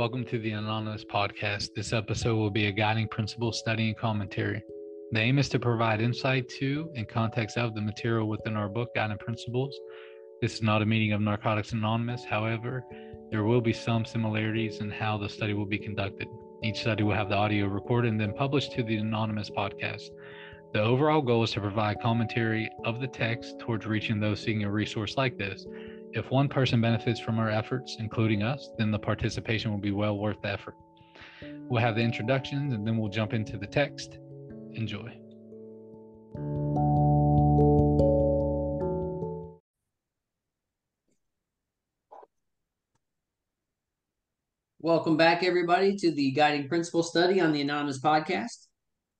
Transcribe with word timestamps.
Welcome 0.00 0.24
to 0.28 0.38
the 0.38 0.52
Anonymous 0.52 1.04
Podcast. 1.04 1.74
This 1.76 1.92
episode 1.92 2.34
will 2.36 2.48
be 2.48 2.68
a 2.68 2.72
guiding 2.72 3.06
principle 3.06 3.52
study 3.52 3.88
and 3.88 3.98
commentary. 3.98 4.62
The 5.12 5.20
aim 5.20 5.38
is 5.38 5.50
to 5.50 5.58
provide 5.58 6.00
insight 6.00 6.48
to 6.58 6.90
and 6.96 7.06
context 7.06 7.58
of 7.58 7.74
the 7.74 7.82
material 7.82 8.26
within 8.26 8.56
our 8.56 8.70
book, 8.70 8.94
Guiding 8.94 9.18
Principles. 9.18 9.78
This 10.40 10.54
is 10.54 10.62
not 10.62 10.80
a 10.80 10.86
meeting 10.86 11.12
of 11.12 11.20
Narcotics 11.20 11.72
Anonymous. 11.72 12.24
However, 12.24 12.82
there 13.30 13.44
will 13.44 13.60
be 13.60 13.74
some 13.74 14.06
similarities 14.06 14.80
in 14.80 14.90
how 14.90 15.18
the 15.18 15.28
study 15.28 15.52
will 15.52 15.66
be 15.66 15.78
conducted. 15.78 16.28
Each 16.64 16.80
study 16.80 17.02
will 17.02 17.14
have 17.14 17.28
the 17.28 17.36
audio 17.36 17.66
recorded 17.66 18.10
and 18.10 18.18
then 18.18 18.32
published 18.32 18.72
to 18.76 18.82
the 18.82 18.96
Anonymous 18.96 19.50
Podcast. 19.50 20.08
The 20.72 20.80
overall 20.80 21.20
goal 21.20 21.42
is 21.42 21.50
to 21.50 21.60
provide 21.60 22.00
commentary 22.00 22.70
of 22.86 23.02
the 23.02 23.06
text 23.06 23.58
towards 23.58 23.84
reaching 23.84 24.18
those 24.18 24.40
seeking 24.40 24.64
a 24.64 24.70
resource 24.70 25.18
like 25.18 25.36
this. 25.36 25.66
If 26.12 26.28
one 26.32 26.48
person 26.48 26.80
benefits 26.80 27.20
from 27.20 27.38
our 27.38 27.48
efforts, 27.48 27.98
including 28.00 28.42
us, 28.42 28.70
then 28.76 28.90
the 28.90 28.98
participation 28.98 29.70
will 29.70 29.78
be 29.78 29.92
well 29.92 30.18
worth 30.18 30.42
the 30.42 30.50
effort. 30.50 30.74
We'll 31.68 31.80
have 31.80 31.94
the 31.94 32.02
introductions 32.02 32.74
and 32.74 32.84
then 32.84 32.96
we'll 32.96 33.10
jump 33.10 33.32
into 33.32 33.56
the 33.56 33.66
text. 33.68 34.18
Enjoy. 34.72 35.16
Welcome 44.80 45.16
back, 45.16 45.44
everybody, 45.44 45.94
to 45.94 46.10
the 46.10 46.32
Guiding 46.32 46.68
Principle 46.68 47.04
Study 47.04 47.40
on 47.40 47.52
the 47.52 47.60
Anonymous 47.60 48.00
Podcast. 48.00 48.66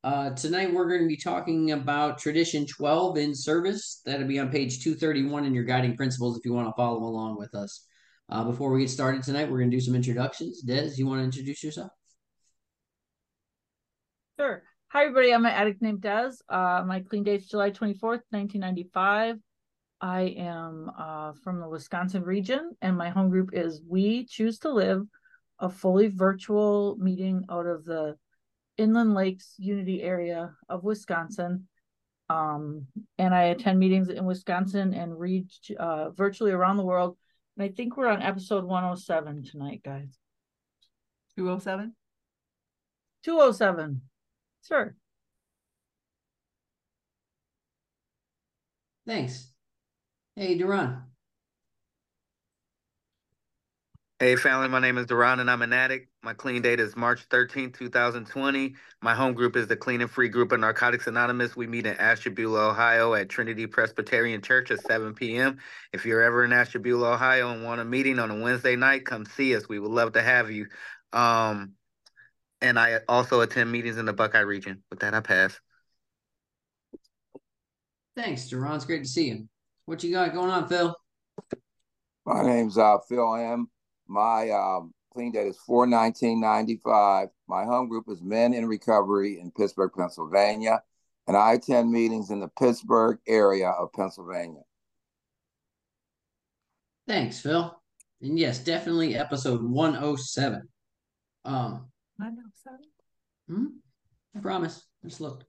Uh, 0.03 0.31
tonight, 0.31 0.73
we're 0.73 0.89
going 0.89 1.03
to 1.03 1.07
be 1.07 1.17
talking 1.17 1.73
about 1.73 2.19
Tradition 2.19 2.65
12 2.65 3.19
in 3.19 3.35
Service. 3.35 4.01
That'll 4.07 4.27
be 4.27 4.39
on 4.39 4.49
page 4.49 4.83
231 4.83 5.45
in 5.45 5.53
your 5.53 5.65
Guiding 5.65 5.95
Principles 5.95 6.39
if 6.39 6.45
you 6.47 6.55
want 6.55 6.69
to 6.69 6.73
follow 6.75 7.01
along 7.01 7.37
with 7.37 7.55
us. 7.55 7.85
Uh, 8.31 8.43
before 8.45 8.73
we 8.73 8.81
get 8.81 8.89
started 8.89 9.23
tonight, 9.23 9.51
we're 9.51 9.59
going 9.59 9.71
to 9.71 9.77
do 9.77 9.81
some 9.81 9.95
introductions. 9.95 10.63
Des, 10.63 10.93
you 10.97 11.07
want 11.07 11.21
to 11.21 11.25
introduce 11.25 11.63
yourself? 11.63 11.91
Sure. 14.39 14.63
Hi, 14.89 15.03
everybody. 15.03 15.35
I'm 15.35 15.45
an 15.45 15.53
addict 15.53 15.83
named 15.83 16.01
Des. 16.01 16.31
Uh, 16.49 16.83
my 16.87 17.01
clean 17.01 17.23
date 17.23 17.43
is 17.43 17.49
July 17.49 17.71
24th, 17.71 18.23
1995. 18.31 19.37
I 20.01 20.21
am 20.39 20.91
uh, 20.99 21.33
from 21.45 21.61
the 21.61 21.69
Wisconsin 21.69 22.23
region, 22.23 22.71
and 22.81 22.97
my 22.97 23.11
home 23.11 23.29
group 23.29 23.51
is 23.53 23.83
We 23.87 24.25
Choose 24.25 24.61
to 24.61 24.73
Live, 24.73 25.03
a 25.59 25.69
fully 25.69 26.09
virtual 26.09 26.97
meeting 26.99 27.45
out 27.51 27.67
of 27.67 27.85
the 27.85 28.17
Inland 28.77 29.15
Lakes 29.15 29.55
Unity 29.59 30.03
area 30.03 30.53
of 30.69 30.85
Wisconsin. 30.85 31.67
Um, 32.29 32.87
and 33.19 33.35
I 33.35 33.45
attend 33.45 33.79
meetings 33.79 34.09
in 34.09 34.25
Wisconsin 34.25 34.95
and 34.95 35.19
read 35.19 35.49
uh, 35.79 36.11
virtually 36.11 36.53
around 36.53 36.77
the 36.77 36.85
world. 36.85 37.17
And 37.57 37.65
I 37.65 37.69
think 37.69 37.97
we're 37.97 38.09
on 38.09 38.23
episode 38.23 38.65
107 38.65 39.45
tonight, 39.45 39.83
guys. 39.85 40.17
207? 41.37 41.95
207. 43.25 44.03
Sure. 44.67 44.95
Thanks. 49.07 49.51
Hey, 50.37 50.57
Duran. 50.57 51.10
Hey, 54.23 54.37
family, 54.37 54.69
my 54.69 54.81
name 54.81 54.99
is 54.99 55.07
Duran 55.07 55.41
and 55.41 55.51
I'm 55.51 55.63
an 55.63 55.73
addict. 55.73 56.11
My 56.23 56.35
clean 56.35 56.61
date 56.61 56.79
is 56.79 56.95
March 56.95 57.27
13th, 57.31 57.79
2020. 57.79 58.75
My 59.01 59.15
home 59.15 59.33
group 59.33 59.57
is 59.57 59.67
the 59.67 59.77
Clean 59.77 60.03
and 60.03 60.11
Free 60.11 60.29
Group 60.29 60.53
of 60.53 60.61
Narcotics 60.61 61.07
Anonymous. 61.07 61.57
We 61.57 61.67
meet 61.67 61.87
in 61.87 61.97
Ashtabula, 61.97 62.69
Ohio 62.69 63.15
at 63.15 63.31
Trinity 63.31 63.67
Presbyterian 63.67 64.43
Church 64.43 64.71
at 64.71 64.83
7 64.83 65.15
p.m. 65.15 65.57
If 65.95 66.05
you're 66.05 66.21
ever 66.21 66.45
in 66.45 66.53
Ashtabula, 66.53 67.15
Ohio 67.15 67.51
and 67.51 67.65
want 67.65 67.81
a 67.81 67.85
meeting 67.87 68.19
on 68.19 68.31
a 68.31 68.39
Wednesday 68.39 68.77
night, 68.77 69.07
come 69.07 69.25
see 69.25 69.57
us. 69.57 69.71
We 69.71 69.79
would 69.79 69.91
love 69.91 70.13
to 70.13 70.23
have 70.23 70.51
you. 70.51 70.67
Um, 71.15 71.73
and 72.61 72.79
I 72.79 72.99
also 73.09 73.41
attend 73.41 73.73
meetings 73.73 73.97
in 73.97 74.05
the 74.05 74.13
Buckeye 74.13 74.41
region. 74.41 74.83
With 74.91 75.01
that, 75.01 75.15
I 75.15 75.21
pass. 75.21 75.59
Thanks, 78.15 78.51
Duran. 78.51 78.75
It's 78.75 78.85
great 78.85 79.05
to 79.05 79.09
see 79.09 79.29
you. 79.29 79.49
What 79.87 80.05
you 80.05 80.13
got 80.13 80.35
going 80.35 80.51
on, 80.51 80.69
Phil? 80.69 80.95
My 82.27 82.43
name's 82.43 82.77
uh, 82.77 82.99
Phil 83.09 83.35
M. 83.35 83.71
My 84.11 84.51
um, 84.51 84.93
clean 85.13 85.31
date 85.31 85.47
is 85.47 85.59
4 85.59 85.87
1995. 85.87 87.29
My 87.47 87.65
home 87.65 87.89
group 87.89 88.07
is 88.09 88.21
Men 88.21 88.53
in 88.53 88.67
Recovery 88.67 89.39
in 89.39 89.53
Pittsburgh, 89.53 89.93
Pennsylvania, 89.97 90.83
and 91.29 91.37
I 91.37 91.53
attend 91.53 91.93
meetings 91.93 92.31
in 92.31 92.41
the 92.41 92.49
Pittsburgh 92.59 93.19
area 93.29 93.69
of 93.69 93.93
Pennsylvania. 93.93 94.63
Thanks, 97.07 97.41
Phil. 97.41 97.81
And 98.21 98.37
yes, 98.37 98.59
definitely 98.59 99.15
episode 99.15 99.63
107. 99.63 100.69
Um, 101.45 101.89
107? 102.17 102.81
Hmm? 103.49 103.67
I 104.37 104.41
promise. 104.41 104.85
Just 105.05 105.21
look. 105.21 105.45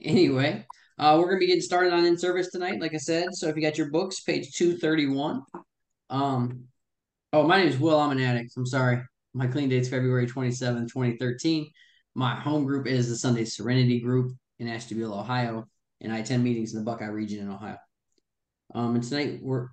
Anyway, 0.00 0.64
uh, 0.96 1.16
we're 1.18 1.26
gonna 1.26 1.40
be 1.40 1.48
getting 1.48 1.60
started 1.60 1.92
on 1.92 2.04
in 2.04 2.16
service 2.16 2.50
tonight, 2.52 2.80
like 2.80 2.94
I 2.94 2.98
said. 2.98 3.30
So 3.32 3.48
if 3.48 3.56
you 3.56 3.62
got 3.62 3.78
your 3.78 3.90
books, 3.90 4.20
page 4.20 4.52
231. 4.54 5.42
Um, 6.10 6.64
oh, 7.32 7.46
my 7.46 7.58
name 7.58 7.68
is 7.68 7.78
Will. 7.78 7.98
I'm 7.98 8.10
an 8.12 8.20
addict. 8.20 8.52
I'm 8.56 8.66
sorry. 8.66 9.00
My 9.34 9.46
clean 9.46 9.68
date's 9.68 9.88
February 9.88 10.26
27, 10.26 10.88
2013. 10.88 11.70
My 12.14 12.34
home 12.34 12.64
group 12.64 12.86
is 12.86 13.08
the 13.08 13.16
Sunday 13.16 13.44
Serenity 13.44 14.00
Group 14.00 14.32
in 14.58 14.68
Ashtabula, 14.68 15.20
Ohio, 15.20 15.66
and 16.00 16.12
I 16.12 16.18
attend 16.18 16.42
meetings 16.42 16.72
in 16.72 16.78
the 16.78 16.84
Buckeye 16.84 17.06
region 17.06 17.40
in 17.40 17.50
Ohio. 17.50 17.76
Um, 18.74 18.94
and 18.94 19.04
tonight 19.04 19.40
we're 19.42 19.68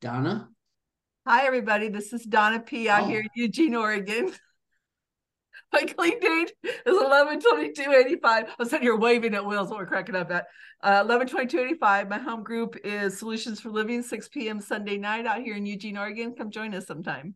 Donna. 0.00 0.48
Hi, 1.26 1.46
everybody. 1.46 1.88
This 1.88 2.12
is 2.12 2.24
Donna 2.24 2.60
P. 2.60 2.88
out 2.90 3.04
Oh. 3.04 3.06
here 3.06 3.20
in 3.20 3.28
Eugene, 3.34 3.74
Oregon. 3.74 4.32
My 5.74 5.82
clean 5.82 6.20
date 6.20 6.52
is 6.62 6.72
11 6.86 7.40
22 7.40 7.92
85. 7.92 8.54
I'm 8.60 8.66
sitting 8.66 8.82
here 8.82 8.96
waving 8.96 9.34
at 9.34 9.44
Will's 9.44 9.70
what 9.70 9.80
we're 9.80 9.86
cracking 9.86 10.14
up 10.14 10.30
at. 10.30 10.46
Uh, 10.80 11.02
11 11.04 11.26
22 11.26 11.58
85. 11.58 12.08
My 12.08 12.18
home 12.18 12.44
group 12.44 12.76
is 12.84 13.18
Solutions 13.18 13.58
for 13.58 13.70
Living, 13.70 14.00
6 14.00 14.28
p.m. 14.28 14.60
Sunday 14.60 14.98
night 14.98 15.26
out 15.26 15.42
here 15.42 15.56
in 15.56 15.66
Eugene, 15.66 15.98
Oregon. 15.98 16.32
Come 16.36 16.52
join 16.52 16.74
us 16.74 16.86
sometime. 16.86 17.34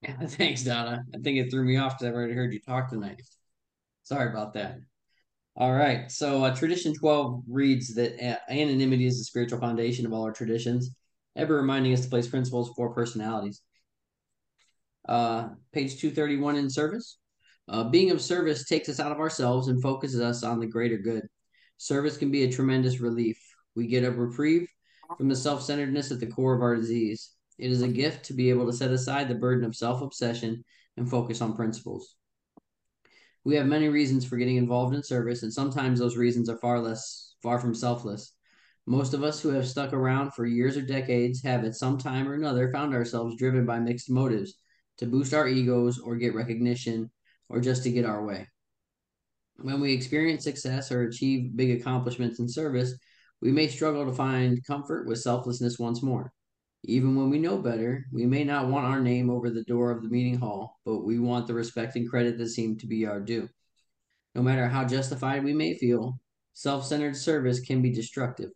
Yeah, 0.00 0.16
thanks, 0.26 0.64
Donna. 0.64 1.04
I 1.14 1.18
think 1.18 1.36
it 1.36 1.50
threw 1.50 1.62
me 1.62 1.76
off 1.76 1.98
because 1.98 2.08
I've 2.08 2.14
already 2.14 2.32
heard 2.32 2.54
you 2.54 2.60
talk 2.60 2.88
tonight. 2.88 3.20
Sorry 4.04 4.30
about 4.30 4.54
that. 4.54 4.78
All 5.56 5.74
right. 5.74 6.10
So, 6.10 6.44
uh, 6.44 6.56
tradition 6.56 6.94
12 6.94 7.42
reads 7.50 7.94
that 7.96 8.14
uh, 8.18 8.38
anonymity 8.50 9.04
is 9.04 9.18
the 9.18 9.24
spiritual 9.24 9.60
foundation 9.60 10.06
of 10.06 10.14
all 10.14 10.22
our 10.22 10.32
traditions, 10.32 10.94
ever 11.36 11.56
reminding 11.56 11.92
us 11.92 12.00
to 12.00 12.08
place 12.08 12.28
principles 12.28 12.70
for 12.74 12.94
personalities. 12.94 13.60
Uh, 15.08 15.48
page 15.72 15.98
231 15.98 16.56
in 16.56 16.68
service. 16.68 17.18
Uh, 17.66 17.84
being 17.84 18.10
of 18.10 18.20
service 18.20 18.66
takes 18.66 18.88
us 18.88 19.00
out 19.00 19.12
of 19.12 19.20
ourselves 19.20 19.68
and 19.68 19.82
focuses 19.82 20.20
us 20.20 20.42
on 20.42 20.60
the 20.60 20.66
greater 20.66 20.98
good. 20.98 21.22
Service 21.78 22.16
can 22.16 22.30
be 22.30 22.44
a 22.44 22.52
tremendous 22.52 23.00
relief. 23.00 23.38
We 23.74 23.86
get 23.86 24.04
a 24.04 24.10
reprieve 24.10 24.68
from 25.16 25.28
the 25.28 25.36
self 25.36 25.62
centeredness 25.62 26.10
at 26.10 26.20
the 26.20 26.26
core 26.26 26.54
of 26.54 26.62
our 26.62 26.76
disease. 26.76 27.30
It 27.58 27.70
is 27.70 27.82
a 27.82 27.88
gift 27.88 28.26
to 28.26 28.34
be 28.34 28.50
able 28.50 28.66
to 28.66 28.72
set 28.72 28.90
aside 28.90 29.28
the 29.28 29.34
burden 29.34 29.64
of 29.64 29.74
self 29.74 30.02
obsession 30.02 30.64
and 30.96 31.08
focus 31.08 31.40
on 31.40 31.56
principles. 31.56 32.16
We 33.44 33.54
have 33.56 33.66
many 33.66 33.88
reasons 33.88 34.24
for 34.24 34.36
getting 34.36 34.56
involved 34.56 34.94
in 34.94 35.02
service, 35.02 35.42
and 35.42 35.52
sometimes 35.52 35.98
those 35.98 36.16
reasons 36.16 36.50
are 36.50 36.58
far 36.58 36.80
less 36.80 37.34
far 37.42 37.58
from 37.58 37.74
selfless. 37.74 38.34
Most 38.86 39.14
of 39.14 39.22
us 39.22 39.40
who 39.40 39.50
have 39.50 39.68
stuck 39.68 39.92
around 39.92 40.32
for 40.32 40.46
years 40.46 40.76
or 40.76 40.82
decades 40.82 41.42
have 41.42 41.64
at 41.64 41.76
some 41.76 41.98
time 41.98 42.28
or 42.28 42.34
another 42.34 42.72
found 42.72 42.94
ourselves 42.94 43.36
driven 43.36 43.64
by 43.64 43.78
mixed 43.78 44.10
motives 44.10 44.54
to 44.98 45.06
boost 45.06 45.34
our 45.34 45.48
egos 45.48 45.98
or 45.98 46.16
get 46.16 46.34
recognition 46.34 47.10
or 47.48 47.60
just 47.60 47.82
to 47.84 47.90
get 47.90 48.04
our 48.04 48.24
way. 48.24 48.46
When 49.56 49.80
we 49.80 49.92
experience 49.92 50.44
success 50.44 50.92
or 50.92 51.02
achieve 51.02 51.56
big 51.56 51.80
accomplishments 51.80 52.38
in 52.38 52.48
service, 52.48 52.94
we 53.40 53.50
may 53.50 53.68
struggle 53.68 54.04
to 54.06 54.12
find 54.12 54.64
comfort 54.66 55.06
with 55.06 55.20
selflessness 55.20 55.78
once 55.78 56.02
more. 56.02 56.32
Even 56.84 57.16
when 57.16 57.28
we 57.30 57.38
know 57.38 57.58
better, 57.58 58.06
we 58.12 58.24
may 58.24 58.44
not 58.44 58.68
want 58.68 58.86
our 58.86 59.00
name 59.00 59.30
over 59.30 59.50
the 59.50 59.64
door 59.64 59.90
of 59.90 60.02
the 60.02 60.08
meeting 60.08 60.38
hall, 60.38 60.78
but 60.84 61.00
we 61.00 61.18
want 61.18 61.46
the 61.46 61.54
respect 61.54 61.96
and 61.96 62.08
credit 62.08 62.38
that 62.38 62.48
seem 62.48 62.78
to 62.78 62.86
be 62.86 63.04
our 63.04 63.20
due. 63.20 63.48
No 64.34 64.42
matter 64.42 64.68
how 64.68 64.84
justified 64.84 65.42
we 65.42 65.52
may 65.52 65.76
feel, 65.76 66.20
self 66.54 66.86
centered 66.86 67.16
service 67.16 67.60
can 67.60 67.82
be 67.82 67.92
destructive. 67.92 68.50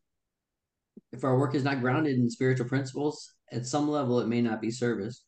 If 1.12 1.25
our 1.25 1.37
work 1.37 1.55
is 1.55 1.65
not 1.65 1.81
grounded 1.81 2.17
in 2.17 2.31
spiritual 2.31 2.69
principles, 2.69 3.33
at 3.50 3.67
some 3.67 3.88
level 3.88 4.21
it 4.21 4.29
may 4.29 4.41
not 4.41 4.61
be 4.61 4.71
service. 4.71 5.25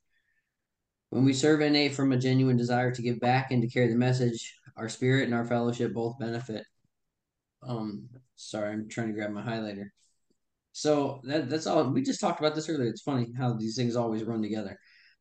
When 1.14 1.24
we 1.24 1.32
serve 1.32 1.60
NA 1.60 1.90
from 1.94 2.10
a 2.10 2.16
genuine 2.16 2.56
desire 2.56 2.90
to 2.90 3.00
give 3.00 3.20
back 3.20 3.52
and 3.52 3.62
to 3.62 3.68
carry 3.68 3.86
the 3.86 3.94
message, 3.94 4.52
our 4.76 4.88
spirit 4.88 5.26
and 5.26 5.32
our 5.32 5.44
fellowship 5.44 5.94
both 5.94 6.18
benefit. 6.18 6.64
Um, 7.62 8.08
sorry, 8.34 8.72
I'm 8.72 8.88
trying 8.88 9.06
to 9.06 9.12
grab 9.12 9.30
my 9.30 9.40
highlighter. 9.40 9.90
So 10.72 11.20
that 11.22 11.48
that's 11.48 11.68
all. 11.68 11.88
We 11.88 12.02
just 12.02 12.20
talked 12.20 12.40
about 12.40 12.56
this 12.56 12.68
earlier. 12.68 12.88
It's 12.88 13.02
funny 13.02 13.32
how 13.38 13.52
these 13.52 13.76
things 13.76 13.94
always 13.94 14.24
run 14.24 14.42
together. 14.42 14.76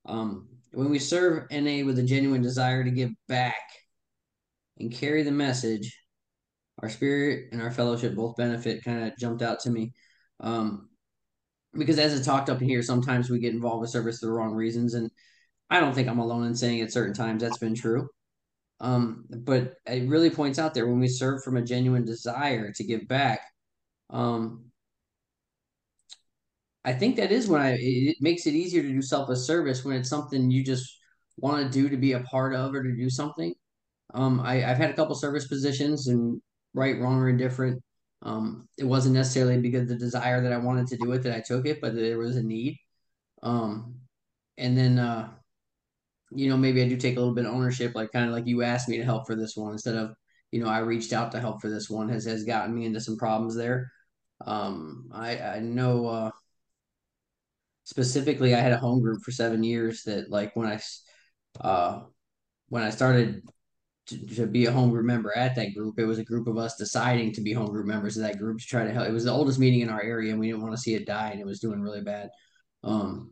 Um, 0.07 0.47
when 0.71 0.89
we 0.89 0.97
serve 0.97 1.45
NA 1.51 1.85
with 1.85 1.99
a 1.99 2.03
genuine 2.03 2.41
desire 2.41 2.83
to 2.83 2.89
give 2.89 3.11
back 3.27 3.61
and 4.79 4.91
carry 4.91 5.21
the 5.21 5.31
message, 5.31 5.95
our 6.81 6.89
spirit 6.89 7.49
and 7.51 7.61
our 7.61 7.69
fellowship 7.69 8.15
both 8.15 8.35
benefit. 8.35 8.83
Kind 8.83 9.03
of 9.03 9.15
jumped 9.19 9.43
out 9.43 9.59
to 9.59 9.69
me. 9.69 9.93
Um, 10.39 10.89
because 11.75 11.99
as 11.99 12.15
it's 12.15 12.25
talked 12.25 12.49
up 12.49 12.63
in 12.63 12.67
here, 12.67 12.81
sometimes 12.81 13.29
we 13.29 13.37
get 13.37 13.53
involved 13.53 13.81
with 13.81 13.91
service 13.91 14.21
for 14.21 14.25
the 14.25 14.31
wrong 14.31 14.55
reasons, 14.55 14.95
and 14.95 15.11
I 15.73 15.79
don't 15.79 15.95
think 15.95 16.07
I'm 16.07 16.19
alone 16.19 16.45
in 16.45 16.55
saying 16.55 16.81
at 16.81 16.91
certain 16.93 17.15
times 17.15 17.41
that's 17.41 17.57
been 17.57 17.73
true. 17.73 18.07
Um, 18.79 19.25
but 19.27 19.73
it 19.87 20.07
really 20.07 20.29
points 20.29 20.59
out 20.59 20.75
there 20.75 20.85
when 20.85 20.99
we 20.99 21.07
serve 21.07 21.43
from 21.43 21.57
a 21.57 21.63
genuine 21.63 22.05
desire 22.05 22.71
to 22.73 22.83
give 22.83 23.07
back. 23.07 23.41
Um, 24.11 24.65
I 26.85 26.93
think 26.93 27.15
that 27.15 27.31
is 27.31 27.47
when 27.47 27.61
I 27.61 27.77
it 27.79 28.17
makes 28.21 28.45
it 28.45 28.53
easier 28.53 28.83
to 28.83 28.87
do 28.89 29.01
selfless 29.01 29.47
service 29.47 29.83
when 29.83 29.95
it's 29.95 30.09
something 30.09 30.51
you 30.51 30.63
just 30.63 30.95
want 31.37 31.65
to 31.65 31.71
do 31.71 31.89
to 31.89 31.97
be 31.97 32.11
a 32.13 32.19
part 32.19 32.53
of 32.53 32.75
or 32.75 32.83
to 32.83 32.95
do 32.95 33.09
something. 33.09 33.51
Um, 34.13 34.41
I, 34.41 34.69
I've 34.69 34.77
had 34.77 34.91
a 34.91 34.93
couple 34.93 35.15
service 35.15 35.47
positions 35.47 36.07
and 36.07 36.39
right, 36.75 36.99
wrong, 36.99 37.17
or 37.17 37.29
indifferent. 37.29 37.81
Um, 38.21 38.67
it 38.77 38.83
wasn't 38.85 39.15
necessarily 39.15 39.59
because 39.59 39.87
the 39.87 39.95
desire 39.95 40.39
that 40.43 40.53
I 40.53 40.57
wanted 40.57 40.85
to 40.89 40.97
do 40.97 41.13
it 41.13 41.23
that 41.23 41.35
I 41.35 41.41
took 41.41 41.65
it, 41.65 41.81
but 41.81 41.95
there 41.95 42.19
was 42.19 42.35
a 42.35 42.43
need. 42.43 42.77
Um, 43.41 43.95
and 44.57 44.77
then 44.77 44.99
uh, 44.99 45.31
you 46.35 46.49
know, 46.49 46.57
maybe 46.57 46.81
I 46.81 46.87
do 46.87 46.97
take 46.97 47.15
a 47.15 47.19
little 47.19 47.35
bit 47.35 47.45
of 47.45 47.53
ownership, 47.53 47.95
like 47.95 48.11
kind 48.11 48.27
of 48.27 48.33
like 48.33 48.47
you 48.47 48.63
asked 48.63 48.89
me 48.89 48.97
to 48.97 49.03
help 49.03 49.27
for 49.27 49.35
this 49.35 49.55
one 49.55 49.73
instead 49.73 49.95
of, 49.95 50.13
you 50.51 50.63
know, 50.63 50.69
I 50.69 50.79
reached 50.79 51.13
out 51.13 51.31
to 51.31 51.39
help 51.39 51.61
for 51.61 51.69
this 51.69 51.89
one 51.89 52.09
has 52.09 52.25
has 52.25 52.43
gotten 52.43 52.75
me 52.75 52.85
into 52.85 53.01
some 53.01 53.17
problems 53.17 53.55
there. 53.55 53.91
Um, 54.45 55.09
I 55.13 55.37
I 55.39 55.59
know 55.59 56.07
uh, 56.07 56.31
specifically 57.83 58.55
I 58.55 58.59
had 58.59 58.71
a 58.73 58.77
home 58.77 59.01
group 59.01 59.21
for 59.23 59.31
seven 59.31 59.63
years 59.63 60.03
that 60.03 60.29
like 60.29 60.55
when 60.55 60.67
I 60.67 60.79
uh 61.61 62.01
when 62.69 62.83
I 62.83 62.89
started 62.89 63.43
to, 64.07 64.27
to 64.35 64.47
be 64.47 64.65
a 64.65 64.71
home 64.71 64.89
group 64.89 65.05
member 65.05 65.35
at 65.35 65.55
that 65.55 65.73
group, 65.75 65.99
it 65.99 66.05
was 66.05 66.19
a 66.19 66.23
group 66.23 66.47
of 66.47 66.57
us 66.57 66.75
deciding 66.75 67.33
to 67.33 67.41
be 67.41 67.53
home 67.53 67.69
group 67.69 67.85
members 67.85 68.17
of 68.17 68.23
that 68.23 68.37
group 68.37 68.59
to 68.59 68.65
try 68.65 68.83
to 68.83 68.91
help. 68.91 69.07
It 69.07 69.13
was 69.13 69.25
the 69.25 69.31
oldest 69.31 69.59
meeting 69.59 69.81
in 69.81 69.89
our 69.89 70.01
area, 70.01 70.31
and 70.31 70.39
we 70.39 70.47
didn't 70.47 70.61
want 70.61 70.75
to 70.75 70.81
see 70.81 70.95
it 70.95 71.05
die, 71.05 71.29
and 71.31 71.39
it 71.39 71.45
was 71.45 71.59
doing 71.59 71.81
really 71.81 72.01
bad 72.01 72.29
um, 72.83 73.31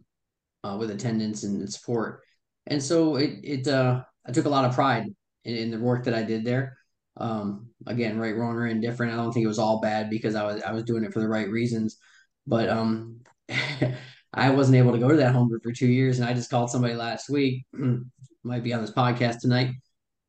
uh, 0.64 0.78
with 0.80 0.92
attendance 0.92 1.44
and 1.44 1.72
support. 1.72 2.22
And 2.68 2.82
so 2.82 3.16
it 3.16 3.40
it 3.44 3.68
uh, 3.68 4.04
I 4.26 4.32
took 4.32 4.46
a 4.46 4.50
lot 4.50 4.66
of 4.66 4.76
pride 4.76 5.08
in, 5.46 5.56
in 5.56 5.72
the 5.72 5.80
work 5.80 6.06
that 6.06 6.14
I 6.14 6.24
did 6.24 6.46
there. 6.46 6.78
Um, 7.18 7.70
again, 7.88 8.18
right, 8.18 8.36
wrong, 8.36 8.56
or 8.56 8.68
indifferent. 8.68 9.14
I 9.14 9.18
don't 9.18 9.32
think 9.32 9.44
it 9.44 9.48
was 9.48 9.60
all 9.60 9.82
bad 9.82 10.10
because 10.10 10.36
I 10.36 10.44
was 10.44 10.62
I 10.64 10.72
was 10.72 10.84
doing 10.84 11.04
it 11.04 11.14
for 11.14 11.20
the 11.20 11.30
right 11.30 11.50
reasons, 11.50 11.98
but 12.48 12.70
um. 12.70 13.22
I 14.34 14.50
wasn't 14.50 14.78
able 14.78 14.94
to 14.94 14.98
go 14.98 15.10
to 15.10 15.18
that 15.18 15.34
home 15.34 15.50
group 15.50 15.62
for 15.62 15.74
two 15.74 15.88
years, 15.88 16.20
and 16.20 16.30
I 16.30 16.34
just 16.34 16.50
called 16.50 16.70
somebody 16.70 16.94
last 16.94 17.30
week, 17.30 17.66
might 18.44 18.64
be 18.64 18.74
on 18.74 18.82
this 18.82 18.92
podcast 18.92 19.40
tonight, 19.40 19.74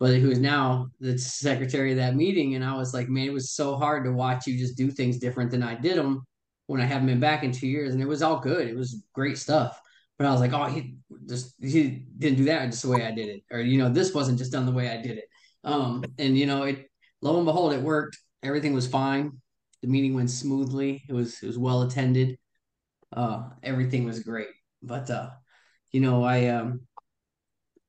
but 0.00 0.16
who 0.16 0.30
is 0.30 0.40
now 0.40 0.88
the 0.98 1.16
secretary 1.16 1.92
of 1.92 1.98
that 1.98 2.16
meeting. 2.16 2.56
And 2.56 2.64
I 2.64 2.74
was 2.74 2.92
like, 2.92 3.08
man, 3.08 3.28
it 3.28 3.32
was 3.32 3.52
so 3.52 3.76
hard 3.76 4.04
to 4.04 4.12
watch 4.12 4.46
you 4.46 4.58
just 4.58 4.76
do 4.76 4.90
things 4.90 5.18
different 5.18 5.50
than 5.50 5.62
I 5.62 5.76
did 5.76 5.96
them 5.96 6.26
when 6.66 6.80
I 6.80 6.86
haven't 6.86 7.06
been 7.06 7.20
back 7.20 7.44
in 7.44 7.52
two 7.52 7.68
years. 7.68 7.92
And 7.92 8.02
it 8.02 8.08
was 8.08 8.22
all 8.22 8.40
good. 8.40 8.66
It 8.66 8.74
was 8.76 9.04
great 9.14 9.38
stuff. 9.38 9.80
But 10.18 10.26
I 10.26 10.30
was 10.30 10.40
like, 10.40 10.52
oh, 10.52 10.66
he 10.66 10.96
just 11.28 11.54
he 11.60 12.04
didn't 12.18 12.38
do 12.38 12.44
that 12.44 12.66
just 12.70 12.82
the 12.82 12.88
way 12.88 13.06
I 13.06 13.10
did 13.10 13.28
it, 13.28 13.42
or 13.50 13.60
you 13.60 13.78
know, 13.78 13.88
this 13.88 14.14
wasn't 14.14 14.38
just 14.38 14.52
done 14.52 14.66
the 14.66 14.72
way 14.72 14.88
I 14.88 15.00
did 15.00 15.18
it. 15.18 15.24
Um, 15.64 16.04
and 16.18 16.36
you 16.36 16.46
know, 16.46 16.64
it 16.64 16.86
lo 17.20 17.36
and 17.36 17.46
behold, 17.46 17.72
it 17.72 17.82
worked. 17.82 18.18
Everything 18.42 18.74
was 18.74 18.86
fine. 18.86 19.32
The 19.82 19.88
meeting 19.88 20.14
went 20.14 20.30
smoothly. 20.30 21.02
It 21.08 21.12
was 21.12 21.42
it 21.42 21.46
was 21.46 21.58
well 21.58 21.82
attended. 21.82 22.38
Uh, 23.12 23.50
everything 23.62 24.04
was 24.04 24.20
great. 24.20 24.48
But 24.82 25.10
uh, 25.10 25.30
you 25.90 26.00
know, 26.00 26.24
I 26.24 26.48
um, 26.48 26.80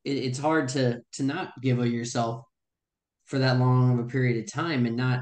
it, 0.03 0.17
it's 0.17 0.39
hard 0.39 0.69
to 0.69 1.01
to 1.13 1.23
not 1.23 1.53
give 1.61 1.79
of 1.79 1.87
yourself 1.87 2.45
for 3.25 3.39
that 3.39 3.59
long 3.59 3.93
of 3.93 4.05
a 4.05 4.09
period 4.09 4.43
of 4.43 4.51
time 4.51 4.85
and 4.85 4.95
not 4.95 5.21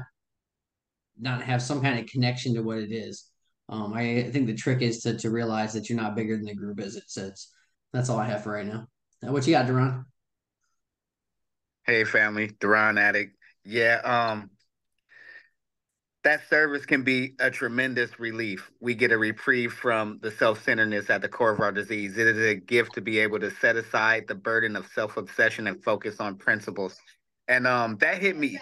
not 1.18 1.42
have 1.42 1.62
some 1.62 1.80
kind 1.82 1.98
of 1.98 2.06
connection 2.06 2.54
to 2.54 2.62
what 2.62 2.78
it 2.78 2.92
is. 2.92 3.26
Um, 3.68 3.92
I, 3.94 4.30
think 4.32 4.46
the 4.46 4.54
trick 4.54 4.82
is 4.82 5.00
to 5.02 5.16
to 5.18 5.30
realize 5.30 5.72
that 5.72 5.88
you're 5.88 6.00
not 6.00 6.16
bigger 6.16 6.36
than 6.36 6.46
the 6.46 6.54
group 6.54 6.80
as 6.80 6.96
it 6.96 7.04
sits. 7.08 7.52
That's 7.92 8.08
all 8.08 8.18
I 8.18 8.26
have 8.26 8.42
for 8.42 8.52
right 8.52 8.66
now. 8.66 8.86
Now, 9.22 9.32
what 9.32 9.46
you 9.46 9.52
got, 9.52 9.66
Duran? 9.66 10.04
Hey, 11.84 12.04
family, 12.04 12.50
Duran 12.60 12.98
Addict. 12.98 13.36
Yeah, 13.64 14.00
um, 14.04 14.50
that 16.24 16.48
service 16.48 16.86
can 16.86 17.02
be 17.02 17.34
a 17.40 17.50
tremendous 17.50 18.20
relief. 18.20 18.70
We 18.80 18.94
get 18.94 19.12
a 19.12 19.18
reprieve 19.18 19.72
from 19.72 20.18
the 20.22 20.30
self 20.30 20.62
centeredness 20.64 21.10
at 21.10 21.20
the 21.20 21.28
core 21.28 21.50
of 21.50 21.60
our 21.60 21.72
disease. 21.72 22.16
It 22.16 22.28
is 22.28 22.38
a 22.38 22.54
gift 22.54 22.94
to 22.94 23.00
be 23.00 23.18
able 23.18 23.40
to 23.40 23.50
set 23.50 23.76
aside 23.76 24.26
the 24.28 24.34
burden 24.34 24.76
of 24.76 24.86
self 24.86 25.16
obsession 25.16 25.66
and 25.66 25.82
focus 25.82 26.20
on 26.20 26.36
principles. 26.36 26.96
And 27.48 27.66
um, 27.66 27.96
that 27.98 28.18
hit 28.18 28.36
me 28.36 28.58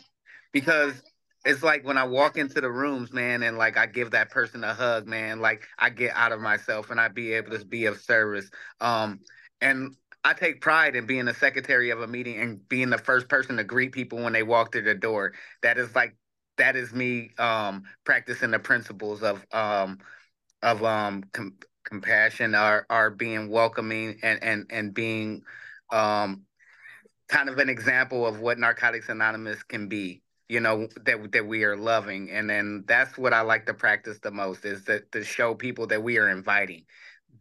because 0.52 1.02
it's 1.44 1.62
like 1.62 1.86
when 1.86 1.96
I 1.96 2.04
walk 2.04 2.36
into 2.36 2.60
the 2.60 2.70
rooms, 2.70 3.12
man, 3.12 3.42
and 3.42 3.56
like 3.56 3.78
I 3.78 3.86
give 3.86 4.10
that 4.10 4.30
person 4.30 4.62
a 4.62 4.74
hug, 4.74 5.06
man, 5.06 5.40
like 5.40 5.66
I 5.78 5.90
get 5.90 6.12
out 6.14 6.32
of 6.32 6.40
myself 6.40 6.90
and 6.90 7.00
I 7.00 7.08
be 7.08 7.32
able 7.32 7.56
to 7.58 7.64
be 7.64 7.86
of 7.86 8.00
service. 8.00 8.50
Um, 8.80 9.20
and 9.60 9.96
I 10.22 10.34
take 10.34 10.60
pride 10.60 10.96
in 10.96 11.06
being 11.06 11.24
the 11.24 11.34
secretary 11.34 11.90
of 11.90 12.02
a 12.02 12.06
meeting 12.06 12.38
and 12.40 12.68
being 12.68 12.90
the 12.90 12.98
first 12.98 13.28
person 13.28 13.56
to 13.56 13.64
greet 13.64 13.92
people 13.92 14.22
when 14.22 14.34
they 14.34 14.42
walk 14.42 14.72
through 14.72 14.82
the 14.82 14.94
door. 14.94 15.32
That 15.62 15.78
is 15.78 15.94
like 15.94 16.14
that 16.58 16.76
is 16.76 16.92
me 16.92 17.30
um, 17.38 17.84
practicing 18.04 18.50
the 18.50 18.58
principles 18.58 19.22
of 19.22 19.44
um, 19.52 19.98
of 20.62 20.84
um, 20.84 21.24
com- 21.32 21.56
compassion 21.84 22.54
are 22.54 22.84
are 22.90 23.10
being 23.10 23.48
welcoming 23.48 24.18
and 24.22 24.42
and 24.42 24.66
and 24.68 24.92
being 24.92 25.42
um, 25.90 26.42
kind 27.28 27.48
of 27.48 27.56
an 27.58 27.70
example 27.70 28.26
of 28.26 28.40
what 28.40 28.58
Narcotics 28.58 29.08
Anonymous 29.08 29.62
can 29.62 29.88
be. 29.88 30.22
You 30.50 30.58
know 30.58 30.88
that 31.04 31.32
that 31.32 31.46
we 31.46 31.62
are 31.62 31.76
loving, 31.76 32.30
and 32.32 32.50
then 32.50 32.84
that's 32.88 33.16
what 33.16 33.32
I 33.32 33.42
like 33.42 33.66
to 33.66 33.74
practice 33.74 34.18
the 34.18 34.32
most 34.32 34.64
is 34.64 34.84
that 34.86 35.12
to 35.12 35.22
show 35.22 35.54
people 35.54 35.86
that 35.86 36.02
we 36.02 36.18
are 36.18 36.28
inviting 36.28 36.84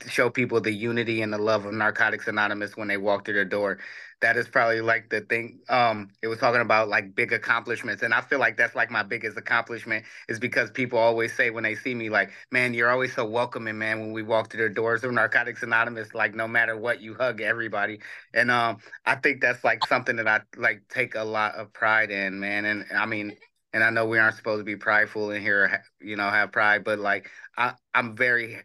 show 0.07 0.29
people 0.29 0.61
the 0.61 0.71
unity 0.71 1.21
and 1.21 1.33
the 1.33 1.37
love 1.37 1.65
of 1.65 1.73
Narcotics 1.73 2.27
Anonymous 2.27 2.77
when 2.77 2.87
they 2.87 2.97
walk 2.97 3.25
through 3.25 3.35
their 3.35 3.45
door. 3.45 3.79
That 4.21 4.35
is 4.35 4.47
probably 4.49 4.81
like 4.81 5.09
the 5.09 5.21
thing. 5.21 5.61
Um, 5.69 6.09
it 6.21 6.27
was 6.27 6.39
talking 6.39 6.61
about 6.61 6.89
like 6.89 7.15
big 7.15 7.31
accomplishments, 7.31 8.03
and 8.03 8.13
I 8.13 8.21
feel 8.21 8.39
like 8.39 8.57
that's 8.57 8.75
like 8.75 8.91
my 8.91 9.01
biggest 9.03 9.37
accomplishment 9.37 10.05
is 10.27 10.39
because 10.39 10.71
people 10.71 10.99
always 10.99 11.33
say 11.33 11.49
when 11.51 11.63
they 11.63 11.75
see 11.75 11.95
me, 11.95 12.09
like, 12.09 12.31
"Man, 12.51 12.73
you're 12.73 12.89
always 12.89 13.13
so 13.15 13.25
welcoming, 13.25 13.77
man." 13.77 13.99
When 14.01 14.11
we 14.11 14.23
walk 14.23 14.51
through 14.51 14.67
the 14.67 14.73
doors 14.73 15.03
of 15.05 15.11
Narcotics 15.13 15.63
Anonymous, 15.63 16.13
like 16.13 16.35
no 16.35 16.47
matter 16.49 16.75
what, 16.77 17.01
you 17.01 17.13
hug 17.15 17.39
everybody, 17.41 17.99
and 18.33 18.51
um, 18.51 18.79
I 19.05 19.15
think 19.15 19.41
that's 19.41 19.63
like 19.63 19.85
something 19.87 20.17
that 20.17 20.27
I 20.27 20.41
like 20.57 20.83
take 20.89 21.15
a 21.15 21.23
lot 21.23 21.55
of 21.55 21.71
pride 21.73 22.11
in, 22.11 22.39
man. 22.41 22.65
And 22.65 22.85
I 22.93 23.05
mean, 23.05 23.37
and 23.73 23.83
I 23.83 23.89
know 23.89 24.05
we 24.05 24.19
aren't 24.19 24.35
supposed 24.35 24.59
to 24.59 24.63
be 24.65 24.75
prideful 24.75 25.31
in 25.31 25.41
here, 25.41 25.83
you 26.01 26.15
know, 26.15 26.29
have 26.29 26.51
pride, 26.51 26.83
but 26.83 26.99
like 26.99 27.29
I, 27.57 27.73
I'm 27.93 28.15
very 28.15 28.63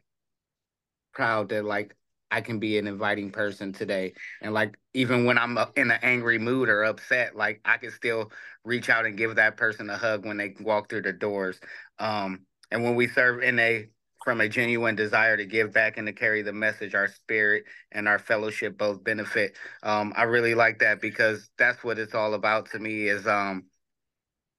proud 1.14 1.48
that 1.50 1.64
like 1.64 1.94
I 2.30 2.40
can 2.40 2.58
be 2.58 2.78
an 2.78 2.86
inviting 2.86 3.30
person 3.30 3.72
today. 3.72 4.14
And 4.42 4.52
like 4.52 4.76
even 4.92 5.24
when 5.24 5.38
I'm 5.38 5.56
in 5.76 5.90
an 5.90 5.98
angry 6.02 6.38
mood 6.38 6.68
or 6.68 6.84
upset, 6.84 7.36
like 7.36 7.60
I 7.64 7.76
can 7.76 7.92
still 7.92 8.32
reach 8.64 8.88
out 8.90 9.06
and 9.06 9.16
give 9.16 9.36
that 9.36 9.56
person 9.56 9.88
a 9.88 9.96
hug 9.96 10.26
when 10.26 10.36
they 10.36 10.54
walk 10.60 10.88
through 10.88 11.02
the 11.02 11.12
doors. 11.12 11.60
Um, 11.98 12.40
and 12.70 12.82
when 12.82 12.96
we 12.96 13.06
serve 13.06 13.42
NA 13.42 13.86
from 14.24 14.40
a 14.40 14.48
genuine 14.48 14.96
desire 14.96 15.36
to 15.36 15.44
give 15.44 15.72
back 15.72 15.96
and 15.96 16.06
to 16.06 16.12
carry 16.12 16.42
the 16.42 16.52
message, 16.52 16.94
our 16.94 17.08
spirit 17.08 17.64
and 17.92 18.08
our 18.08 18.18
fellowship 18.18 18.76
both 18.78 19.04
benefit. 19.04 19.56
Um, 19.82 20.12
I 20.16 20.24
really 20.24 20.54
like 20.54 20.78
that 20.80 21.00
because 21.00 21.50
that's 21.58 21.84
what 21.84 21.98
it's 21.98 22.14
all 22.14 22.34
about 22.34 22.70
to 22.70 22.78
me 22.78 23.06
is 23.06 23.26
um 23.26 23.66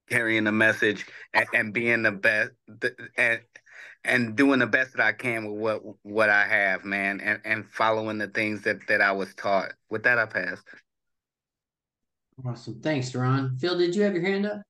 carrying 0.10 0.44
the 0.44 0.52
message 0.52 1.06
and, 1.34 1.48
and 1.54 1.74
being 1.74 2.04
the 2.04 2.12
best 2.12 2.52
the, 2.68 2.96
and 3.18 3.42
and 4.06 4.36
doing 4.36 4.60
the 4.60 4.68
best 4.68 4.94
that 4.94 5.06
I 5.06 5.12
can 5.12 5.52
with 5.52 5.84
what 5.84 5.96
what 6.04 6.30
I 6.30 6.46
have, 6.48 6.86
man, 6.86 7.20
and 7.22 7.40
and 7.44 7.66
following 7.66 8.18
the 8.18 8.28
things 8.28 8.62
that 8.64 8.88
that 8.88 9.02
I 9.02 9.12
was 9.12 9.34
taught. 9.36 9.74
With 9.90 10.04
that, 10.04 10.20
I 10.20 10.26
pass. 10.26 10.64
Awesome, 12.46 12.82
thanks, 12.82 13.16
Ron. 13.16 13.58
Phil, 13.58 13.78
did 13.78 13.96
you 13.96 14.04
have 14.04 14.14
your 14.14 14.24
hand 14.24 14.46
up? 14.46 14.62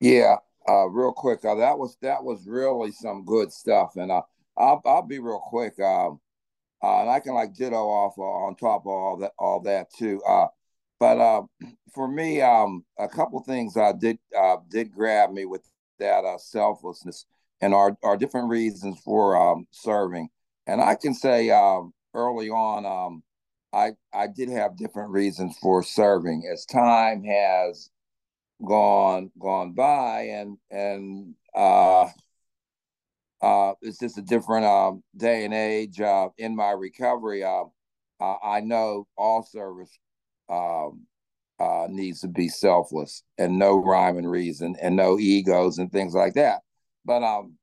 Yeah, 0.00 0.36
uh, 0.68 0.86
real 0.88 1.12
quick. 1.12 1.44
Uh, 1.44 1.54
that 1.56 1.78
was 1.78 1.96
that 2.02 2.22
was 2.22 2.46
really 2.46 2.92
some 2.92 3.24
good 3.24 3.52
stuff, 3.52 3.96
and 3.96 4.10
uh, 4.10 4.22
I'll 4.56 4.80
I'll 4.84 5.02
be 5.02 5.18
real 5.18 5.40
quick. 5.40 5.78
Um, 5.80 6.20
uh, 6.82 7.02
and 7.02 7.10
I 7.10 7.20
can 7.20 7.34
like 7.34 7.54
ditto 7.54 7.76
off 7.76 8.14
uh, 8.18 8.22
on 8.22 8.56
top 8.56 8.82
of 8.82 8.88
all 8.88 9.16
that 9.18 9.32
all 9.38 9.60
that 9.60 9.92
too. 9.92 10.22
Uh, 10.22 10.46
but 10.98 11.18
uh, 11.18 11.42
for 11.94 12.08
me, 12.08 12.40
um, 12.40 12.84
a 12.98 13.08
couple 13.08 13.40
things 13.40 13.76
uh, 13.76 13.92
did 13.92 14.18
uh, 14.38 14.56
did 14.68 14.92
grab 14.92 15.30
me 15.30 15.44
with 15.44 15.62
that 15.98 16.24
uh, 16.24 16.38
selflessness 16.38 17.26
and 17.60 17.74
our, 17.74 17.96
our 18.02 18.16
different 18.16 18.48
reasons 18.48 18.98
for 19.04 19.36
um, 19.36 19.66
serving. 19.70 20.28
And 20.66 20.80
I 20.80 20.94
can 20.94 21.14
say 21.14 21.50
um, 21.50 21.92
early 22.14 22.50
on, 22.50 22.86
um, 22.86 23.22
I 23.72 23.92
I 24.12 24.26
did 24.26 24.48
have 24.48 24.76
different 24.76 25.10
reasons 25.10 25.56
for 25.58 25.82
serving. 25.82 26.48
As 26.52 26.64
time 26.64 27.22
has 27.24 27.90
gone 28.66 29.30
gone 29.38 29.72
by, 29.72 30.22
and 30.22 30.58
and 30.70 31.34
uh, 31.54 32.08
uh, 33.40 33.74
it's 33.80 33.98
just 33.98 34.18
a 34.18 34.22
different 34.22 34.64
uh, 34.64 34.92
day 35.16 35.44
and 35.44 35.54
age 35.54 36.00
uh, 36.00 36.28
in 36.36 36.56
my 36.56 36.70
recovery. 36.70 37.44
Uh, 37.44 37.64
I 38.20 38.60
know 38.60 39.06
all 39.16 39.42
service 39.42 39.98
um, 40.50 41.06
uh, 41.58 41.86
needs 41.88 42.20
to 42.20 42.28
be 42.28 42.48
selfless 42.48 43.22
and 43.38 43.58
no 43.58 43.76
rhyme 43.76 44.18
and 44.18 44.30
reason 44.30 44.76
and 44.80 44.96
no 44.96 45.18
egos 45.18 45.78
and 45.78 45.90
things 45.90 46.14
like 46.14 46.34
that. 46.34 46.60
But 47.04 47.22
um, 47.22 47.56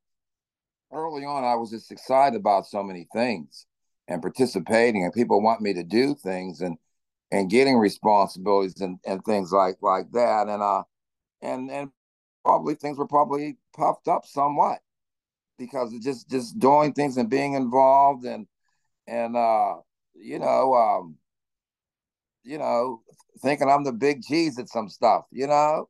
early 0.91 1.25
on, 1.25 1.44
I 1.44 1.56
was 1.56 1.72
just 1.72 1.91
excited 1.91 2.38
about 2.38 2.65
so 2.67 2.84
many 2.84 3.08
things 3.13 3.65
and 4.08 4.22
participating, 4.22 5.03
and 5.03 5.13
people 5.13 5.41
want 5.41 5.62
me 5.62 5.74
to 5.74 5.84
do 5.84 6.15
things 6.15 6.62
and 6.62 6.77
and 7.32 7.50
getting 7.50 7.77
responsibilities 7.77 8.79
and, 8.79 9.00
and 9.06 9.24
things 9.25 9.51
like 9.51 9.77
like 9.82 10.12
that. 10.13 10.48
And 10.48 10.62
uh 10.62 10.84
and 11.41 11.70
and 11.70 11.91
probably 12.46 12.75
things 12.75 12.98
were 12.98 13.08
probably 13.08 13.58
puffed 13.75 14.08
up 14.08 14.25
somewhat 14.25 14.79
because 15.58 15.94
of 15.94 16.01
just 16.01 16.29
just 16.29 16.58
doing 16.60 16.94
things 16.94 17.17
and 17.17 17.29
being 17.29 17.53
involved 17.53 18.25
and 18.25 18.48
and 19.08 19.36
uh 19.36 19.75
you 20.15 20.39
know 20.39 20.74
um 20.75 21.17
you 22.44 22.58
know 22.58 23.01
thinking 23.41 23.70
I'm 23.70 23.84
the 23.84 23.91
big 23.94 24.24
cheese 24.24 24.58
at 24.60 24.70
some 24.70 24.89
stuff, 24.89 25.25
you 25.32 25.48
know. 25.48 25.89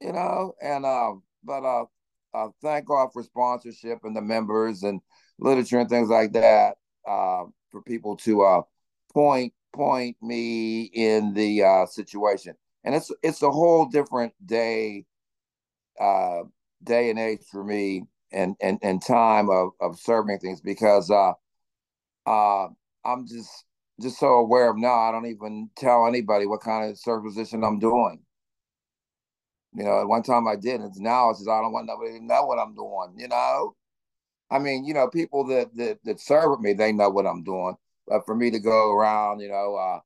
You 0.00 0.12
know, 0.12 0.54
and 0.62 0.86
uh 0.86 1.14
but 1.42 1.64
uh 1.64 1.86
uh, 2.34 2.48
thank 2.62 2.86
God 2.86 3.08
for 3.12 3.22
sponsorship 3.22 4.00
and 4.04 4.14
the 4.14 4.20
members 4.20 4.82
and 4.82 5.00
literature 5.38 5.78
and 5.78 5.88
things 5.88 6.08
like 6.08 6.32
that 6.32 6.76
uh, 7.08 7.44
for 7.70 7.82
people 7.82 8.16
to 8.18 8.42
uh, 8.42 8.62
point 9.12 9.52
point 9.72 10.16
me 10.22 10.82
in 10.82 11.34
the 11.34 11.62
uh, 11.62 11.86
situation. 11.86 12.54
And 12.84 12.94
it's 12.94 13.10
it's 13.22 13.42
a 13.42 13.50
whole 13.50 13.86
different 13.86 14.34
day 14.44 15.04
uh, 16.00 16.42
day 16.82 17.10
and 17.10 17.18
age 17.18 17.42
for 17.50 17.64
me 17.64 18.04
and 18.32 18.56
and, 18.60 18.78
and 18.82 19.02
time 19.02 19.50
of, 19.50 19.70
of 19.80 19.98
serving 19.98 20.38
things 20.38 20.60
because 20.60 21.10
uh, 21.10 21.32
uh, 22.26 22.68
I'm 23.04 23.26
just 23.26 23.64
just 24.00 24.18
so 24.18 24.34
aware 24.34 24.70
of 24.70 24.76
now 24.76 24.94
I 24.94 25.12
don't 25.12 25.26
even 25.26 25.70
tell 25.76 26.06
anybody 26.06 26.46
what 26.46 26.60
kind 26.60 26.90
of 26.90 26.98
service 26.98 27.34
position 27.34 27.64
I'm 27.64 27.78
doing. 27.78 28.20
You 29.78 29.84
know, 29.84 30.00
at 30.00 30.08
one 30.08 30.24
time 30.24 30.48
I 30.48 30.56
did, 30.56 30.80
and 30.80 30.92
now 30.98 31.30
it's 31.30 31.38
just 31.38 31.48
I 31.48 31.60
don't 31.62 31.72
want 31.72 31.86
nobody 31.86 32.18
to 32.18 32.24
know 32.24 32.44
what 32.46 32.58
I'm 32.58 32.74
doing. 32.74 33.14
You 33.16 33.28
know, 33.28 33.76
I 34.50 34.58
mean, 34.58 34.84
you 34.84 34.92
know, 34.92 35.06
people 35.08 35.46
that 35.46 35.72
that 35.76 36.00
that 36.04 36.18
serve 36.20 36.50
with 36.50 36.60
me, 36.60 36.72
they 36.72 36.90
know 36.90 37.10
what 37.10 37.26
I'm 37.26 37.44
doing. 37.44 37.76
But 38.08 38.26
for 38.26 38.34
me 38.34 38.50
to 38.50 38.58
go 38.58 38.92
around, 38.92 39.38
you 39.38 39.48
know, 39.48 39.76
uh, 39.76 40.00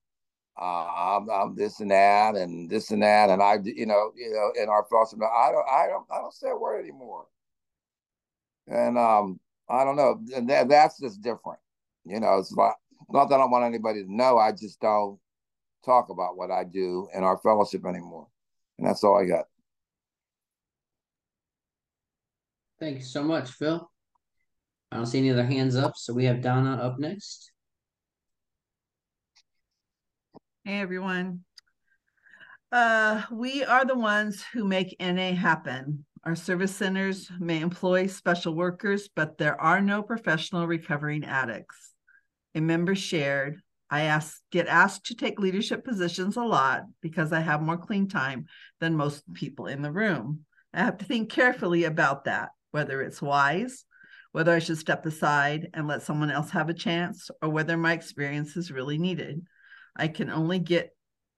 uh, 0.61 1.17
I'm, 1.17 1.31
I'm 1.31 1.55
this 1.57 1.81
and 1.81 1.91
that 1.91 2.35
and 2.35 2.69
this 2.69 2.91
and 2.91 3.03
that, 3.03 3.31
and 3.31 3.43
I, 3.43 3.61
you 3.65 3.87
know, 3.87 4.13
you 4.15 4.31
know, 4.33 4.63
in 4.63 4.69
our 4.69 4.85
fellowship, 4.91 5.21
I 5.23 5.51
don't, 5.53 5.67
I 5.67 5.87
don't, 5.87 6.07
I 6.13 6.19
don't 6.19 6.35
say 6.35 6.51
a 6.51 6.57
word 6.57 6.83
anymore. 6.83 7.27
And 8.67 8.99
um, 8.99 9.41
I 9.71 9.85
don't 9.85 9.97
know, 9.97 10.21
and 10.37 10.51
that 10.51 10.69
that's 10.69 11.01
just 11.01 11.23
different. 11.23 11.61
You 12.05 12.21
know, 12.21 12.37
it's 12.37 12.53
like 12.53 12.75
not 13.09 13.31
that 13.31 13.37
I 13.37 13.39
don't 13.39 13.51
want 13.51 13.65
anybody 13.65 14.05
to 14.05 14.15
know. 14.15 14.37
I 14.37 14.53
just 14.53 14.81
don't 14.81 15.19
talk 15.83 16.11
about 16.11 16.37
what 16.37 16.51
I 16.51 16.65
do 16.65 17.09
in 17.15 17.25
our 17.25 17.39
fellowship 17.39 17.87
anymore, 17.87 18.29
and 18.79 18.87
that's 18.87 19.03
all 19.03 19.19
I 19.19 19.25
got. 19.25 19.47
Thank 22.83 22.99
you 22.99 23.05
so 23.05 23.23
much, 23.23 23.49
Phil. 23.49 23.89
I 24.91 24.97
don't 24.97 25.07
see 25.07 25.19
any 25.19 25.31
other 25.31 25.45
hands 25.45 25.77
up, 25.77 25.93
so 25.97 26.13
we 26.13 26.25
have 26.25 26.41
Donna 26.41 26.83
up 26.83 26.99
next. 26.99 27.53
Hey 30.65 30.81
everyone. 30.81 31.45
Uh, 32.73 33.23
we 33.31 33.63
are 33.63 33.85
the 33.85 33.95
ones 33.97 34.43
who 34.53 34.65
make 34.65 34.97
NA 34.99 35.33
happen. 35.33 36.05
Our 36.25 36.35
service 36.35 36.75
centers 36.75 37.31
may 37.39 37.61
employ 37.61 38.09
special 38.09 38.57
workers, 38.57 39.09
but 39.15 39.39
there 39.39 39.61
are 39.61 39.81
no 39.81 40.03
professional 40.03 40.67
recovering 40.67 41.23
addicts. 41.23 41.93
A 42.57 42.61
member 42.61 42.97
shared, 42.97 43.61
I 43.91 44.03
ask 44.03 44.41
get 44.51 44.67
asked 44.67 45.07
to 45.07 45.15
take 45.15 45.39
leadership 45.39 45.85
positions 45.85 46.37
a 46.37 46.43
lot 46.43 46.83
because 47.01 47.33
I 47.33 47.43
have 47.43 47.63
more 47.63 47.79
clean 47.79 48.09
time 48.09 48.47
than 48.81 48.97
most 48.97 49.23
people 49.35 49.67
in 49.67 49.83
the 49.83 49.93
room. 49.93 50.47
I 50.75 50.81
have 50.81 50.99
to 50.99 51.05
think 51.05 51.31
carefully 51.31 51.85
about 51.85 52.25
that 52.25 52.49
whether 52.73 53.01
it's 53.01 53.23
wise, 53.23 53.85
whether 54.33 54.53
I 54.53 54.59
should 54.59 54.79
step 54.79 55.07
aside 55.07 55.71
and 55.75 55.87
let 55.87 56.03
someone 56.03 56.31
else 56.31 56.51
have 56.51 56.69
a 56.69 56.75
chance, 56.75 57.31
or 57.41 57.49
whether 57.49 57.77
my 57.77 57.93
experience 57.93 58.57
is 58.57 58.73
really 58.73 58.99
needed. 58.99 59.43
I 59.95 60.09
can 60.09 60.31
only 60.31 60.59
get 60.59 60.91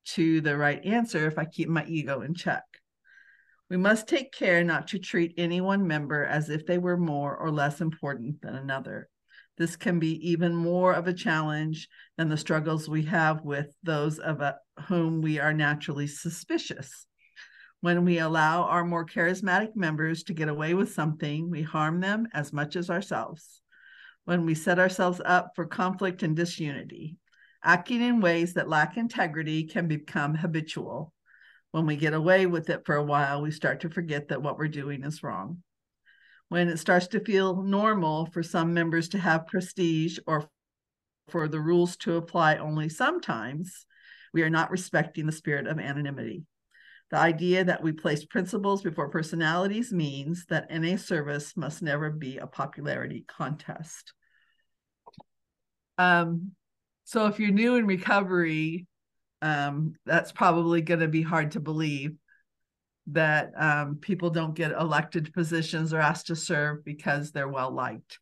to 0.06 0.40
the 0.40 0.56
right 0.56 0.84
answer 0.84 1.26
if 1.26 1.38
I 1.38 1.44
keep 1.44 1.68
my 1.68 1.84
ego 1.86 2.22
in 2.22 2.34
check. 2.34 2.64
We 3.70 3.76
must 3.76 4.06
take 4.06 4.32
care 4.32 4.62
not 4.62 4.88
to 4.88 4.98
treat 4.98 5.34
any 5.36 5.60
one 5.60 5.86
member 5.86 6.24
as 6.24 6.50
if 6.50 6.66
they 6.66 6.78
were 6.78 6.96
more 6.96 7.36
or 7.36 7.50
less 7.50 7.80
important 7.80 8.40
than 8.42 8.54
another. 8.54 9.08
This 9.56 9.76
can 9.76 9.98
be 9.98 10.30
even 10.30 10.54
more 10.54 10.92
of 10.92 11.06
a 11.06 11.12
challenge 11.12 11.88
than 12.16 12.28
the 12.28 12.36
struggles 12.36 12.88
we 12.88 13.02
have 13.02 13.44
with 13.44 13.74
those 13.82 14.18
of 14.18 14.42
uh, 14.42 14.54
whom 14.88 15.22
we 15.22 15.38
are 15.38 15.54
naturally 15.54 16.06
suspicious. 16.06 17.06
When 17.84 18.06
we 18.06 18.18
allow 18.18 18.62
our 18.62 18.82
more 18.82 19.04
charismatic 19.04 19.76
members 19.76 20.22
to 20.22 20.32
get 20.32 20.48
away 20.48 20.72
with 20.72 20.94
something, 20.94 21.50
we 21.50 21.60
harm 21.60 22.00
them 22.00 22.26
as 22.32 22.50
much 22.50 22.76
as 22.76 22.88
ourselves. 22.88 23.60
When 24.24 24.46
we 24.46 24.54
set 24.54 24.78
ourselves 24.78 25.20
up 25.22 25.50
for 25.54 25.66
conflict 25.66 26.22
and 26.22 26.34
disunity, 26.34 27.18
acting 27.62 28.00
in 28.00 28.22
ways 28.22 28.54
that 28.54 28.70
lack 28.70 28.96
integrity 28.96 29.64
can 29.64 29.86
become 29.86 30.34
habitual. 30.34 31.12
When 31.72 31.84
we 31.84 31.96
get 31.96 32.14
away 32.14 32.46
with 32.46 32.70
it 32.70 32.86
for 32.86 32.94
a 32.94 33.04
while, 33.04 33.42
we 33.42 33.50
start 33.50 33.80
to 33.80 33.90
forget 33.90 34.28
that 34.28 34.40
what 34.40 34.56
we're 34.56 34.68
doing 34.68 35.04
is 35.04 35.22
wrong. 35.22 35.62
When 36.48 36.70
it 36.70 36.78
starts 36.78 37.08
to 37.08 37.20
feel 37.20 37.62
normal 37.62 38.24
for 38.32 38.42
some 38.42 38.72
members 38.72 39.10
to 39.10 39.18
have 39.18 39.46
prestige 39.46 40.18
or 40.26 40.48
for 41.28 41.48
the 41.48 41.60
rules 41.60 41.98
to 41.98 42.16
apply 42.16 42.56
only 42.56 42.88
sometimes, 42.88 43.84
we 44.32 44.40
are 44.40 44.48
not 44.48 44.70
respecting 44.70 45.26
the 45.26 45.32
spirit 45.32 45.66
of 45.66 45.78
anonymity. 45.78 46.46
The 47.10 47.18
idea 47.18 47.64
that 47.64 47.82
we 47.82 47.92
place 47.92 48.24
principles 48.24 48.82
before 48.82 49.08
personalities 49.08 49.92
means 49.92 50.46
that 50.46 50.70
NA 50.70 50.96
service 50.96 51.56
must 51.56 51.82
never 51.82 52.10
be 52.10 52.38
a 52.38 52.46
popularity 52.46 53.24
contest. 53.28 54.12
Um, 55.98 56.52
so 57.04 57.26
if 57.26 57.38
you're 57.38 57.50
new 57.50 57.76
in 57.76 57.86
recovery, 57.86 58.86
um, 59.42 59.94
that's 60.06 60.32
probably 60.32 60.80
going 60.80 61.00
to 61.00 61.08
be 61.08 61.22
hard 61.22 61.52
to 61.52 61.60
believe 61.60 62.16
that 63.08 63.52
um, 63.56 63.96
people 63.96 64.30
don't 64.30 64.54
get 64.54 64.72
elected 64.72 65.32
positions 65.34 65.92
or 65.92 66.00
asked 66.00 66.28
to 66.28 66.36
serve 66.36 66.84
because 66.84 67.30
they're 67.30 67.48
well 67.48 67.70
liked, 67.70 68.18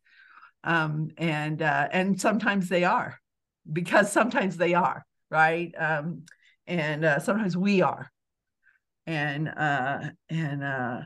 um, 0.65 1.09
and 1.17 1.61
uh, 1.61 1.87
and 1.91 2.19
sometimes 2.19 2.67
they 2.67 2.83
are, 2.83 3.17
because 3.71 4.11
sometimes 4.11 4.57
they 4.57 4.73
are 4.73 5.05
right, 5.31 5.73
um, 5.77 6.23
and 6.67 7.05
uh, 7.05 7.19
sometimes 7.19 7.55
we 7.55 7.81
are 7.81 8.11
and 9.05 9.49
uh 9.49 9.99
and 10.29 10.63
uh 10.63 11.01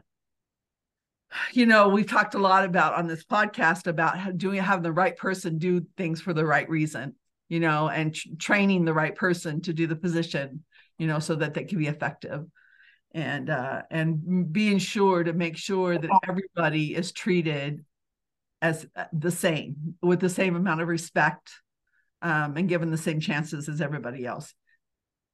you 1.53 1.65
know 1.65 1.89
we've 1.89 2.07
talked 2.07 2.35
a 2.35 2.39
lot 2.39 2.63
about 2.63 2.93
on 2.93 3.07
this 3.07 3.23
podcast 3.23 3.87
about 3.87 4.37
doing 4.37 4.61
having 4.61 4.83
the 4.83 4.91
right 4.91 5.17
person 5.17 5.57
do 5.57 5.85
things 5.97 6.21
for 6.21 6.33
the 6.33 6.45
right 6.45 6.69
reason 6.69 7.15
you 7.49 7.59
know 7.59 7.89
and 7.89 8.15
t- 8.15 8.35
training 8.37 8.85
the 8.85 8.93
right 8.93 9.15
person 9.15 9.61
to 9.61 9.73
do 9.73 9.87
the 9.87 9.95
position 9.95 10.63
you 10.97 11.07
know 11.07 11.19
so 11.19 11.35
that 11.35 11.53
they 11.53 11.63
can 11.63 11.77
be 11.77 11.87
effective. 11.87 12.45
And 13.13 13.49
uh 13.49 13.83
and 13.89 14.51
being 14.51 14.79
sure 14.79 15.23
to 15.23 15.33
make 15.33 15.57
sure 15.57 15.97
that 15.97 16.19
everybody 16.27 16.93
is 16.93 17.11
treated 17.11 17.83
as 18.61 18.85
uh, 18.95 19.05
the 19.13 19.31
same 19.31 19.95
with 20.01 20.19
the 20.19 20.29
same 20.29 20.55
amount 20.55 20.81
of 20.81 20.87
respect 20.87 21.51
um, 22.21 22.57
and 22.57 22.67
given 22.67 22.91
the 22.91 22.97
same 22.97 23.19
chances 23.19 23.69
as 23.69 23.81
everybody 23.81 24.25
else 24.25 24.53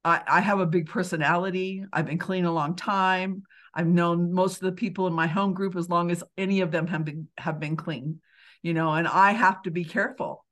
I, 0.05 0.21
I 0.27 0.41
have 0.41 0.59
a 0.59 0.65
big 0.65 0.87
personality. 0.87 1.85
I've 1.91 2.05
been 2.05 2.17
clean 2.17 2.45
a 2.45 2.51
long 2.51 2.75
time. 2.75 3.43
I've 3.73 3.87
known 3.87 4.33
most 4.33 4.55
of 4.55 4.61
the 4.61 4.71
people 4.71 5.07
in 5.07 5.13
my 5.13 5.27
home 5.27 5.53
group 5.53 5.75
as 5.75 5.89
long 5.89 6.11
as 6.11 6.23
any 6.37 6.61
of 6.61 6.71
them 6.71 6.87
have 6.87 7.05
been 7.05 7.27
have 7.37 7.59
been 7.59 7.75
clean, 7.75 8.19
you 8.61 8.73
know, 8.73 8.93
and 8.93 9.07
I 9.07 9.31
have 9.31 9.63
to 9.63 9.71
be 9.71 9.83
careful 9.83 10.45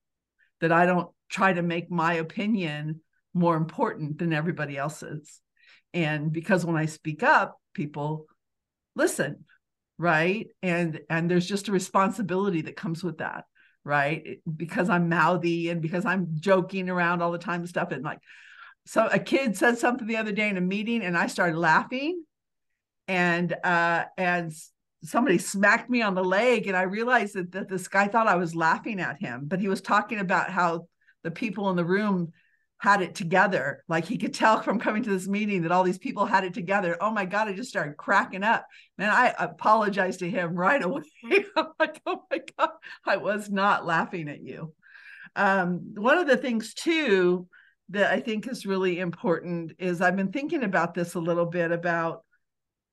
that 0.59 0.71
I 0.71 0.85
don't 0.85 1.09
try 1.29 1.53
to 1.53 1.61
make 1.61 1.91
my 1.91 2.13
opinion 2.13 3.01
more 3.33 3.55
important 3.55 4.17
than 4.17 4.33
everybody 4.33 4.77
else's. 4.77 5.39
And 5.93 6.31
because 6.31 6.65
when 6.65 6.77
I 6.77 6.85
speak 6.85 7.21
up, 7.21 7.57
people 7.73 8.25
listen, 8.95 9.45
right? 9.97 10.47
And 10.63 11.01
and 11.09 11.29
there's 11.29 11.47
just 11.47 11.67
a 11.67 11.73
responsibility 11.73 12.61
that 12.63 12.75
comes 12.75 13.03
with 13.03 13.19
that, 13.19 13.45
right? 13.83 14.39
Because 14.55 14.89
I'm 14.89 15.09
mouthy 15.09 15.69
and 15.69 15.81
because 15.81 16.05
I'm 16.05 16.37
joking 16.39 16.89
around 16.89 17.21
all 17.21 17.31
the 17.31 17.37
time 17.37 17.61
and 17.61 17.69
stuff 17.69 17.91
and 17.91 18.03
like 18.03 18.19
so 18.91 19.07
a 19.09 19.19
kid 19.19 19.55
said 19.55 19.77
something 19.77 20.05
the 20.05 20.17
other 20.17 20.33
day 20.33 20.49
in 20.49 20.57
a 20.57 20.61
meeting 20.61 21.01
and 21.01 21.17
I 21.17 21.27
started 21.27 21.57
laughing. 21.57 22.25
And 23.07 23.55
uh 23.63 24.03
and 24.17 24.51
somebody 25.01 25.37
smacked 25.37 25.89
me 25.89 26.01
on 26.01 26.13
the 26.13 26.23
leg 26.25 26.67
and 26.67 26.75
I 26.75 26.81
realized 26.81 27.35
that, 27.35 27.53
that 27.53 27.69
this 27.69 27.87
guy 27.87 28.09
thought 28.09 28.27
I 28.27 28.35
was 28.35 28.53
laughing 28.53 28.99
at 28.99 29.21
him 29.21 29.43
but 29.45 29.61
he 29.61 29.69
was 29.69 29.79
talking 29.79 30.19
about 30.19 30.49
how 30.51 30.87
the 31.23 31.31
people 31.31 31.69
in 31.69 31.77
the 31.77 31.85
room 31.85 32.33
had 32.79 33.01
it 33.01 33.15
together. 33.15 33.81
Like 33.87 34.03
he 34.03 34.17
could 34.17 34.33
tell 34.33 34.61
from 34.61 34.77
coming 34.77 35.03
to 35.03 35.09
this 35.09 35.27
meeting 35.27 35.61
that 35.61 35.71
all 35.71 35.83
these 35.83 35.97
people 35.97 36.25
had 36.25 36.43
it 36.43 36.53
together. 36.53 36.97
Oh 36.99 37.11
my 37.11 37.23
god 37.23 37.47
I 37.47 37.53
just 37.53 37.69
started 37.69 37.95
cracking 37.95 38.43
up. 38.43 38.67
Man 38.97 39.09
I 39.09 39.33
apologized 39.39 40.19
to 40.19 40.29
him 40.29 40.53
right 40.53 40.83
away. 40.83 41.03
I'm 41.55 41.67
like 41.79 42.01
oh 42.05 42.23
my 42.29 42.41
god 42.57 42.71
I 43.05 43.15
was 43.15 43.49
not 43.49 43.85
laughing 43.85 44.27
at 44.27 44.41
you. 44.41 44.73
Um 45.37 45.93
one 45.95 46.17
of 46.17 46.27
the 46.27 46.35
things 46.35 46.73
too 46.73 47.47
that 47.91 48.11
I 48.11 48.21
think 48.21 48.47
is 48.47 48.65
really 48.65 48.99
important 48.99 49.73
is 49.77 50.01
I've 50.01 50.15
been 50.15 50.31
thinking 50.31 50.63
about 50.63 50.93
this 50.93 51.13
a 51.13 51.19
little 51.19 51.45
bit 51.45 51.71
about 51.71 52.23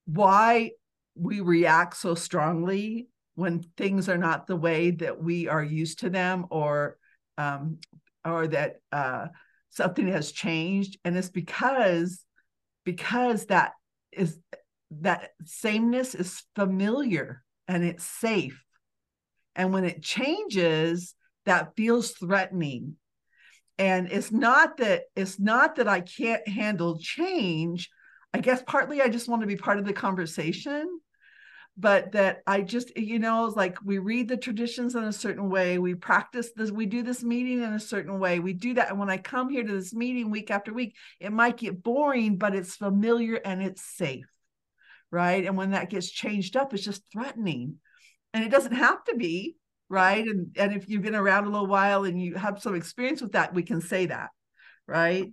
why 0.07 0.73
we 1.15 1.41
react 1.41 1.97
so 1.97 2.15
strongly 2.15 3.09
when 3.35 3.65
things 3.77 4.09
are 4.09 4.19
not 4.19 4.47
the 4.47 4.57
way 4.57 4.91
that 4.91 5.23
we 5.23 5.47
are 5.47 5.63
used 5.63 6.01
to 6.01 6.11
them 6.11 6.47
or 6.51 6.97
um, 7.37 7.79
or 8.25 8.49
that 8.49 8.81
uh, 8.91 9.27
something 9.71 10.09
has 10.09 10.33
changed. 10.33 10.99
And 11.05 11.17
it's 11.17 11.31
because 11.31 12.25
because 12.85 13.47
that 13.47 13.73
is 14.11 14.39
that 14.91 15.31
sameness 15.45 16.15
is 16.15 16.43
familiar 16.57 17.45
and 17.69 17.85
it's 17.85 18.05
safe. 18.05 18.65
And 19.55 19.73
when 19.73 19.85
it 19.85 20.03
changes 20.03 21.15
that 21.45 21.77
feels 21.77 22.11
threatening 22.13 22.97
and 23.79 24.11
it's 24.11 24.33
not 24.33 24.79
that 24.79 25.05
it's 25.15 25.39
not 25.39 25.77
that 25.77 25.89
i 25.89 26.01
can't 26.01 26.47
handle 26.47 26.99
change. 26.99 27.91
I 28.35 28.41
guess 28.41 28.63
partly 28.67 29.01
i 29.01 29.09
just 29.09 29.29
want 29.29 29.43
to 29.43 29.47
be 29.47 29.57
part 29.57 29.79
of 29.79 29.85
the 29.85 29.93
conversation 29.93 31.01
but 31.81 32.13
that 32.13 32.43
i 32.47 32.61
just 32.61 32.97
you 32.97 33.21
know 33.21 33.45
like 33.55 33.79
we 33.85 33.99
read 33.99 34.29
the 34.29 34.37
traditions 34.37 34.97
in 34.97 35.05
a 35.05 35.13
certain 35.13 35.49
way. 35.49 35.79
We 35.79 35.95
practice 35.95 36.51
this 36.55 36.71
we 36.71 36.87
do 36.87 37.03
this 37.03 37.23
meeting 37.23 37.63
in 37.63 37.73
a 37.73 37.81
certain 37.81 38.19
way. 38.19 38.41
We 38.41 38.53
do 38.53 38.75
that. 38.75 38.91
And 38.91 38.99
when 38.99 39.11
i 39.11 39.17
come 39.17 39.49
here 39.49 39.65
to 39.65 39.73
this 39.73 39.95
meeting 39.95 40.31
week 40.31 40.51
after 40.51 40.73
week 40.75 40.97
it 41.21 41.33
might 41.33 41.57
get 41.57 41.83
boring 41.83 42.37
but 42.37 42.55
it's 42.55 42.77
familiar 42.77 43.37
and 43.37 43.63
it's 43.63 43.83
safe 43.83 44.27
right? 45.11 45.47
And 45.47 45.57
when 45.57 45.71
that 45.71 45.89
gets 45.89 46.11
changed 46.11 46.57
up 46.57 46.75
it's 46.75 46.85
just 46.85 47.03
threatening. 47.13 47.77
And 48.35 48.45
it 48.45 48.51
doesn't 48.51 48.75
have 48.75 49.03
to 49.05 49.17
be 49.17 49.57
right? 49.89 50.27
And 50.27 50.55
and 50.57 50.73
if 50.73 50.89
you've 50.89 51.03
been 51.03 51.15
around 51.15 51.45
a 51.45 51.51
little 51.51 51.67
while 51.67 52.05
and 52.05 52.21
you 52.21 52.35
have 52.35 52.61
some 52.61 52.75
experience 52.75 53.23
with 53.23 53.33
that 53.33 53.55
we 53.55 53.63
can 53.63 53.81
say 53.81 54.07
that 54.07 54.31
right? 54.87 55.33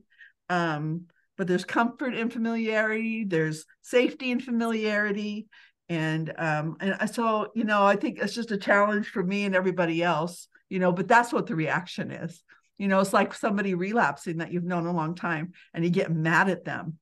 Um 0.49 1.05
but 1.37 1.47
there's 1.47 1.65
comfort 1.65 2.13
in 2.15 2.29
familiarity 2.29 3.25
there's 3.25 3.65
safety 3.81 4.31
in 4.31 4.39
familiarity 4.39 5.47
and 5.89 6.33
um 6.37 6.77
and 6.79 7.09
so 7.13 7.51
you 7.53 7.63
know 7.63 7.83
i 7.83 7.95
think 7.95 8.17
it's 8.19 8.33
just 8.33 8.51
a 8.51 8.57
challenge 8.57 9.07
for 9.07 9.21
me 9.21 9.43
and 9.43 9.55
everybody 9.55 10.01
else 10.01 10.47
you 10.69 10.79
know 10.79 10.91
but 10.91 11.07
that's 11.07 11.31
what 11.31 11.45
the 11.45 11.55
reaction 11.55 12.11
is. 12.11 12.41
You 12.77 12.87
know 12.87 12.99
it's 12.99 13.13
like 13.13 13.33
somebody 13.33 13.73
relapsing 13.73 14.37
that 14.37 14.51
you've 14.51 14.63
known 14.63 14.85
a 14.85 14.93
long 14.93 15.15
time 15.15 15.53
and 15.73 15.83
you 15.83 15.89
get 15.89 16.11
mad 16.11 16.49
at 16.49 16.65
them 16.65 16.97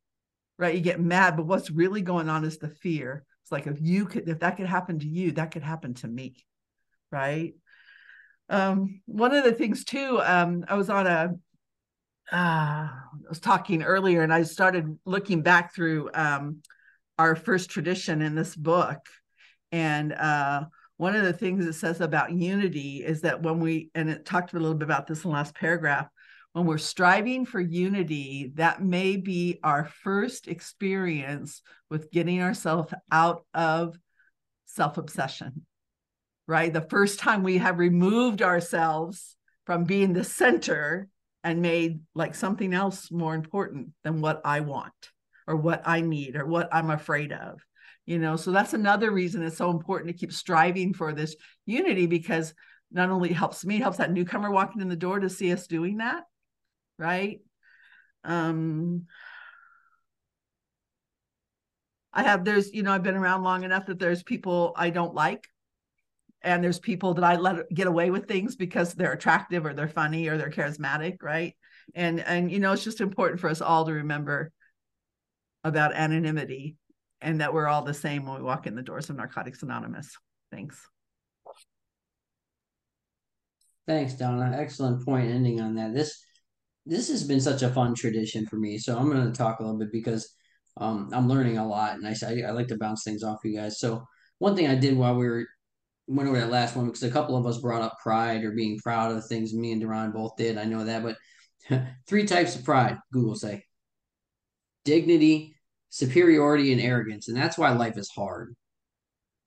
right? 0.59 0.75
You 0.75 0.81
get 0.81 0.99
mad 0.99 1.35
but 1.35 1.47
what's 1.47 1.71
really 1.71 2.01
going 2.01 2.29
on 2.29 2.45
is 2.45 2.57
the 2.57 2.69
fear. 2.69 3.25
It's 3.41 3.51
like 3.51 3.67
if 3.67 3.81
you 3.81 4.05
could 4.05 4.29
if 4.29 4.39
that 4.39 4.57
could 4.57 4.67
happen 4.67 4.99
to 4.99 5.07
you 5.07 5.31
that 5.33 5.51
could 5.51 5.63
happen 5.63 5.93
to 5.95 6.07
me 6.07 6.35
right? 7.13 7.53
Um, 8.49 9.01
one 9.05 9.33
of 9.33 9.43
the 9.43 9.53
things 9.53 9.85
too, 9.85 10.19
um, 10.21 10.65
I 10.67 10.75
was 10.75 10.89
on 10.89 11.07
a, 11.07 11.33
uh, 12.31 12.35
I 12.35 13.29
was 13.29 13.39
talking 13.39 13.83
earlier, 13.83 14.23
and 14.23 14.33
I 14.33 14.43
started 14.43 14.97
looking 15.05 15.41
back 15.43 15.73
through 15.73 16.09
um, 16.13 16.61
our 17.17 17.35
first 17.35 17.69
tradition 17.69 18.21
in 18.21 18.35
this 18.35 18.55
book, 18.55 18.99
and 19.71 20.11
uh, 20.13 20.65
one 20.97 21.15
of 21.15 21.23
the 21.23 21.33
things 21.33 21.65
it 21.65 21.73
says 21.73 22.01
about 22.01 22.31
unity 22.31 23.03
is 23.05 23.21
that 23.21 23.41
when 23.43 23.59
we, 23.59 23.91
and 23.93 24.09
it 24.09 24.25
talked 24.25 24.53
a 24.53 24.59
little 24.59 24.75
bit 24.75 24.85
about 24.85 25.07
this 25.07 25.23
in 25.23 25.29
the 25.29 25.35
last 25.35 25.55
paragraph, 25.55 26.07
when 26.53 26.65
we're 26.65 26.77
striving 26.77 27.45
for 27.45 27.59
unity, 27.59 28.51
that 28.55 28.81
may 28.81 29.17
be 29.17 29.59
our 29.63 29.85
first 29.85 30.47
experience 30.47 31.61
with 31.89 32.11
getting 32.11 32.41
ourselves 32.41 32.93
out 33.11 33.45
of 33.53 33.97
self 34.65 34.97
obsession 34.97 35.65
right? 36.47 36.71
The 36.71 36.81
first 36.81 37.19
time 37.19 37.43
we 37.43 37.57
have 37.57 37.79
removed 37.79 38.41
ourselves 38.41 39.35
from 39.65 39.85
being 39.85 40.13
the 40.13 40.23
center 40.23 41.07
and 41.43 41.61
made 41.61 41.99
like 42.15 42.35
something 42.35 42.73
else 42.73 43.11
more 43.11 43.35
important 43.35 43.89
than 44.03 44.21
what 44.21 44.41
I 44.45 44.61
want 44.61 44.93
or 45.47 45.55
what 45.55 45.81
I 45.85 46.01
need 46.01 46.35
or 46.35 46.45
what 46.45 46.69
I'm 46.71 46.89
afraid 46.89 47.31
of. 47.31 47.61
You 48.05 48.19
know, 48.19 48.35
so 48.35 48.51
that's 48.51 48.73
another 48.73 49.11
reason 49.11 49.43
it's 49.43 49.57
so 49.57 49.71
important 49.71 50.09
to 50.09 50.17
keep 50.17 50.33
striving 50.33 50.93
for 50.93 51.13
this 51.13 51.35
unity 51.65 52.05
because 52.05 52.53
not 52.91 53.09
only 53.09 53.31
helps 53.31 53.65
me, 53.65 53.79
helps 53.79 53.97
that 53.97 54.11
newcomer 54.11 54.51
walking 54.51 54.81
in 54.81 54.89
the 54.89 54.95
door 54.95 55.19
to 55.19 55.29
see 55.29 55.51
us 55.53 55.67
doing 55.67 55.97
that, 55.97 56.23
right? 56.97 57.39
Um 58.25 59.05
I 62.13 62.23
have 62.23 62.45
there's 62.45 62.73
you 62.73 62.83
know 62.83 62.91
I've 62.91 63.03
been 63.03 63.15
around 63.15 63.43
long 63.43 63.63
enough 63.63 63.87
that 63.87 63.99
there's 63.99 64.21
people 64.21 64.73
I 64.75 64.89
don't 64.89 65.15
like 65.15 65.47
and 66.43 66.63
there's 66.63 66.79
people 66.79 67.13
that 67.13 67.23
I 67.23 67.37
let 67.37 67.69
get 67.73 67.87
away 67.87 68.11
with 68.11 68.27
things 68.27 68.55
because 68.55 68.93
they're 68.93 69.13
attractive 69.13 69.65
or 69.65 69.73
they're 69.73 69.87
funny 69.87 70.27
or 70.27 70.37
they're 70.37 70.49
charismatic, 70.49 71.23
right? 71.23 71.55
And 71.95 72.19
and 72.19 72.51
you 72.51 72.59
know, 72.59 72.73
it's 72.73 72.83
just 72.83 73.01
important 73.01 73.39
for 73.39 73.49
us 73.49 73.61
all 73.61 73.85
to 73.85 73.93
remember 73.93 74.51
about 75.63 75.93
anonymity 75.93 76.75
and 77.21 77.39
that 77.39 77.53
we're 77.53 77.67
all 77.67 77.83
the 77.83 77.93
same 77.93 78.25
when 78.25 78.37
we 78.37 78.43
walk 78.43 78.67
in 78.67 78.75
the 78.75 78.81
doors 78.81 79.09
of 79.09 79.15
Narcotics 79.15 79.63
Anonymous. 79.63 80.15
Thanks. 80.51 80.77
Thanks, 83.87 84.13
Donna. 84.13 84.55
Excellent 84.57 85.03
point 85.03 85.29
ending 85.29 85.61
on 85.61 85.75
that. 85.75 85.93
This 85.93 86.23
this 86.85 87.07
has 87.09 87.23
been 87.23 87.39
such 87.39 87.63
a 87.63 87.69
fun 87.69 87.95
tradition 87.95 88.45
for 88.45 88.57
me. 88.57 88.77
So 88.77 88.97
I'm 88.97 89.09
going 89.09 89.25
to 89.25 89.37
talk 89.37 89.59
a 89.59 89.63
little 89.63 89.79
bit 89.79 89.91
because 89.91 90.29
um, 90.77 91.09
I'm 91.13 91.29
learning 91.29 91.57
a 91.57 91.67
lot, 91.67 91.95
and 91.95 92.05
I, 92.05 92.13
I 92.47 92.51
like 92.51 92.67
to 92.67 92.77
bounce 92.77 93.03
things 93.03 93.23
off 93.23 93.39
you 93.45 93.55
guys. 93.55 93.79
So 93.79 94.05
one 94.39 94.55
thing 94.55 94.67
I 94.67 94.75
did 94.75 94.97
while 94.97 95.15
we 95.15 95.27
were 95.27 95.45
went 96.07 96.27
over 96.27 96.39
that 96.39 96.51
last 96.51 96.75
one 96.75 96.85
because 96.85 97.03
a 97.03 97.11
couple 97.11 97.37
of 97.37 97.45
us 97.45 97.59
brought 97.59 97.81
up 97.81 97.97
pride 98.01 98.43
or 98.43 98.51
being 98.51 98.79
proud 98.79 99.09
of 99.11 99.15
the 99.15 99.21
things 99.21 99.53
me 99.53 99.71
and 99.71 99.81
Duran 99.81 100.11
both 100.11 100.35
did. 100.35 100.57
I 100.57 100.65
know 100.65 100.83
that, 100.85 101.03
but 101.03 101.17
three 102.07 102.25
types 102.25 102.55
of 102.55 102.63
pride, 102.63 102.97
Google 103.11 103.35
say 103.35 103.63
dignity, 104.85 105.55
superiority, 105.89 106.71
and 106.73 106.81
arrogance. 106.81 107.29
And 107.29 107.37
that's 107.37 107.57
why 107.57 107.71
life 107.71 107.97
is 107.97 108.09
hard. 108.09 108.53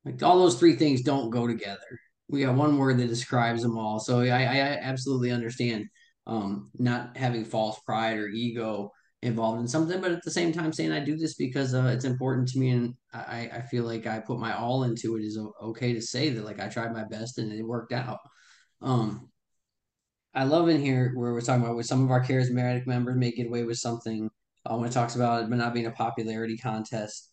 Like 0.04 0.22
all 0.22 0.38
those 0.38 0.58
three 0.58 0.76
things 0.76 1.02
don't 1.02 1.30
go 1.30 1.46
together. 1.46 2.00
We 2.28 2.42
got 2.42 2.54
one 2.54 2.78
word 2.78 2.98
that 2.98 3.08
describes 3.08 3.62
them 3.62 3.76
all. 3.76 4.00
So 4.00 4.20
I, 4.20 4.42
I 4.42 4.78
absolutely 4.80 5.30
understand 5.30 5.86
um, 6.26 6.70
not 6.78 7.16
having 7.16 7.44
false 7.44 7.78
pride 7.80 8.16
or 8.16 8.28
ego 8.28 8.92
involved 9.22 9.60
in 9.60 9.68
something, 9.68 10.00
but 10.00 10.12
at 10.12 10.22
the 10.22 10.30
same 10.30 10.52
time 10.52 10.72
saying 10.72 10.92
I 10.92 11.00
do 11.00 11.16
this 11.16 11.34
because 11.34 11.74
uh, 11.74 11.86
it's 11.86 12.04
important 12.04 12.48
to 12.48 12.58
me 12.58 12.70
and 12.70 12.94
I, 13.12 13.50
I 13.52 13.62
feel 13.62 13.84
like 13.84 14.06
I 14.06 14.20
put 14.20 14.38
my 14.38 14.54
all 14.56 14.84
into 14.84 15.16
it 15.16 15.22
is 15.22 15.38
okay 15.62 15.94
to 15.94 16.02
say 16.02 16.30
that 16.30 16.44
like 16.44 16.60
I 16.60 16.68
tried 16.68 16.92
my 16.92 17.04
best 17.04 17.38
and 17.38 17.52
it 17.52 17.62
worked 17.62 17.92
out. 17.92 18.18
Um, 18.82 19.30
I 20.34 20.44
love 20.44 20.68
in 20.68 20.82
here 20.82 21.12
where 21.14 21.32
we're 21.32 21.40
talking 21.40 21.64
about 21.64 21.76
with 21.76 21.86
some 21.86 22.04
of 22.04 22.10
our 22.10 22.22
charismatic 22.22 22.86
members 22.86 23.16
may 23.16 23.30
get 23.30 23.46
away 23.46 23.64
with 23.64 23.78
something 23.78 24.30
uh, 24.66 24.76
when 24.76 24.88
it 24.88 24.92
talks 24.92 25.16
about 25.16 25.42
it, 25.42 25.50
but 25.50 25.56
not 25.56 25.72
being 25.72 25.86
a 25.86 25.92
popularity 25.92 26.58
contest. 26.58 27.30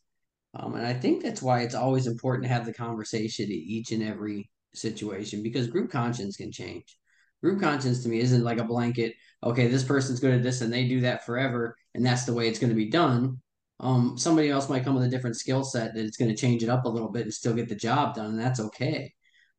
Um, 0.53 0.75
and 0.75 0.85
I 0.85 0.93
think 0.93 1.21
that's 1.21 1.41
why 1.41 1.61
it's 1.61 1.75
always 1.75 2.07
important 2.07 2.45
to 2.45 2.53
have 2.53 2.65
the 2.65 2.73
conversation 2.73 3.45
at 3.45 3.51
each 3.51 3.91
and 3.91 4.03
every 4.03 4.49
situation 4.73 5.43
because 5.43 5.67
group 5.67 5.91
conscience 5.91 6.37
can 6.37 6.51
change. 6.51 6.97
Group 7.43 7.61
conscience 7.61 8.01
to 8.03 8.09
me 8.09 8.19
isn't 8.19 8.43
like 8.43 8.57
a 8.59 8.63
blanket, 8.63 9.13
okay, 9.43 9.67
this 9.67 9.83
person's 9.83 10.19
good 10.19 10.33
at 10.33 10.43
this 10.43 10.61
and 10.61 10.71
they 10.71 10.87
do 10.87 11.01
that 11.01 11.25
forever 11.25 11.75
and 11.93 12.05
that's 12.05 12.25
the 12.25 12.33
way 12.33 12.47
it's 12.47 12.59
going 12.59 12.69
to 12.71 12.75
be 12.75 12.89
done. 12.89 13.41
Um, 13.79 14.17
somebody 14.17 14.49
else 14.49 14.69
might 14.69 14.83
come 14.85 14.95
with 14.95 15.03
a 15.03 15.09
different 15.09 15.35
skill 15.35 15.63
set 15.63 15.93
that 15.93 16.05
it's 16.05 16.17
going 16.17 16.31
to 16.31 16.37
change 16.37 16.63
it 16.63 16.69
up 16.69 16.85
a 16.85 16.89
little 16.89 17.11
bit 17.11 17.23
and 17.23 17.33
still 17.33 17.53
get 17.53 17.67
the 17.67 17.75
job 17.75 18.15
done, 18.15 18.27
and 18.27 18.39
that's 18.39 18.59
okay. 18.59 19.13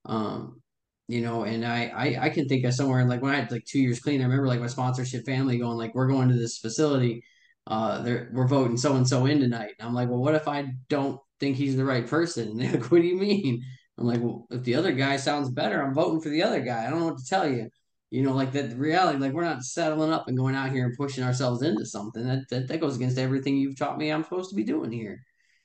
Um, 0.06 0.62
you 1.08 1.20
know, 1.20 1.44
and 1.44 1.64
I, 1.66 1.86
I 1.88 2.24
I 2.26 2.28
can 2.30 2.48
think 2.48 2.64
of 2.64 2.72
somewhere 2.74 3.04
like 3.04 3.20
when 3.22 3.34
I 3.34 3.40
had 3.40 3.52
like 3.52 3.64
two 3.66 3.80
years 3.80 4.00
clean, 4.00 4.20
I 4.20 4.24
remember 4.24 4.46
like 4.48 4.60
my 4.60 4.66
sponsorship 4.68 5.26
family 5.26 5.58
going 5.58 5.76
like, 5.76 5.94
we're 5.94 6.08
going 6.08 6.28
to 6.30 6.34
this 6.34 6.58
facility, 6.58 7.22
uh, 7.66 8.02
they're 8.02 8.30
we're 8.32 8.46
voting 8.46 8.76
so 8.78 8.96
and 8.96 9.06
so 9.08 9.26
in 9.26 9.40
tonight. 9.40 9.74
And 9.78 9.88
I'm 9.88 9.94
like, 9.94 10.08
well, 10.08 10.18
what 10.18 10.34
if 10.34 10.48
I 10.48 10.66
don't 10.88 11.20
think 11.40 11.56
he's 11.56 11.76
the 11.76 11.84
right 11.84 12.06
person? 12.06 12.58
And 12.60 12.72
like, 12.72 12.90
what 12.90 13.02
do 13.02 13.06
you 13.08 13.16
mean? 13.18 13.62
I'm 13.98 14.06
like, 14.06 14.20
well, 14.20 14.46
if 14.50 14.64
the 14.64 14.74
other 14.74 14.92
guy 14.92 15.16
sounds 15.16 15.50
better, 15.50 15.82
I'm 15.82 15.94
voting 15.94 16.20
for 16.20 16.28
the 16.28 16.42
other 16.42 16.60
guy. 16.60 16.86
I 16.86 16.90
don't 16.90 17.00
know 17.00 17.06
what 17.06 17.18
to 17.18 17.26
tell 17.26 17.48
you 17.48 17.68
you 18.14 18.22
know, 18.22 18.32
like 18.32 18.52
that 18.52 18.78
reality, 18.78 19.18
like 19.18 19.32
we're 19.32 19.42
not 19.42 19.64
settling 19.64 20.12
up 20.12 20.28
and 20.28 20.36
going 20.36 20.54
out 20.54 20.70
here 20.70 20.86
and 20.86 20.96
pushing 20.96 21.24
ourselves 21.24 21.62
into 21.62 21.84
something 21.84 22.24
that, 22.24 22.48
that, 22.48 22.68
that 22.68 22.80
goes 22.80 22.94
against 22.94 23.18
everything 23.18 23.56
you've 23.56 23.76
taught 23.76 23.98
me 23.98 24.08
I'm 24.08 24.22
supposed 24.22 24.50
to 24.50 24.54
be 24.56 24.62
doing 24.62 24.92
here, 24.92 25.20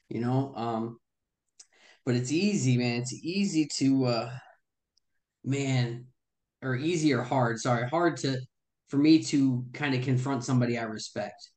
you 0.09 0.19
know? 0.19 0.51
Um, 0.55 0.97
but 2.07 2.15
it's 2.15 2.31
easy, 2.31 2.75
man. 2.75 3.01
It's 3.01 3.13
easy 3.13 3.67
to, 3.75 4.05
uh, 4.05 4.31
man, 5.43 6.07
or 6.63 6.75
easy 6.75 7.13
or 7.13 7.21
hard, 7.21 7.59
sorry, 7.59 7.87
hard 7.87 8.17
to, 8.17 8.39
for 8.87 8.97
me 8.97 9.21
to 9.25 9.63
kind 9.73 9.93
of 9.93 10.01
confront 10.01 10.43
somebody 10.43 10.79
I 10.79 10.85
respect, 10.85 11.51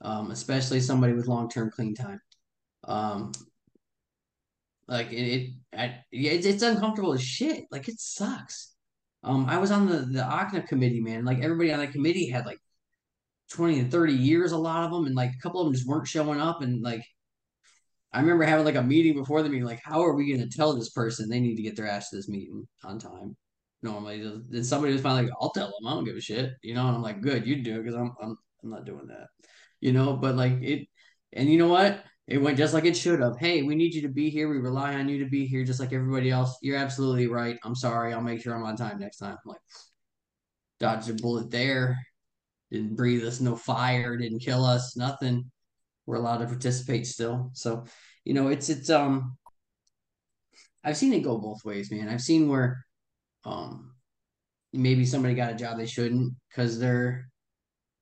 um, 0.00 0.32
especially 0.32 0.80
somebody 0.80 1.12
with 1.12 1.28
long-term 1.28 1.70
clean 1.70 1.94
time. 1.94 2.20
Um, 2.82 3.30
like 4.88 5.12
it, 5.12 5.14
it 5.16 5.50
I, 5.76 6.04
it's, 6.12 6.46
it's 6.46 6.62
uncomfortable 6.62 7.12
as 7.12 7.22
shit. 7.22 7.64
Like 7.70 7.88
it 7.88 7.98
sucks 7.98 8.76
um, 9.26 9.46
I 9.48 9.58
was 9.58 9.72
on 9.72 9.86
the 9.86 9.98
the 9.98 10.20
ACNA 10.20 10.68
committee, 10.68 11.00
man. 11.00 11.24
Like 11.24 11.40
everybody 11.40 11.72
on 11.72 11.80
the 11.80 11.88
committee 11.88 12.28
had 12.28 12.46
like 12.46 12.60
twenty 13.50 13.80
and 13.80 13.90
thirty 13.90 14.14
years, 14.14 14.52
a 14.52 14.58
lot 14.58 14.84
of 14.84 14.92
them, 14.92 15.06
and 15.06 15.16
like 15.16 15.32
a 15.32 15.42
couple 15.42 15.60
of 15.60 15.66
them 15.66 15.74
just 15.74 15.86
weren't 15.86 16.06
showing 16.06 16.40
up. 16.40 16.62
And 16.62 16.82
like, 16.82 17.04
I 18.12 18.20
remember 18.20 18.44
having 18.44 18.64
like 18.64 18.76
a 18.76 18.82
meeting 18.82 19.14
before 19.14 19.42
the 19.42 19.48
meeting, 19.48 19.66
like, 19.66 19.82
how 19.82 20.02
are 20.04 20.14
we 20.14 20.28
going 20.32 20.48
to 20.48 20.56
tell 20.56 20.74
this 20.74 20.90
person 20.90 21.28
they 21.28 21.40
need 21.40 21.56
to 21.56 21.62
get 21.62 21.76
their 21.76 21.88
ass 21.88 22.10
to 22.10 22.16
this 22.16 22.28
meeting 22.28 22.66
on 22.84 23.00
time? 23.00 23.36
Normally, 23.82 24.22
then 24.48 24.64
somebody 24.64 24.92
was 24.92 25.02
finally 25.02 25.24
like, 25.24 25.32
I'll 25.40 25.50
tell 25.50 25.66
them. 25.66 25.86
I 25.86 25.90
don't 25.90 26.04
give 26.04 26.16
a 26.16 26.20
shit, 26.20 26.52
you 26.62 26.74
know. 26.74 26.86
And 26.86 26.96
I'm 26.96 27.02
like, 27.02 27.20
good, 27.20 27.46
you 27.46 27.62
do 27.62 27.80
it 27.80 27.84
because 27.84 27.96
I'm 27.96 28.12
I'm 28.22 28.38
I'm 28.62 28.70
not 28.70 28.86
doing 28.86 29.08
that, 29.08 29.26
you 29.80 29.92
know. 29.92 30.14
But 30.14 30.36
like 30.36 30.62
it, 30.62 30.86
and 31.32 31.50
you 31.50 31.58
know 31.58 31.68
what? 31.68 32.04
It 32.28 32.38
went 32.38 32.58
just 32.58 32.74
like 32.74 32.84
it 32.84 32.96
should 32.96 33.20
have. 33.20 33.38
Hey, 33.38 33.62
we 33.62 33.76
need 33.76 33.94
you 33.94 34.02
to 34.02 34.08
be 34.08 34.30
here. 34.30 34.48
We 34.48 34.58
rely 34.58 34.94
on 34.94 35.08
you 35.08 35.22
to 35.22 35.30
be 35.30 35.46
here, 35.46 35.64
just 35.64 35.78
like 35.78 35.92
everybody 35.92 36.30
else. 36.30 36.56
You're 36.60 36.76
absolutely 36.76 37.28
right. 37.28 37.56
I'm 37.62 37.76
sorry. 37.76 38.12
I'll 38.12 38.20
make 38.20 38.42
sure 38.42 38.54
I'm 38.54 38.64
on 38.64 38.76
time 38.76 38.98
next 38.98 39.18
time. 39.18 39.36
I'm 39.44 39.50
like, 39.50 39.60
dodged 40.80 41.08
a 41.08 41.14
bullet 41.14 41.50
there. 41.50 41.96
Didn't 42.72 42.96
breathe 42.96 43.24
us 43.24 43.40
no 43.40 43.54
fire. 43.54 44.16
Didn't 44.16 44.40
kill 44.40 44.64
us. 44.64 44.96
Nothing. 44.96 45.50
We're 46.04 46.16
allowed 46.16 46.38
to 46.38 46.46
participate 46.46 47.06
still. 47.06 47.50
So, 47.54 47.84
you 48.24 48.34
know, 48.34 48.48
it's 48.48 48.68
it's 48.68 48.90
um. 48.90 49.36
I've 50.82 50.96
seen 50.96 51.12
it 51.12 51.22
go 51.24 51.38
both 51.38 51.64
ways, 51.64 51.90
man. 51.90 52.08
I've 52.08 52.20
seen 52.20 52.48
where, 52.48 52.84
um, 53.44 53.96
maybe 54.72 55.04
somebody 55.04 55.34
got 55.34 55.52
a 55.52 55.56
job 55.56 55.78
they 55.78 55.86
shouldn't 55.86 56.34
because 56.48 56.78
they're 56.78 57.28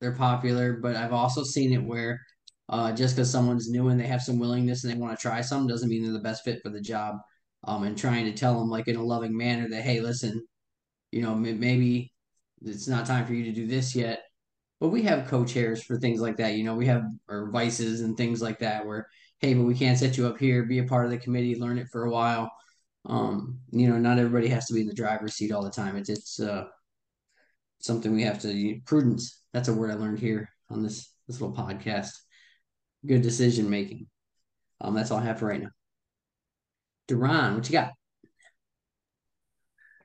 they're 0.01 0.13
popular, 0.13 0.75
but 0.75 0.97
I've 0.97 1.13
also 1.13 1.45
seen 1.45 1.73
it 1.73 1.83
where 1.83 2.21
uh, 2.69 2.93
just 2.93 3.15
because 3.15 3.31
someone's 3.31 3.69
new 3.69 3.89
and 3.89 4.01
they 4.01 4.07
have 4.07 4.23
some 4.23 4.39
willingness 4.39 4.85
and 4.85 4.93
they 4.93 4.99
want 4.99 5.17
to 5.17 5.21
try 5.21 5.41
something 5.41 5.69
doesn't 5.69 5.89
mean 5.89 6.03
they're 6.03 6.13
the 6.13 6.19
best 6.19 6.45
fit 6.45 6.63
for 6.63 6.71
the 6.71 6.81
job. 6.81 7.17
Um, 7.67 7.85
and 7.85 7.97
trying 7.97 8.27
to 8.27 8.33
tell 8.33 8.59
them 8.59 8.69
like 8.69 8.89
in 8.89 8.97
a 8.97 9.03
loving 9.03 9.37
manner 9.37 9.69
that 9.71 9.83
hey, 9.83 10.01
listen, 10.01 10.47
you 11.13 11.23
know, 11.23 11.35
maybe 11.35 12.13
it's 12.63 12.89
not 12.89 13.07
time 13.07 13.27
for 13.27 13.33
you 13.35 13.45
to 13.45 13.53
do 13.53 13.67
this 13.67 13.95
yet. 13.95 14.23
But 14.81 14.89
we 14.89 15.03
have 15.03 15.29
co-chairs 15.29 15.83
for 15.83 15.99
things 15.99 16.21
like 16.21 16.37
that. 16.39 16.55
You 16.55 16.65
know, 16.65 16.75
we 16.75 16.87
have 16.87 17.05
or 17.29 17.51
vices 17.51 18.03
and 18.03 18.17
things 18.17 18.43
like 18.43 18.59
that 18.59 18.85
where 18.87 19.09
hey, 19.39 19.55
but 19.55 19.65
we 19.65 19.75
can't 19.75 19.99
set 19.99 20.17
you 20.17 20.27
up 20.27 20.39
here. 20.39 20.65
Be 20.65 20.79
a 20.81 20.85
part 20.85 21.07
of 21.07 21.11
the 21.11 21.19
committee, 21.19 21.55
learn 21.59 21.79
it 21.79 21.89
for 21.91 22.05
a 22.05 22.11
while. 22.11 22.51
Um, 23.07 23.61
you 23.71 23.89
know, 23.89 23.99
not 23.99 24.19
everybody 24.19 24.49
has 24.49 24.67
to 24.67 24.75
be 24.75 24.81
in 24.81 24.87
the 24.87 24.95
driver's 24.95 25.35
seat 25.35 25.53
all 25.53 25.65
the 25.65 25.71
time. 25.71 25.97
It's 25.97 26.11
it's 26.11 26.41
uh 26.41 26.65
something 27.81 28.15
we 28.15 28.23
have 28.23 28.41
to 28.43 28.81
prudence. 28.85 29.43
That's 29.53 29.69
a 29.69 29.75
word 29.75 29.91
I 29.91 29.95
learned 29.95 30.19
here 30.19 30.51
on 30.71 30.83
this 30.83 31.15
this 31.29 31.41
little 31.41 31.57
podcast 31.57 32.11
good 33.07 33.23
decision 33.23 33.71
making. 33.71 34.07
Um, 34.81 34.95
that's 34.95 35.11
all 35.11 35.19
I 35.19 35.25
have 35.25 35.39
for 35.39 35.47
right 35.47 35.63
now. 35.63 35.71
Duran, 37.09 37.55
what 37.55 37.67
you 37.69 37.73
got? 37.73 37.93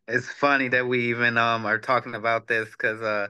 It's 0.08 0.28
funny 0.28 0.70
that 0.70 0.88
we 0.88 1.10
even 1.10 1.38
um 1.38 1.66
are 1.66 1.78
talking 1.78 2.16
about 2.16 2.48
this 2.48 2.70
because 2.70 3.02
uh 3.02 3.28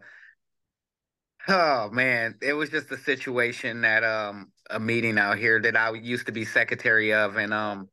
oh 1.48 1.90
man, 1.92 2.36
it 2.42 2.54
was 2.54 2.70
just 2.70 2.92
a 2.92 2.98
situation 2.98 3.84
at 3.86 4.04
um 4.04 4.52
a 4.70 4.80
meeting 4.80 5.18
out 5.18 5.38
here 5.38 5.62
that 5.62 5.76
I 5.76 5.94
used 5.94 6.28
to 6.28 6.32
be 6.32 6.46
secretary 6.46 7.14
of, 7.14 7.36
and 7.38 7.54
um 7.54 7.90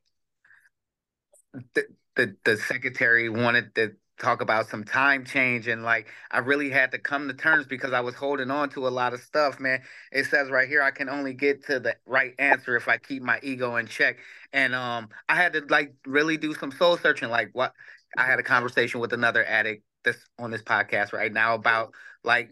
the 1.75 1.85
the, 2.15 2.37
the 2.45 2.57
secretary 2.57 3.29
wanted 3.29 3.75
to 3.75 3.93
talk 4.19 4.41
about 4.41 4.69
some 4.69 4.83
time 4.85 5.25
change 5.25 5.69
and 5.69 5.83
like 5.83 6.07
I 6.31 6.39
really 6.39 6.71
had 6.71 6.91
to 6.93 6.99
come 6.99 7.29
to 7.29 7.35
terms 7.35 7.67
because 7.67 7.93
I 7.93 8.01
was 8.01 8.15
holding 8.15 8.51
on 8.51 8.71
to 8.71 8.87
a 8.87 8.91
lot 8.91 9.13
of 9.13 9.21
stuff, 9.21 9.61
man. 9.61 9.83
It 10.11 10.25
says 10.27 10.51
right 10.51 10.69
here 10.69 10.83
I 10.83 10.91
can 10.91 11.09
only 11.09 11.35
get 11.35 11.67
to 11.67 11.81
the 11.81 11.97
right 12.07 12.35
answer 12.39 12.77
if 12.77 12.89
I 12.89 12.97
keep 12.97 13.23
my 13.23 13.39
ego 13.43 13.77
in 13.77 13.87
check. 13.87 14.17
And 14.53 14.75
um 14.75 15.09
I 15.29 15.37
had 15.37 15.53
to 15.55 15.63
like 15.69 15.95
really 16.07 16.37
do 16.37 16.55
some 16.55 16.73
soul 16.73 16.97
searching 16.97 17.29
like 17.29 17.51
what 17.53 17.73
I 18.17 18.25
had 18.25 18.39
a 18.39 18.43
conversation 18.43 19.01
with 19.01 19.13
another 19.13 19.45
addict 19.45 19.85
that's 20.05 20.25
on 20.39 20.51
this 20.51 20.63
podcast 20.63 21.13
right 21.13 21.33
now 21.33 21.55
about 21.55 21.93
like 22.25 22.51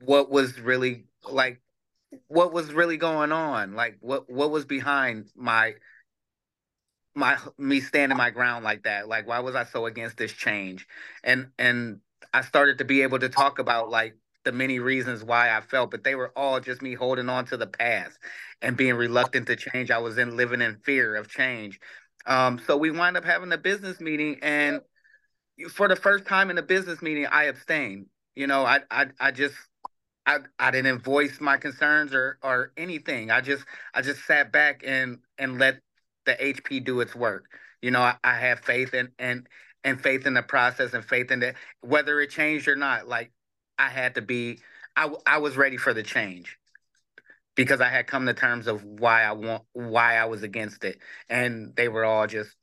what 0.00 0.30
was 0.30 0.58
really 0.60 1.04
like 1.30 1.60
what 2.28 2.52
was 2.52 2.72
really 2.72 2.96
going 2.96 3.32
on 3.32 3.74
like 3.74 3.96
what 4.00 4.30
what 4.30 4.50
was 4.50 4.64
behind 4.64 5.28
my 5.34 5.74
my 7.16 7.38
me 7.58 7.80
standing 7.80 8.16
my 8.18 8.30
ground 8.30 8.64
like 8.64 8.84
that. 8.84 9.08
Like 9.08 9.26
why 9.26 9.40
was 9.40 9.54
i 9.56 9.64
so 9.64 9.86
against 9.86 10.16
this 10.18 10.32
change? 10.32 10.86
And 11.24 11.48
and 11.58 12.00
i 12.34 12.42
started 12.42 12.78
to 12.78 12.84
be 12.84 13.02
able 13.02 13.18
to 13.18 13.28
talk 13.28 13.58
about 13.58 13.90
like 13.90 14.14
the 14.44 14.52
many 14.52 14.78
reasons 14.78 15.24
why 15.24 15.50
i 15.56 15.60
felt 15.60 15.90
but 15.90 16.04
they 16.04 16.14
were 16.14 16.32
all 16.36 16.60
just 16.60 16.80
me 16.82 16.94
holding 16.94 17.28
on 17.28 17.44
to 17.46 17.56
the 17.56 17.66
past 17.66 18.18
and 18.62 18.76
being 18.76 18.94
reluctant 18.94 19.46
to 19.48 19.56
change. 19.56 19.90
I 19.90 19.98
was 19.98 20.18
in 20.18 20.36
living 20.36 20.60
in 20.60 20.76
fear 20.84 21.16
of 21.16 21.28
change. 21.28 21.80
Um, 22.26 22.60
so 22.66 22.76
we 22.76 22.90
wind 22.90 23.16
up 23.16 23.24
having 23.24 23.52
a 23.52 23.58
business 23.58 24.00
meeting 24.00 24.38
and 24.42 24.80
for 25.70 25.88
the 25.88 25.96
first 25.96 26.26
time 26.26 26.50
in 26.50 26.58
a 26.58 26.62
business 26.62 27.00
meeting 27.02 27.26
i 27.26 27.44
abstained. 27.44 28.06
You 28.34 28.46
know 28.46 28.64
i 28.64 28.80
i, 28.90 29.06
I 29.18 29.30
just 29.30 29.54
I, 30.26 30.38
I 30.58 30.72
didn't 30.72 31.04
voice 31.04 31.40
my 31.40 31.56
concerns 31.56 32.12
or 32.12 32.38
or 32.42 32.72
anything. 32.76 33.30
I 33.30 33.40
just 33.40 33.64
I 33.94 34.02
just 34.02 34.24
sat 34.26 34.52
back 34.52 34.82
and 34.84 35.18
and 35.38 35.58
let 35.58 35.80
the 36.26 36.36
HP 36.44 36.80
do 36.80 37.00
its 37.00 37.14
work. 37.14 37.46
You 37.82 37.90
know, 37.90 38.02
I, 38.02 38.16
I 38.24 38.34
have 38.34 38.60
faith 38.60 38.94
in 38.94 39.10
and 39.18 39.48
and 39.84 40.00
faith 40.00 40.26
in 40.26 40.34
the 40.34 40.42
process 40.42 40.94
and 40.94 41.04
faith 41.04 41.30
in 41.30 41.40
that 41.40 41.56
whether 41.80 42.20
it 42.20 42.30
changed 42.30 42.68
or 42.68 42.76
not. 42.76 43.08
Like 43.08 43.32
I 43.78 43.88
had 43.88 44.14
to 44.16 44.22
be, 44.22 44.60
I 44.96 45.10
I 45.26 45.38
was 45.38 45.56
ready 45.56 45.76
for 45.76 45.94
the 45.94 46.02
change 46.02 46.58
because 47.54 47.80
I 47.80 47.88
had 47.88 48.06
come 48.06 48.26
to 48.26 48.34
terms 48.34 48.66
of 48.66 48.84
why 48.84 49.22
I 49.22 49.32
want 49.32 49.62
why 49.72 50.16
I 50.16 50.26
was 50.26 50.42
against 50.42 50.84
it, 50.84 50.98
and 51.28 51.74
they 51.76 51.88
were 51.88 52.04
all 52.04 52.26
just 52.26 52.54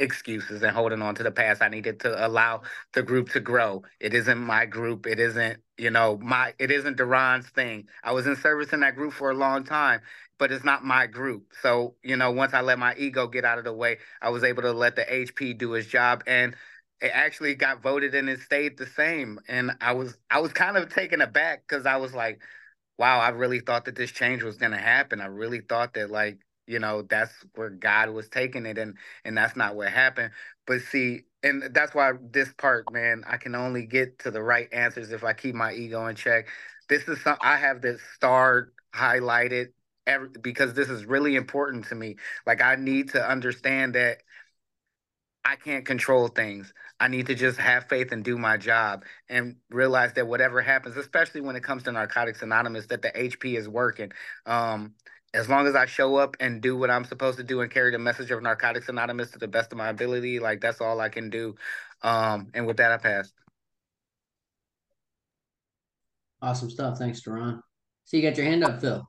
excuses 0.00 0.62
and 0.62 0.74
holding 0.74 1.02
on 1.02 1.14
to 1.16 1.22
the 1.22 1.30
past. 1.30 1.60
I 1.60 1.68
needed 1.68 2.00
to 2.00 2.26
allow 2.26 2.62
the 2.94 3.02
group 3.02 3.30
to 3.30 3.40
grow. 3.40 3.82
It 4.00 4.14
isn't 4.14 4.38
my 4.38 4.64
group. 4.64 5.06
It 5.06 5.18
isn't, 5.18 5.60
you 5.76 5.90
know, 5.90 6.18
my 6.18 6.54
it 6.58 6.70
isn't 6.70 6.96
Duran's 6.96 7.48
thing. 7.50 7.88
I 8.02 8.12
was 8.12 8.26
in 8.26 8.36
service 8.36 8.72
in 8.72 8.80
that 8.80 8.94
group 8.96 9.12
for 9.12 9.30
a 9.30 9.34
long 9.34 9.64
time 9.64 10.00
but 10.38 10.52
it's 10.52 10.64
not 10.64 10.84
my 10.84 11.06
group. 11.06 11.52
So, 11.62 11.94
you 12.02 12.16
know, 12.16 12.30
once 12.30 12.54
I 12.54 12.60
let 12.60 12.78
my 12.78 12.94
ego 12.96 13.26
get 13.26 13.44
out 13.44 13.58
of 13.58 13.64
the 13.64 13.72
way, 13.72 13.98
I 14.22 14.30
was 14.30 14.44
able 14.44 14.62
to 14.62 14.72
let 14.72 14.96
the 14.96 15.12
HP 15.12 15.54
do 15.54 15.72
his 15.72 15.86
job 15.86 16.22
and 16.26 16.54
it 17.00 17.10
actually 17.14 17.54
got 17.54 17.82
voted 17.82 18.14
and 18.14 18.28
it 18.28 18.40
stayed 18.40 18.76
the 18.78 18.86
same. 18.86 19.38
And 19.48 19.72
I 19.80 19.92
was 19.92 20.16
I 20.30 20.40
was 20.40 20.52
kind 20.52 20.76
of 20.76 20.92
taken 20.92 21.20
aback 21.20 21.62
because 21.68 21.86
I 21.86 21.96
was 21.96 22.14
like, 22.14 22.40
wow, 22.98 23.20
I 23.20 23.30
really 23.30 23.60
thought 23.60 23.84
that 23.86 23.96
this 23.96 24.12
change 24.12 24.42
was 24.42 24.56
gonna 24.56 24.78
happen. 24.78 25.20
I 25.20 25.26
really 25.26 25.60
thought 25.60 25.94
that 25.94 26.10
like, 26.10 26.38
you 26.66 26.78
know, 26.78 27.02
that's 27.02 27.32
where 27.54 27.70
God 27.70 28.10
was 28.10 28.28
taking 28.28 28.66
it 28.66 28.78
and 28.78 28.96
and 29.24 29.36
that's 29.36 29.56
not 29.56 29.76
what 29.76 29.88
happened. 29.90 30.32
But 30.66 30.82
see, 30.82 31.22
and 31.42 31.62
that's 31.72 31.94
why 31.94 32.12
this 32.30 32.52
part, 32.54 32.92
man, 32.92 33.24
I 33.26 33.36
can 33.36 33.54
only 33.54 33.86
get 33.86 34.18
to 34.20 34.30
the 34.30 34.42
right 34.42 34.68
answers 34.72 35.12
if 35.12 35.24
I 35.24 35.32
keep 35.32 35.54
my 35.54 35.72
ego 35.72 36.06
in 36.06 36.16
check. 36.16 36.48
This 36.88 37.06
is 37.08 37.22
some 37.22 37.36
I 37.40 37.56
have 37.56 37.80
this 37.82 38.00
star 38.14 38.72
highlighted 38.94 39.68
every, 40.08 40.30
because 40.40 40.74
this 40.74 40.88
is 40.88 41.04
really 41.04 41.36
important 41.36 41.86
to 41.86 41.94
me. 41.94 42.16
Like 42.46 42.60
I 42.60 42.74
need 42.74 43.10
to 43.10 43.24
understand 43.24 43.94
that 43.94 44.18
I 45.44 45.56
can't 45.56 45.84
control 45.84 46.28
things. 46.28 46.72
I 47.00 47.08
need 47.08 47.26
to 47.26 47.34
just 47.34 47.58
have 47.58 47.88
faith 47.88 48.10
and 48.12 48.24
do 48.24 48.36
my 48.36 48.56
job 48.56 49.04
and 49.28 49.56
realize 49.70 50.12
that 50.14 50.26
whatever 50.26 50.60
happens, 50.60 50.96
especially 50.96 51.40
when 51.40 51.56
it 51.56 51.62
comes 51.62 51.84
to 51.84 51.92
Narcotics 51.92 52.42
Anonymous, 52.42 52.86
that 52.86 53.02
the 53.02 53.10
HP 53.10 53.56
is 53.56 53.68
working. 53.68 54.10
Um, 54.46 54.94
as 55.34 55.48
long 55.48 55.66
as 55.66 55.74
I 55.74 55.86
show 55.86 56.16
up 56.16 56.36
and 56.40 56.60
do 56.60 56.76
what 56.76 56.90
I'm 56.90 57.04
supposed 57.04 57.38
to 57.38 57.44
do 57.44 57.60
and 57.60 57.70
carry 57.70 57.92
the 57.92 57.98
message 57.98 58.30
of 58.30 58.42
Narcotics 58.42 58.88
Anonymous 58.88 59.30
to 59.32 59.38
the 59.38 59.48
best 59.48 59.72
of 59.72 59.78
my 59.78 59.88
ability, 59.88 60.40
like 60.40 60.60
that's 60.60 60.80
all 60.80 61.00
I 61.00 61.08
can 61.08 61.30
do. 61.30 61.54
Um, 62.02 62.48
and 62.54 62.66
with 62.66 62.78
that, 62.78 62.92
I 62.92 62.96
pass. 62.96 63.32
Awesome 66.42 66.70
stuff. 66.70 66.98
Thanks, 66.98 67.20
Duran. 67.20 67.62
So 68.04 68.16
you 68.16 68.22
got 68.22 68.36
your 68.36 68.46
hand 68.46 68.64
up, 68.64 68.80
Phil. 68.80 69.06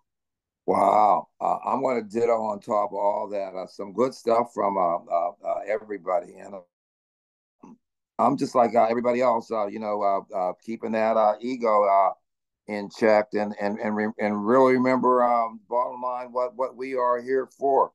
Wow, 0.69 1.29
uh, 1.41 1.57
I'm 1.65 1.81
going 1.81 1.99
to 1.99 2.07
ditto 2.07 2.43
on 2.43 2.59
top 2.59 2.91
of 2.91 2.93
all 2.93 3.27
that. 3.31 3.55
Uh, 3.55 3.65
some 3.65 3.91
good 3.91 4.13
stuff 4.13 4.51
from 4.53 4.77
uh, 4.77 4.97
uh, 4.97 5.31
uh 5.43 5.59
everybody, 5.67 6.35
and 6.35 6.53
uh, 6.53 7.69
I'm 8.19 8.37
just 8.37 8.53
like 8.53 8.75
everybody 8.75 9.19
else. 9.19 9.49
you 9.49 9.79
know, 9.79 10.53
keeping 10.63 10.91
that 10.91 11.37
ego 11.41 12.13
in 12.67 12.87
check, 12.91 13.29
and 13.33 13.55
and 13.59 13.79
and 13.79 13.95
re- 13.95 14.13
and 14.19 14.45
really 14.45 14.73
remember, 14.73 15.23
um, 15.23 15.59
bottom 15.67 16.03
line, 16.03 16.27
what 16.33 16.55
what 16.55 16.75
we 16.77 16.93
are 16.93 17.19
here 17.19 17.47
for. 17.47 17.91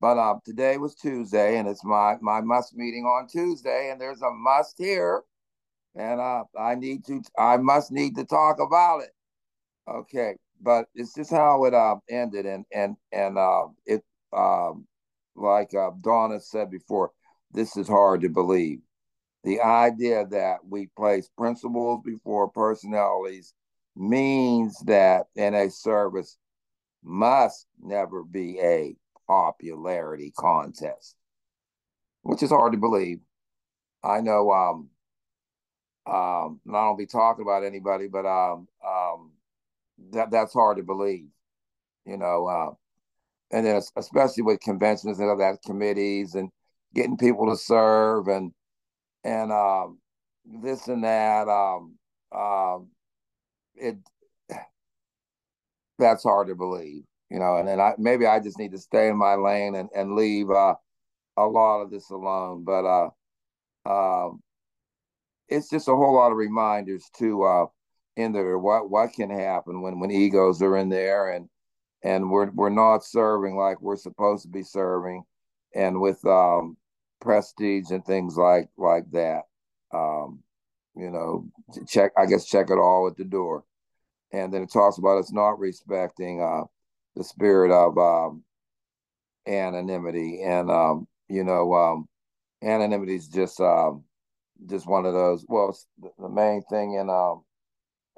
But 0.00 0.40
today 0.44 0.78
was 0.78 0.96
Tuesday, 0.96 1.58
and 1.58 1.68
it's 1.68 1.84
my 1.84 2.16
my 2.20 2.40
must 2.40 2.74
meeting 2.74 3.04
on 3.04 3.28
Tuesday, 3.28 3.90
and 3.92 4.00
there's 4.00 4.22
a 4.22 4.32
must 4.32 4.74
here, 4.78 5.22
and 5.94 6.20
I 6.20 6.74
need 6.74 7.04
to 7.04 7.22
I 7.38 7.56
must 7.58 7.92
need 7.92 8.16
to 8.16 8.24
talk 8.24 8.58
about 8.58 9.04
it. 9.04 9.14
Okay 9.88 10.34
but 10.60 10.86
it's 10.94 11.14
just 11.14 11.30
how 11.30 11.64
it 11.64 11.74
uh, 11.74 11.96
ended, 12.08 12.46
and 12.46 12.64
and 12.72 12.96
and 13.12 13.38
uh, 13.38 13.66
it 13.84 14.02
um, 14.32 14.86
like 15.34 15.74
uh, 15.74 15.90
Donna 16.02 16.40
said 16.40 16.70
before, 16.70 17.12
this 17.52 17.76
is 17.76 17.88
hard 17.88 18.22
to 18.22 18.28
believe. 18.28 18.80
The 19.44 19.60
idea 19.60 20.26
that 20.26 20.58
we 20.68 20.88
place 20.96 21.28
principles 21.38 22.02
before 22.04 22.48
personalities 22.48 23.54
means 23.94 24.78
that 24.86 25.26
NA 25.36 25.68
service 25.68 26.36
must 27.04 27.66
never 27.80 28.24
be 28.24 28.58
a 28.60 28.96
popularity 29.26 30.32
contest, 30.36 31.16
which 32.22 32.42
is 32.42 32.50
hard 32.50 32.72
to 32.72 32.78
believe. 32.78 33.20
I 34.02 34.20
know 34.20 34.50
um, 34.50 34.90
um, 36.06 36.60
I 36.68 36.84
don't 36.84 36.98
be 36.98 37.06
talking 37.06 37.42
about 37.42 37.64
anybody, 37.64 38.06
but 38.06 38.26
um, 38.26 38.68
um, 38.86 39.25
that 40.12 40.30
that's 40.30 40.52
hard 40.52 40.78
to 40.78 40.82
believe, 40.82 41.28
you 42.04 42.16
know. 42.16 42.46
Uh, 42.46 42.74
and 43.50 43.66
then 43.66 43.80
especially 43.96 44.42
with 44.42 44.60
conventions 44.60 45.18
and 45.20 45.30
other 45.30 45.58
committees 45.64 46.34
and 46.34 46.50
getting 46.94 47.16
people 47.16 47.46
to 47.48 47.56
serve 47.56 48.28
and 48.28 48.52
and 49.24 49.52
um, 49.52 49.98
this 50.44 50.88
and 50.88 51.04
that. 51.04 51.48
Um, 51.48 51.96
um, 52.32 52.88
it 53.76 53.96
that's 55.98 56.22
hard 56.24 56.48
to 56.48 56.54
believe. 56.54 57.04
you 57.30 57.38
know, 57.38 57.56
and 57.56 57.68
then 57.68 57.80
I 57.80 57.94
maybe 57.98 58.26
I 58.26 58.40
just 58.40 58.58
need 58.58 58.72
to 58.72 58.78
stay 58.78 59.08
in 59.08 59.16
my 59.16 59.34
lane 59.34 59.74
and 59.74 59.88
and 59.94 60.14
leave 60.16 60.50
uh, 60.50 60.74
a 61.36 61.46
lot 61.46 61.82
of 61.82 61.90
this 61.90 62.10
alone. 62.10 62.64
But 62.64 62.84
uh, 62.84 63.10
uh, 63.86 64.30
it's 65.48 65.70
just 65.70 65.88
a 65.88 65.94
whole 65.96 66.14
lot 66.14 66.32
of 66.32 66.38
reminders 66.38 67.04
to 67.18 67.42
uh, 67.44 67.66
in 68.16 68.32
there 68.32 68.58
what 68.58 68.90
what 68.90 69.12
can 69.12 69.30
happen 69.30 69.82
when 69.82 70.00
when 70.00 70.10
egos 70.10 70.62
are 70.62 70.76
in 70.76 70.88
there 70.88 71.30
and 71.30 71.48
and 72.06 72.30
we're 72.30 72.50
we're 72.52 72.70
not 72.70 73.04
serving 73.04 73.56
like 73.56 73.80
we're 73.80 73.96
supposed 73.96 74.44
to 74.44 74.48
be 74.48 74.62
serving, 74.62 75.24
and 75.74 76.00
with 76.00 76.24
um, 76.24 76.76
prestige 77.20 77.90
and 77.90 78.04
things 78.04 78.36
like 78.36 78.68
like 78.76 79.10
that. 79.10 79.42
Um, 79.92 80.40
you 80.94 81.10
know, 81.10 81.48
check 81.88 82.12
I 82.16 82.26
guess 82.26 82.46
check 82.46 82.70
it 82.70 82.78
all 82.78 83.08
at 83.08 83.16
the 83.16 83.24
door, 83.24 83.64
and 84.32 84.52
then 84.54 84.62
it 84.62 84.72
talks 84.72 84.98
about 84.98 85.18
us 85.18 85.32
not 85.32 85.58
respecting 85.58 86.40
uh, 86.40 86.64
the 87.16 87.24
spirit 87.24 87.72
of 87.72 87.98
um, 87.98 88.44
anonymity, 89.46 90.42
and 90.42 90.70
um, 90.70 91.08
you 91.28 91.42
know, 91.42 91.74
um, 91.74 92.08
anonymity 92.62 93.16
is 93.16 93.26
just 93.26 93.60
um, 93.60 94.04
just 94.66 94.86
one 94.86 95.06
of 95.06 95.12
those. 95.12 95.44
Well, 95.48 95.76
the 96.18 96.28
main 96.28 96.62
thing 96.70 96.94
in 96.94 97.10
um, 97.10 97.42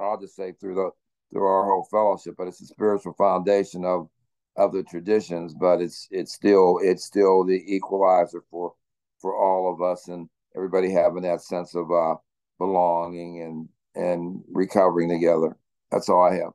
I'll 0.01 0.21
just 0.21 0.37
say 0.37 0.53
through 0.53 0.75
the 0.75 0.91
through 1.33 1.47
our 1.47 1.65
whole 1.65 1.87
fellowship, 1.91 2.35
but 2.39 2.49
it's 2.49 2.59
the 2.59 2.67
spiritual 2.67 3.13
foundation 3.15 3.85
of 3.85 4.09
of 4.57 4.73
the 4.73 4.83
traditions. 4.83 5.55
But 5.55 5.81
it's 5.81 6.09
it's 6.11 6.33
still 6.33 6.79
it's 6.83 7.05
still 7.05 7.45
the 7.45 7.63
equalizer 7.67 8.43
for 8.51 8.75
for 9.21 9.37
all 9.37 9.73
of 9.73 9.83
us 9.83 10.09
and 10.09 10.29
everybody 10.57 10.91
having 10.91 11.23
that 11.23 11.43
sense 11.43 11.75
of 11.75 11.91
uh, 11.91 12.17
belonging 12.59 13.43
and 13.43 13.69
and 13.95 14.43
recovering 14.51 15.09
together. 15.09 15.57
That's 15.91 16.09
all 16.09 16.23
I 16.23 16.35
have. 16.35 16.53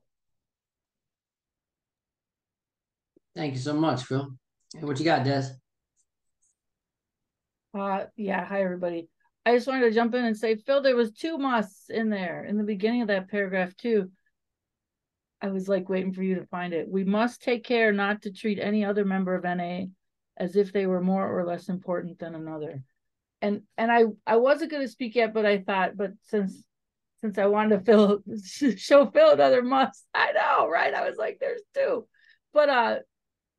Thank 3.35 3.53
you 3.53 3.59
so 3.59 3.73
much, 3.73 4.03
Phil. 4.03 4.31
Hey, 4.75 4.85
what 4.85 4.99
you 4.99 5.05
got, 5.05 5.23
Des? 5.23 5.49
Uh, 7.73 8.05
yeah. 8.15 8.45
Hi, 8.45 8.61
everybody. 8.61 9.09
I 9.45 9.55
just 9.55 9.67
wanted 9.67 9.81
to 9.81 9.91
jump 9.91 10.15
in 10.15 10.23
and 10.23 10.37
say, 10.37 10.55
Phil, 10.55 10.81
there 10.81 10.95
was 10.95 11.11
two 11.11 11.37
musts 11.37 11.89
in 11.89 12.09
there 12.09 12.45
in 12.45 12.57
the 12.57 12.63
beginning 12.63 13.01
of 13.01 13.09
that 13.09 13.29
paragraph 13.29 13.75
too. 13.75 14.09
I 15.41 15.49
was 15.49 15.67
like 15.67 15.89
waiting 15.89 16.13
for 16.13 16.23
you 16.23 16.35
to 16.35 16.45
find 16.45 16.73
it. 16.73 16.87
We 16.89 17.03
must 17.03 17.41
take 17.41 17.65
care 17.65 17.91
not 17.91 18.21
to 18.21 18.31
treat 18.31 18.59
any 18.59 18.85
other 18.85 19.03
member 19.03 19.35
of 19.35 19.43
NA 19.43 19.87
as 20.37 20.55
if 20.55 20.71
they 20.71 20.85
were 20.85 21.01
more 21.01 21.27
or 21.27 21.45
less 21.45 21.67
important 21.67 22.19
than 22.19 22.35
another. 22.35 22.83
And 23.41 23.63
and 23.77 23.91
I 23.91 24.05
I 24.25 24.37
wasn't 24.37 24.71
going 24.71 24.83
to 24.83 24.91
speak 24.91 25.15
yet, 25.15 25.33
but 25.33 25.45
I 25.45 25.59
thought, 25.59 25.97
but 25.97 26.11
since 26.23 26.63
since 27.19 27.37
I 27.37 27.47
wanted 27.47 27.77
to 27.77 27.83
fill 27.83 28.19
show 28.77 29.07
Phil 29.07 29.31
another 29.31 29.61
must, 29.61 30.05
I 30.13 30.31
know, 30.31 30.69
right? 30.69 30.93
I 30.93 31.07
was 31.07 31.17
like, 31.17 31.39
there's 31.41 31.61
two, 31.73 32.07
but 32.53 32.69
uh, 32.69 32.99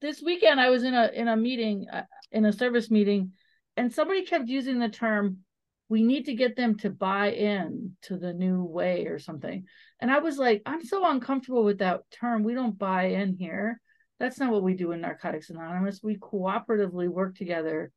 this 0.01 0.23
weekend 0.23 0.61
I 0.61 0.71
was 0.71 0.85
in 0.85 0.95
a 0.95 1.11
in 1.15 1.29
a 1.29 1.37
meeting 1.37 1.87
uh, 1.93 2.05
in 2.33 2.47
a 2.47 2.53
service 2.53 2.91
meeting, 2.91 3.33
and 3.77 3.93
somebody 3.93 4.25
kept 4.25 4.49
using 4.49 4.79
the 4.79 4.89
term 4.89 5.45
we 5.95 6.03
need 6.03 6.25
to 6.25 6.35
get 6.35 6.57
them 6.57 6.77
to 6.77 6.91
buy 6.91 7.31
in 7.31 7.93
to 8.03 8.17
the 8.17 8.33
new 8.33 8.65
way 8.65 9.07
or 9.07 9.21
something. 9.21 9.65
And 10.01 10.11
I 10.11 10.19
was 10.19 10.39
like, 10.39 10.61
I'm 10.67 10.85
so 10.85 11.09
uncomfortable 11.09 11.63
with 11.63 11.79
that 11.79 12.01
term. 12.11 12.43
We 12.43 12.53
don't 12.53 12.77
buy 12.77 13.05
in 13.11 13.37
here. 13.37 13.81
That's 14.19 14.41
not 14.41 14.51
what 14.51 14.65
we 14.65 14.75
do 14.75 14.91
in 14.91 15.03
Narcotics 15.03 15.51
Anonymous. 15.51 16.01
We 16.03 16.17
cooperatively 16.17 17.07
work 17.09 17.37
together 17.37 17.93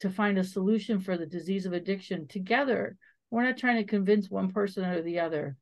to 0.00 0.08
find 0.08 0.38
a 0.38 0.44
solution 0.44 0.98
for 0.98 1.18
the 1.18 1.26
disease 1.26 1.66
of 1.66 1.74
addiction 1.74 2.26
together. 2.26 2.96
We're 3.30 3.44
not 3.44 3.58
trying 3.58 3.76
to 3.76 3.84
convince 3.84 4.30
one 4.30 4.50
person 4.50 4.86
or 4.86 5.02
the 5.02 5.20
other. 5.20 5.58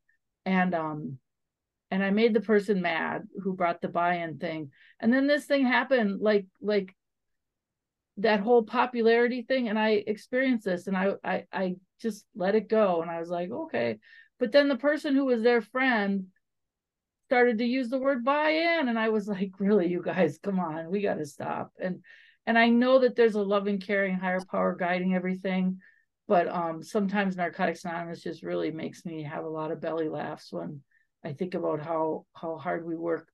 And 0.46 0.76
um 0.76 1.18
and 1.90 2.04
I 2.04 2.10
made 2.10 2.34
the 2.34 2.40
person 2.40 2.80
mad 2.82 3.22
who 3.42 3.54
brought 3.54 3.80
the 3.80 3.88
buy-in 3.88 4.38
thing. 4.38 4.70
And 5.00 5.12
then 5.12 5.26
this 5.26 5.44
thing 5.44 5.66
happened 5.66 6.20
like 6.20 6.46
like 6.62 6.94
that 8.22 8.40
whole 8.40 8.62
popularity 8.62 9.42
thing 9.42 9.68
and 9.68 9.78
i 9.78 9.90
experienced 10.06 10.64
this 10.64 10.86
and 10.86 10.96
I, 10.96 11.14
I 11.24 11.44
i 11.52 11.74
just 12.00 12.24
let 12.34 12.54
it 12.54 12.68
go 12.68 13.02
and 13.02 13.10
i 13.10 13.18
was 13.20 13.28
like 13.28 13.50
okay. 13.50 13.98
But 14.38 14.52
then 14.52 14.68
the 14.68 14.76
person 14.76 15.14
who 15.14 15.26
was 15.26 15.42
their 15.42 15.60
friend 15.60 16.28
started 17.28 17.58
to 17.58 17.64
use 17.64 17.90
the 17.90 17.98
word 17.98 18.24
buy-in 18.24 18.88
and 18.88 18.98
i 18.98 19.10
was 19.10 19.28
like 19.28 19.52
really 19.58 19.88
you 19.88 20.02
guys 20.02 20.38
come 20.42 20.58
on 20.58 20.90
we 20.90 21.02
got 21.02 21.18
to 21.18 21.26
stop. 21.26 21.72
And 21.78 22.02
and 22.46 22.58
i 22.58 22.68
know 22.68 23.00
that 23.00 23.16
there's 23.16 23.34
a 23.34 23.42
loving 23.42 23.80
caring 23.80 24.16
higher 24.16 24.40
power 24.50 24.74
guiding 24.74 25.14
everything 25.14 25.78
but 26.26 26.48
um 26.48 26.82
sometimes 26.82 27.36
narcotics 27.36 27.84
anonymous 27.84 28.22
just 28.22 28.42
really 28.42 28.70
makes 28.70 29.04
me 29.04 29.22
have 29.22 29.44
a 29.44 29.48
lot 29.48 29.70
of 29.70 29.80
belly 29.80 30.08
laughs 30.08 30.52
when 30.52 30.80
i 31.24 31.32
think 31.32 31.54
about 31.54 31.80
how 31.80 32.24
how 32.34 32.56
hard 32.56 32.84
we 32.84 32.96
work 32.96 33.28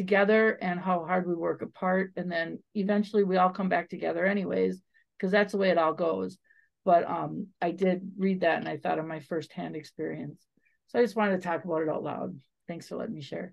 together 0.00 0.56
and 0.62 0.80
how 0.80 1.04
hard 1.04 1.26
we 1.26 1.34
work 1.34 1.60
apart. 1.60 2.12
And 2.16 2.32
then 2.32 2.58
eventually 2.74 3.22
we 3.22 3.36
all 3.36 3.50
come 3.50 3.68
back 3.68 3.90
together 3.90 4.24
anyways 4.24 4.80
because 5.18 5.30
that's 5.30 5.52
the 5.52 5.58
way 5.58 5.68
it 5.68 5.76
all 5.76 5.92
goes. 5.92 6.38
But 6.86 7.06
um 7.06 7.48
i 7.60 7.70
did 7.70 8.12
read 8.16 8.40
that 8.40 8.56
and 8.56 8.66
i 8.66 8.78
thought 8.78 8.98
of 8.98 9.04
my 9.04 9.20
firsthand 9.20 9.76
experience. 9.76 10.40
So 10.86 10.98
i 10.98 11.02
just 11.02 11.16
wanted 11.16 11.36
to 11.36 11.46
talk 11.46 11.66
about 11.66 11.82
it 11.82 11.90
out 11.90 12.02
loud. 12.02 12.34
Thanks 12.66 12.88
for 12.88 12.96
letting 12.96 13.14
me 13.14 13.20
share. 13.20 13.52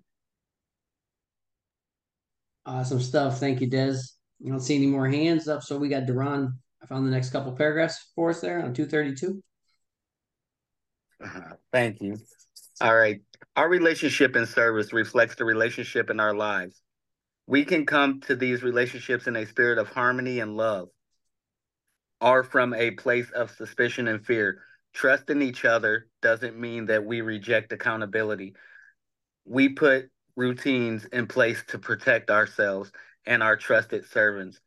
Awesome 2.64 3.00
stuff. 3.00 3.38
Thank 3.38 3.60
you 3.60 3.68
des. 3.68 3.98
I 4.42 4.48
don't 4.48 4.60
see 4.60 4.76
any 4.76 4.86
more 4.86 5.06
hands 5.06 5.48
up 5.48 5.62
so 5.62 5.76
we 5.76 5.90
got 5.90 6.06
duran. 6.06 6.58
I 6.82 6.86
found 6.86 7.06
the 7.06 7.10
next 7.10 7.28
couple 7.28 7.52
paragraphs 7.52 8.10
for 8.14 8.30
us 8.30 8.40
there 8.40 8.62
on 8.64 8.72
232 8.72 9.42
uh, 11.22 11.54
thank 11.72 12.00
you. 12.00 12.16
All 12.80 12.96
right. 12.96 13.20
Our 13.58 13.68
relationship 13.68 14.36
in 14.36 14.46
service 14.46 14.92
reflects 14.92 15.34
the 15.34 15.44
relationship 15.44 16.10
in 16.10 16.20
our 16.20 16.32
lives. 16.32 16.80
We 17.48 17.64
can 17.64 17.86
come 17.86 18.20
to 18.20 18.36
these 18.36 18.62
relationships 18.62 19.26
in 19.26 19.34
a 19.34 19.46
spirit 19.46 19.78
of 19.78 19.88
harmony 19.88 20.38
and 20.38 20.56
love, 20.56 20.90
or 22.20 22.44
from 22.44 22.72
a 22.72 22.92
place 22.92 23.28
of 23.30 23.50
suspicion 23.50 24.06
and 24.06 24.24
fear. 24.24 24.62
Trust 24.94 25.28
in 25.28 25.42
each 25.42 25.64
other 25.64 26.06
doesn't 26.22 26.56
mean 26.56 26.86
that 26.86 27.04
we 27.04 27.20
reject 27.20 27.72
accountability. 27.72 28.54
We 29.44 29.70
put 29.70 30.08
routines 30.36 31.06
in 31.06 31.26
place 31.26 31.64
to 31.70 31.80
protect 31.80 32.30
ourselves 32.30 32.92
and 33.26 33.42
our 33.42 33.56
trusted 33.56 34.06
servants 34.06 34.60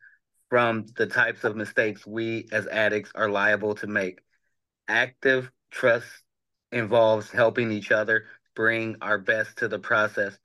from 0.49 0.86
the 0.97 1.08
types 1.08 1.45
of 1.45 1.56
mistakes 1.56 2.06
we 2.06 2.49
as 2.51 2.67
addicts 2.67 3.13
are 3.15 3.30
liable 3.30 3.73
to 3.75 3.88
make. 3.88 4.19
Active 4.89 5.49
trust 5.69 6.10
involves 6.73 7.32
helping 7.32 7.71
each 7.71 7.93
other 7.93 8.25
bring 8.56 8.98
our 9.02 9.18
best 9.18 9.58
to 9.58 9.68
the 9.68 9.80
process. 9.80 10.38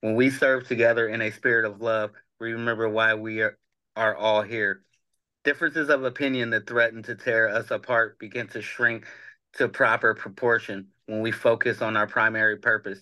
When 0.00 0.14
we 0.14 0.30
serve 0.30 0.66
together 0.66 1.08
in 1.08 1.20
a 1.20 1.30
spirit 1.30 1.64
of 1.64 1.80
love, 1.80 2.12
we 2.40 2.52
remember 2.52 2.88
why 2.88 3.14
we 3.14 3.40
are, 3.40 3.58
are 3.96 4.14
all 4.14 4.42
here. 4.42 4.82
Differences 5.44 5.88
of 5.88 6.04
opinion 6.04 6.50
that 6.50 6.66
threaten 6.66 7.02
to 7.04 7.14
tear 7.14 7.48
us 7.48 7.70
apart 7.70 8.18
begin 8.18 8.48
to 8.48 8.62
shrink 8.62 9.06
to 9.54 9.68
proper 9.68 10.14
proportion 10.14 10.88
when 11.06 11.20
we 11.20 11.32
focus 11.32 11.82
on 11.82 11.96
our 11.96 12.06
primary 12.06 12.58
purpose. 12.58 13.00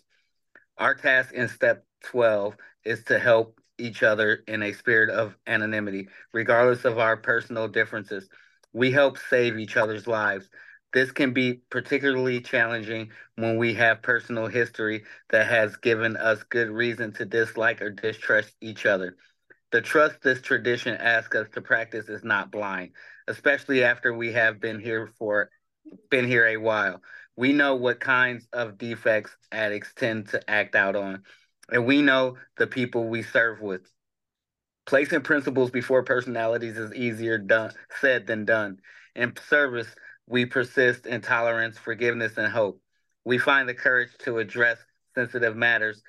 Our 0.79 0.95
task 0.95 1.33
in 1.33 1.49
step 1.49 1.85
12 2.05 2.57
is 2.85 3.05
to 3.05 3.19
help 3.19 3.61
each 3.79 4.03
other 4.03 4.43
in 4.47 4.63
a 4.63 4.73
spirit 4.73 5.11
of 5.11 5.37
anonymity, 5.47 6.09
regardless 6.33 6.85
of 6.85 6.99
our 6.99 7.17
personal 7.17 7.69
differences. 7.69 8.29
We 8.73 8.93
help 8.93 9.19
save 9.19 9.59
each 9.59 9.77
other's 9.77 10.07
lives. 10.07 10.49
This 10.97 11.13
can 11.13 11.35
be 11.35 11.61
particularly 11.69 12.41
challenging 12.41 13.11
when 13.35 13.59
we 13.59 13.75
have 13.75 14.01
personal 14.01 14.47
history 14.47 15.05
that 15.29 15.47
has 15.47 15.77
given 15.77 16.17
us 16.17 16.43
good 16.45 16.71
reason 16.71 17.13
to 17.17 17.27
dislike 17.27 17.83
or 17.83 17.91
distrust 17.91 18.55
each 18.63 18.87
other. 18.87 19.19
The 19.73 19.83
trust 19.83 20.23
this 20.23 20.41
tradition 20.41 20.97
asks 20.97 21.37
us 21.37 21.49
to 21.53 21.61
practice 21.61 22.09
is 22.09 22.25
not 22.25 22.51
blind, 22.51 22.93
especially 23.29 23.85
after 23.85 24.15
we 24.15 24.33
have 24.33 24.59
been 24.59 24.81
here 24.81 25.11
for 25.19 25.51
been 26.09 26.27
here 26.27 26.47
a 26.47 26.57
while. 26.57 27.03
We 27.37 27.53
know 27.53 27.75
what 27.75 28.01
kinds 28.01 28.49
of 28.55 28.79
defects 28.79 29.37
addicts 29.53 29.93
tend 29.95 30.31
to 30.31 30.51
act 30.51 30.75
out 30.75 30.97
on, 30.97 31.25
and 31.69 31.85
we 31.85 32.01
know 32.01 32.39
the 32.57 32.67
people 32.67 33.07
we 33.07 33.23
serve 33.23 33.61
with. 33.61 33.83
Placing 34.87 35.21
principles 35.21 35.71
before 35.71 36.05
personalities 36.05 36.79
is 36.79 36.95
easier 36.95 37.37
done 37.37 37.73
said 38.01 38.27
than 38.27 38.47
done. 38.47 38.79
In 39.15 39.35
service, 39.49 39.89
we 40.27 40.47
persist 40.47 41.07
in 41.07 41.21
tolerance, 41.21 41.79
forgiveness, 41.79 42.37
and 42.37 42.53
hope. 42.53 42.81
We 43.25 43.39
find 43.39 43.69
the 43.69 43.75
courage 43.75 44.11
to 44.21 44.39
address 44.39 44.79
sensitive 45.15 45.57
matters, 45.57 46.03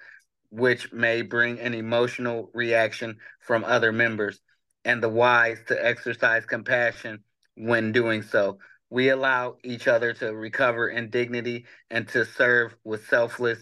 which 0.49 0.91
may 0.91 1.21
bring 1.21 1.59
an 1.59 1.73
emotional 1.73 2.49
reaction 2.53 3.17
from 3.39 3.63
other 3.63 3.91
members, 3.91 4.39
and 4.85 5.01
the 5.01 5.09
wise 5.09 5.59
to 5.67 5.85
exercise 5.85 6.45
compassion 6.45 7.23
when 7.55 7.91
doing 7.91 8.21
so. 8.21 8.59
We 8.89 9.09
allow 9.09 9.57
each 9.63 9.87
other 9.87 10.13
to 10.13 10.33
recover 10.33 10.87
in 10.87 11.09
dignity 11.09 11.65
and 11.89 12.07
to 12.09 12.25
serve 12.25 12.75
with 12.83 13.07
selfless 13.07 13.59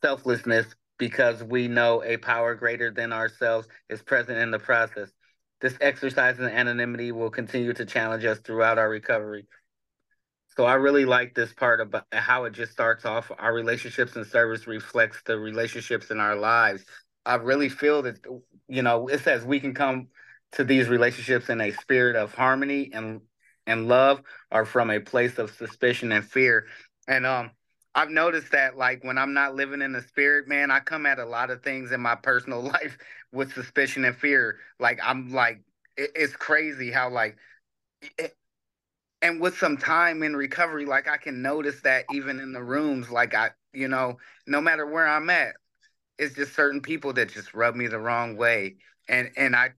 selflessness 0.00 0.66
because 0.98 1.42
we 1.42 1.68
know 1.68 2.02
a 2.04 2.16
power 2.16 2.54
greater 2.54 2.90
than 2.90 3.12
ourselves 3.12 3.68
is 3.88 4.02
present 4.02 4.38
in 4.38 4.50
the 4.50 4.58
process. 4.58 5.10
This 5.60 5.76
exercise 5.80 6.38
in 6.38 6.44
anonymity 6.46 7.12
will 7.12 7.30
continue 7.30 7.72
to 7.72 7.84
challenge 7.84 8.24
us 8.24 8.38
throughout 8.38 8.78
our 8.78 8.88
recovery. 8.88 9.46
So 10.56 10.64
I 10.64 10.74
really 10.74 11.04
like 11.04 11.34
this 11.34 11.52
part 11.52 11.80
about 11.80 12.06
how 12.12 12.44
it 12.44 12.52
just 12.52 12.72
starts 12.72 13.04
off. 13.04 13.30
Our 13.38 13.54
relationships 13.54 14.16
and 14.16 14.26
service 14.26 14.66
reflects 14.66 15.22
the 15.24 15.38
relationships 15.38 16.10
in 16.10 16.18
our 16.20 16.36
lives. 16.36 16.84
I 17.24 17.36
really 17.36 17.68
feel 17.68 18.02
that 18.02 18.18
you 18.68 18.82
know 18.82 19.08
it 19.08 19.20
says 19.20 19.44
we 19.44 19.60
can 19.60 19.74
come 19.74 20.08
to 20.52 20.64
these 20.64 20.88
relationships 20.88 21.48
in 21.48 21.60
a 21.60 21.70
spirit 21.72 22.16
of 22.16 22.34
harmony 22.34 22.90
and 22.92 23.20
and 23.66 23.86
love 23.86 24.22
or 24.50 24.64
from 24.64 24.90
a 24.90 24.98
place 24.98 25.38
of 25.38 25.50
suspicion 25.52 26.10
and 26.10 26.24
fear. 26.24 26.66
And 27.06 27.26
um 27.26 27.50
I've 27.98 28.10
noticed 28.10 28.52
that 28.52 28.76
like 28.76 29.02
when 29.02 29.18
I'm 29.18 29.34
not 29.34 29.56
living 29.56 29.82
in 29.82 29.90
the 29.90 30.02
spirit, 30.02 30.46
man, 30.46 30.70
I 30.70 30.78
come 30.78 31.04
at 31.04 31.18
a 31.18 31.24
lot 31.24 31.50
of 31.50 31.64
things 31.64 31.90
in 31.90 32.00
my 32.00 32.14
personal 32.14 32.62
life 32.74 32.96
with 33.32 33.52
suspicion 33.52 34.04
and 34.04 34.16
fear. 34.16 34.58
Like 34.78 35.00
I'm 35.02 35.32
like 35.32 35.62
it, 35.96 36.12
it's 36.14 36.36
crazy 36.36 36.92
how 36.92 37.10
like 37.10 37.38
it, 38.16 38.36
and 39.20 39.40
with 39.40 39.58
some 39.58 39.76
time 39.76 40.22
in 40.22 40.36
recovery, 40.36 40.86
like 40.86 41.08
I 41.08 41.16
can 41.16 41.42
notice 41.42 41.80
that 41.80 42.04
even 42.12 42.38
in 42.38 42.52
the 42.52 42.62
rooms, 42.62 43.10
like 43.10 43.34
I, 43.34 43.50
you 43.72 43.88
know, 43.88 44.18
no 44.46 44.60
matter 44.60 44.86
where 44.86 45.08
I'm 45.08 45.28
at, 45.28 45.56
it's 46.18 46.36
just 46.36 46.54
certain 46.54 46.80
people 46.80 47.12
that 47.14 47.30
just 47.30 47.52
rub 47.52 47.74
me 47.74 47.88
the 47.88 47.98
wrong 47.98 48.36
way. 48.36 48.76
And 49.08 49.32
and 49.36 49.56
I 49.56 49.70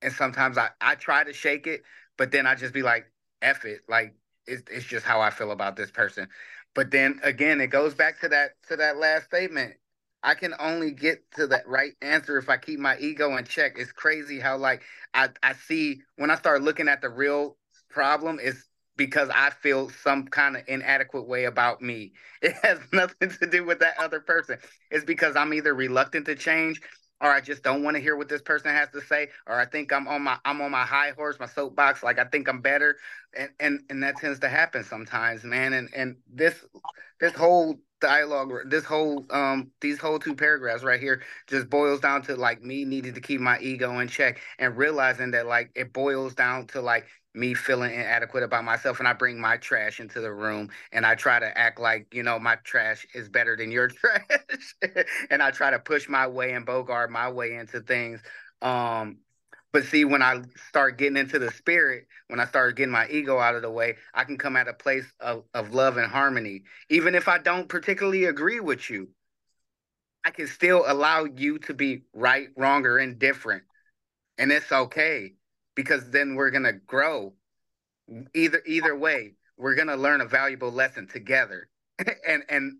and 0.00 0.12
sometimes 0.12 0.58
I, 0.58 0.68
I 0.80 0.94
try 0.94 1.24
to 1.24 1.32
shake 1.32 1.66
it, 1.66 1.82
but 2.18 2.30
then 2.30 2.46
I 2.46 2.54
just 2.54 2.72
be 2.72 2.82
like, 2.82 3.10
F 3.42 3.64
it. 3.64 3.80
Like 3.88 4.14
it's 4.46 4.62
it's 4.70 4.86
just 4.86 5.04
how 5.06 5.20
I 5.20 5.30
feel 5.30 5.50
about 5.52 5.76
this 5.76 5.90
person. 5.90 6.28
But 6.74 6.90
then 6.90 7.20
again, 7.22 7.60
it 7.60 7.68
goes 7.68 7.94
back 7.94 8.20
to 8.20 8.28
that 8.28 8.52
to 8.68 8.76
that 8.76 8.96
last 8.96 9.26
statement. 9.26 9.74
I 10.22 10.34
can 10.34 10.54
only 10.58 10.90
get 10.90 11.22
to 11.36 11.46
that 11.48 11.68
right 11.68 11.92
answer 12.00 12.38
if 12.38 12.48
I 12.48 12.56
keep 12.56 12.80
my 12.80 12.96
ego 12.98 13.36
in 13.36 13.44
check. 13.44 13.72
It's 13.76 13.92
crazy 13.92 14.40
how 14.40 14.56
like 14.56 14.82
I, 15.12 15.28
I 15.42 15.52
see 15.52 16.00
when 16.16 16.30
I 16.30 16.36
start 16.36 16.62
looking 16.62 16.88
at 16.88 17.02
the 17.02 17.10
real 17.10 17.56
problem 17.90 18.40
is 18.40 18.64
because 18.96 19.28
I 19.34 19.50
feel 19.50 19.90
some 19.90 20.26
kind 20.26 20.56
of 20.56 20.62
inadequate 20.66 21.26
way 21.26 21.44
about 21.44 21.82
me. 21.82 22.12
It 22.42 22.54
has 22.62 22.78
nothing 22.92 23.30
to 23.40 23.46
do 23.46 23.64
with 23.64 23.78
that 23.80 23.98
other 23.98 24.20
person. 24.20 24.58
It's 24.90 25.04
because 25.04 25.34
I'm 25.34 25.54
either 25.54 25.74
reluctant 25.74 26.26
to 26.26 26.34
change 26.34 26.80
or 27.24 27.32
I 27.32 27.40
just 27.40 27.62
don't 27.62 27.82
want 27.82 27.96
to 27.96 28.02
hear 28.02 28.16
what 28.16 28.28
this 28.28 28.42
person 28.42 28.70
has 28.70 28.90
to 28.90 29.00
say, 29.00 29.28
or 29.46 29.58
I 29.58 29.64
think 29.64 29.92
I'm 29.92 30.06
on 30.08 30.22
my 30.22 30.38
I'm 30.44 30.60
on 30.60 30.70
my 30.70 30.84
high 30.84 31.12
horse, 31.12 31.38
my 31.40 31.46
soapbox, 31.46 32.02
like 32.02 32.18
I 32.18 32.24
think 32.24 32.48
I'm 32.48 32.60
better, 32.60 32.98
and 33.36 33.50
and 33.58 33.80
and 33.88 34.02
that 34.02 34.18
tends 34.18 34.40
to 34.40 34.48
happen 34.48 34.84
sometimes, 34.84 35.42
man. 35.42 35.72
And 35.72 35.88
and 35.94 36.16
this 36.32 36.54
this 37.20 37.32
whole 37.32 37.80
dialogue, 38.00 38.52
this 38.66 38.84
whole 38.84 39.24
um 39.30 39.70
these 39.80 39.98
whole 39.98 40.18
two 40.18 40.34
paragraphs 40.36 40.84
right 40.84 41.00
here 41.00 41.22
just 41.46 41.70
boils 41.70 42.00
down 42.00 42.22
to 42.24 42.36
like 42.36 42.62
me 42.62 42.84
needing 42.84 43.14
to 43.14 43.22
keep 43.22 43.40
my 43.40 43.58
ego 43.58 43.98
in 44.00 44.08
check 44.08 44.40
and 44.58 44.76
realizing 44.76 45.30
that 45.30 45.46
like 45.46 45.70
it 45.74 45.94
boils 45.94 46.34
down 46.34 46.66
to 46.68 46.82
like 46.82 47.06
me 47.34 47.52
feeling 47.52 47.92
inadequate 47.92 48.44
about 48.44 48.64
myself 48.64 49.00
and 49.00 49.08
I 49.08 49.12
bring 49.12 49.40
my 49.40 49.56
trash 49.56 49.98
into 49.98 50.20
the 50.20 50.32
room 50.32 50.70
and 50.92 51.04
I 51.04 51.16
try 51.16 51.40
to 51.40 51.58
act 51.58 51.80
like, 51.80 52.14
you 52.14 52.22
know, 52.22 52.38
my 52.38 52.56
trash 52.56 53.06
is 53.12 53.28
better 53.28 53.56
than 53.56 53.72
your 53.72 53.88
trash. 53.88 54.74
and 55.30 55.42
I 55.42 55.50
try 55.50 55.70
to 55.70 55.80
push 55.80 56.08
my 56.08 56.26
way 56.26 56.52
and 56.52 56.64
bogart 56.64 57.10
my 57.10 57.28
way 57.28 57.56
into 57.56 57.80
things. 57.80 58.20
Um, 58.62 59.18
but 59.72 59.84
see, 59.84 60.04
when 60.04 60.22
I 60.22 60.42
start 60.68 60.98
getting 60.98 61.16
into 61.16 61.40
the 61.40 61.50
spirit, 61.50 62.06
when 62.28 62.38
I 62.38 62.46
start 62.46 62.76
getting 62.76 62.92
my 62.92 63.08
ego 63.08 63.38
out 63.38 63.56
of 63.56 63.62
the 63.62 63.70
way, 63.70 63.96
I 64.14 64.22
can 64.22 64.38
come 64.38 64.56
at 64.56 64.68
a 64.68 64.72
place 64.72 65.06
of, 65.18 65.42
of 65.52 65.74
love 65.74 65.96
and 65.96 66.10
harmony. 66.10 66.62
Even 66.88 67.16
if 67.16 67.26
I 67.26 67.38
don't 67.38 67.68
particularly 67.68 68.26
agree 68.26 68.60
with 68.60 68.88
you, 68.88 69.08
I 70.24 70.30
can 70.30 70.46
still 70.46 70.84
allow 70.86 71.24
you 71.24 71.58
to 71.58 71.74
be 71.74 72.04
right, 72.14 72.48
wrong, 72.56 72.86
or 72.86 73.00
indifferent. 73.00 73.64
And 74.38 74.52
it's 74.52 74.70
okay 74.70 75.34
because 75.74 76.10
then 76.10 76.34
we're 76.34 76.50
gonna 76.50 76.72
grow. 76.72 77.34
Either 78.34 78.62
either 78.66 78.96
way, 78.96 79.34
we're 79.56 79.74
gonna 79.74 79.96
learn 79.96 80.20
a 80.20 80.26
valuable 80.26 80.70
lesson 80.70 81.06
together. 81.06 81.68
and 82.26 82.42
and 82.48 82.78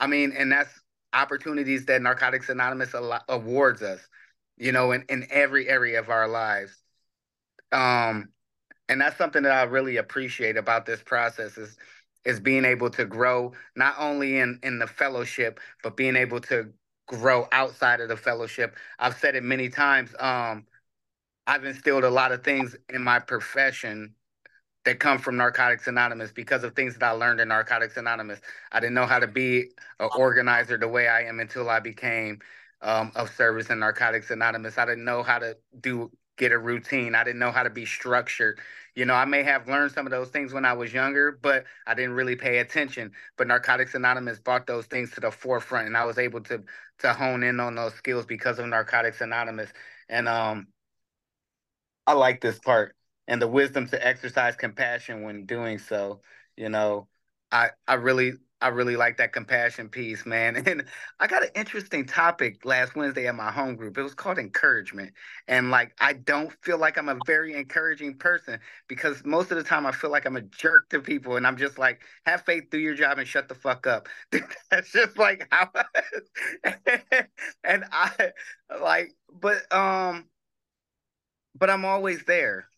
I 0.00 0.06
mean, 0.06 0.32
and 0.36 0.50
that's 0.50 0.80
opportunities 1.12 1.86
that 1.86 2.02
Narcotics 2.02 2.48
Anonymous 2.48 2.94
awards 3.28 3.82
us, 3.82 4.00
you 4.56 4.72
know, 4.72 4.92
in, 4.92 5.04
in 5.08 5.26
every 5.30 5.68
area 5.68 6.00
of 6.00 6.10
our 6.10 6.28
lives. 6.28 6.76
Um, 7.72 8.28
and 8.88 9.00
that's 9.00 9.16
something 9.16 9.44
that 9.44 9.52
I 9.52 9.62
really 9.62 9.96
appreciate 9.96 10.56
about 10.56 10.86
this 10.86 11.02
process 11.02 11.56
is 11.56 11.76
is 12.24 12.40
being 12.40 12.64
able 12.64 12.88
to 12.90 13.04
grow 13.04 13.52
not 13.76 13.94
only 13.98 14.38
in 14.38 14.58
in 14.62 14.78
the 14.78 14.86
fellowship, 14.86 15.60
but 15.82 15.96
being 15.96 16.16
able 16.16 16.40
to 16.40 16.70
grow 17.06 17.46
outside 17.52 18.00
of 18.00 18.08
the 18.08 18.16
fellowship. 18.16 18.76
I've 18.98 19.16
said 19.16 19.36
it 19.36 19.42
many 19.42 19.68
times. 19.68 20.14
Um, 20.18 20.66
I've 21.46 21.64
instilled 21.64 22.04
a 22.04 22.10
lot 22.10 22.32
of 22.32 22.42
things 22.42 22.76
in 22.88 23.02
my 23.02 23.18
profession 23.18 24.14
that 24.84 25.00
come 25.00 25.18
from 25.18 25.36
Narcotics 25.36 25.86
Anonymous 25.86 26.32
because 26.32 26.64
of 26.64 26.74
things 26.74 26.96
that 26.96 27.04
I 27.04 27.10
learned 27.12 27.40
in 27.40 27.48
Narcotics 27.48 27.96
Anonymous. 27.96 28.40
I 28.72 28.80
didn't 28.80 28.94
know 28.94 29.06
how 29.06 29.18
to 29.18 29.26
be 29.26 29.70
an 30.00 30.10
organizer 30.16 30.76
the 30.78 30.88
way 30.88 31.08
I 31.08 31.22
am 31.22 31.40
until 31.40 31.68
I 31.70 31.80
became 31.80 32.40
um, 32.82 33.12
of 33.14 33.30
service 33.34 33.70
in 33.70 33.78
Narcotics 33.78 34.30
Anonymous. 34.30 34.78
I 34.78 34.84
didn't 34.84 35.04
know 35.04 35.22
how 35.22 35.38
to 35.38 35.56
do 35.80 36.10
get 36.36 36.52
a 36.52 36.58
routine. 36.58 37.14
I 37.14 37.22
didn't 37.24 37.38
know 37.38 37.52
how 37.52 37.62
to 37.62 37.70
be 37.70 37.86
structured. 37.86 38.60
You 38.96 39.04
know, 39.04 39.14
I 39.14 39.24
may 39.24 39.42
have 39.44 39.68
learned 39.68 39.92
some 39.92 40.06
of 40.06 40.10
those 40.10 40.30
things 40.30 40.52
when 40.52 40.64
I 40.64 40.72
was 40.72 40.92
younger, 40.92 41.38
but 41.40 41.64
I 41.86 41.94
didn't 41.94 42.14
really 42.14 42.36
pay 42.36 42.58
attention. 42.58 43.12
But 43.36 43.46
Narcotics 43.46 43.94
Anonymous 43.94 44.38
brought 44.40 44.66
those 44.66 44.86
things 44.86 45.12
to 45.12 45.20
the 45.20 45.30
forefront, 45.30 45.86
and 45.86 45.96
I 45.96 46.04
was 46.04 46.18
able 46.18 46.40
to 46.42 46.62
to 47.00 47.12
hone 47.12 47.42
in 47.42 47.60
on 47.60 47.74
those 47.74 47.94
skills 47.94 48.26
because 48.26 48.58
of 48.58 48.66
Narcotics 48.66 49.20
Anonymous. 49.20 49.72
And 50.08 50.28
um, 50.28 50.66
I 52.06 52.12
like 52.14 52.40
this 52.40 52.58
part 52.58 52.96
and 53.28 53.40
the 53.40 53.48
wisdom 53.48 53.88
to 53.88 54.06
exercise 54.06 54.56
compassion 54.56 55.22
when 55.22 55.46
doing 55.46 55.78
so. 55.78 56.20
You 56.56 56.68
know, 56.68 57.08
I 57.52 57.70
I 57.86 57.94
really 57.94 58.34
I 58.60 58.68
really 58.68 58.96
like 58.96 59.18
that 59.18 59.32
compassion 59.32 59.88
piece, 59.90 60.24
man. 60.24 60.56
And 60.66 60.84
I 61.20 61.26
got 61.26 61.42
an 61.42 61.50
interesting 61.54 62.06
topic 62.06 62.64
last 62.64 62.94
Wednesday 62.96 63.26
at 63.26 63.34
my 63.34 63.50
home 63.50 63.76
group. 63.76 63.98
It 63.98 64.02
was 64.02 64.14
called 64.14 64.38
encouragement. 64.38 65.12
And 65.48 65.70
like 65.70 65.94
I 66.00 66.14
don't 66.14 66.52
feel 66.62 66.78
like 66.78 66.96
I'm 66.98 67.08
a 67.08 67.20
very 67.26 67.54
encouraging 67.54 68.16
person 68.18 68.60
because 68.88 69.24
most 69.24 69.50
of 69.50 69.56
the 69.58 69.64
time 69.64 69.86
I 69.86 69.92
feel 69.92 70.10
like 70.10 70.26
I'm 70.26 70.36
a 70.36 70.42
jerk 70.42 70.88
to 70.90 71.00
people 71.00 71.36
and 71.36 71.46
I'm 71.46 71.56
just 71.56 71.78
like, 71.78 72.02
have 72.26 72.42
faith, 72.42 72.64
do 72.70 72.78
your 72.78 72.94
job 72.94 73.18
and 73.18 73.26
shut 73.28 73.48
the 73.48 73.54
fuck 73.54 73.86
up. 73.86 74.08
That's 74.70 74.90
just 74.92 75.18
like 75.18 75.46
how 75.50 75.70
and 77.64 77.84
I 77.92 78.32
like 78.80 79.14
but 79.40 79.70
um 79.72 80.26
but 81.54 81.70
I'm 81.70 81.84
always 81.84 82.24
there. 82.24 82.68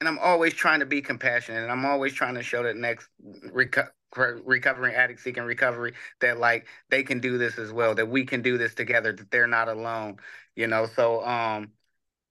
And 0.00 0.08
I'm 0.08 0.18
always 0.18 0.54
trying 0.54 0.80
to 0.80 0.86
be 0.86 1.02
compassionate 1.02 1.62
and 1.62 1.72
I'm 1.72 1.86
always 1.86 2.12
trying 2.12 2.34
to 2.34 2.42
show 2.42 2.64
that 2.64 2.76
next 2.76 3.08
reco- 3.54 3.90
recovering 4.14 4.94
addict 4.94 5.20
seeking 5.20 5.44
recovery 5.44 5.94
that 6.20 6.38
like 6.38 6.66
they 6.90 7.02
can 7.04 7.20
do 7.20 7.38
this 7.38 7.58
as 7.58 7.72
well, 7.72 7.94
that 7.94 8.08
we 8.08 8.24
can 8.24 8.42
do 8.42 8.58
this 8.58 8.74
together, 8.74 9.12
that 9.12 9.30
they're 9.30 9.46
not 9.46 9.68
alone, 9.68 10.18
you 10.56 10.66
know. 10.66 10.86
So 10.86 11.24
um 11.24 11.72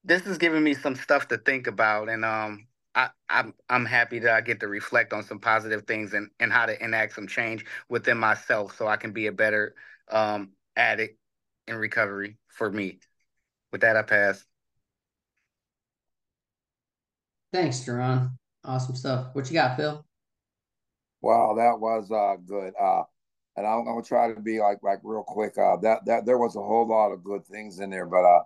this 0.04 0.26
is 0.26 0.38
giving 0.38 0.62
me 0.64 0.74
some 0.74 0.94
stuff 0.96 1.28
to 1.28 1.38
think 1.38 1.66
about 1.66 2.08
and 2.08 2.24
um 2.24 2.66
I, 2.94 3.08
I'm 3.28 3.54
I'm 3.70 3.86
happy 3.86 4.18
that 4.20 4.34
I 4.34 4.40
get 4.42 4.60
to 4.60 4.68
reflect 4.68 5.12
on 5.14 5.22
some 5.24 5.38
positive 5.38 5.86
things 5.86 6.12
and, 6.12 6.30
and 6.40 6.52
how 6.52 6.66
to 6.66 6.82
enact 6.84 7.14
some 7.14 7.26
change 7.26 7.64
within 7.88 8.18
myself 8.18 8.76
so 8.76 8.86
I 8.86 8.96
can 8.96 9.12
be 9.12 9.26
a 9.28 9.32
better 9.32 9.74
um 10.10 10.52
addict 10.76 11.18
in 11.68 11.76
recovery 11.76 12.36
for 12.48 12.70
me. 12.70 12.98
With 13.72 13.82
that 13.82 13.96
I 13.96 14.02
pass. 14.02 14.44
Thanks, 17.52 17.80
Jerron. 17.80 18.30
Awesome 18.64 18.94
stuff. 18.94 19.34
What 19.34 19.48
you 19.48 19.54
got, 19.54 19.76
Phil? 19.76 20.04
Wow, 21.20 21.54
that 21.56 21.78
was 21.78 22.10
uh 22.10 22.36
good. 22.46 22.72
Uh 22.80 23.02
and 23.56 23.66
I'm 23.66 23.84
gonna 23.84 24.02
try 24.02 24.32
to 24.32 24.40
be 24.40 24.60
like 24.60 24.82
like 24.82 25.00
real 25.02 25.22
quick. 25.22 25.58
Uh 25.58 25.76
that 25.82 26.04
that 26.06 26.26
there 26.26 26.38
was 26.38 26.56
a 26.56 26.60
whole 26.60 26.88
lot 26.88 27.12
of 27.12 27.22
good 27.24 27.46
things 27.46 27.80
in 27.80 27.90
there, 27.90 28.06
but 28.06 28.24
uh 28.24 28.42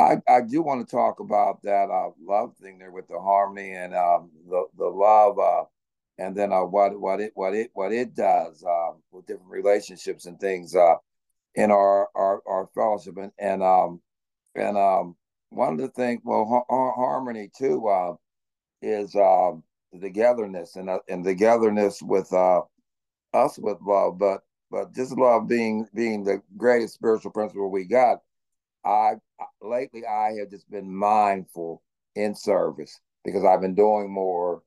I, 0.00 0.16
I 0.28 0.40
do 0.40 0.62
want 0.62 0.86
to 0.86 0.90
talk 0.90 1.20
about 1.20 1.62
that 1.62 1.90
uh, 1.90 2.10
love 2.22 2.56
thing 2.56 2.78
there 2.78 2.90
with 2.90 3.06
the 3.08 3.20
harmony 3.20 3.72
and 3.72 3.94
um, 3.94 4.30
the 4.48 4.64
the 4.78 4.86
love 4.86 5.38
uh, 5.38 5.64
and 6.18 6.34
then 6.34 6.52
uh, 6.52 6.62
what 6.62 6.98
what 6.98 7.20
it 7.20 7.32
what 7.34 7.54
it 7.54 7.70
what 7.74 7.92
it 7.92 8.14
does 8.14 8.64
uh, 8.64 8.92
with 9.10 9.26
different 9.26 9.50
relationships 9.50 10.24
and 10.24 10.40
things 10.40 10.74
uh, 10.74 10.94
in 11.54 11.70
our, 11.70 12.08
our 12.14 12.42
our 12.46 12.68
fellowship 12.74 13.16
and 13.18 13.32
and 13.38 13.62
um 13.62 14.00
and 14.54 14.78
um 14.78 15.16
one 15.50 15.74
of 15.74 15.78
the 15.80 15.88
things 15.88 16.22
well 16.24 16.64
ha- 16.68 16.92
harmony 16.94 17.50
too 17.56 17.86
uh, 17.86 18.14
is 18.82 19.14
um, 19.14 19.62
the 19.92 20.00
togetherness 20.00 20.76
and 20.76 20.88
uh, 20.90 21.00
and 21.08 21.24
togetherness 21.24 22.02
with 22.02 22.32
uh, 22.32 22.62
us 23.32 23.58
with 23.58 23.78
love, 23.82 24.18
but 24.18 24.42
but 24.70 24.94
just 24.94 25.16
love 25.16 25.48
being 25.48 25.86
being 25.94 26.24
the 26.24 26.42
greatest 26.56 26.94
spiritual 26.94 27.32
principle 27.32 27.70
we 27.70 27.84
got. 27.84 28.18
I 28.84 29.14
lately 29.60 30.06
I 30.06 30.32
have 30.38 30.50
just 30.50 30.70
been 30.70 30.94
mindful 30.94 31.82
in 32.14 32.34
service 32.34 33.00
because 33.24 33.44
I've 33.44 33.60
been 33.60 33.74
doing 33.74 34.10
more 34.10 34.62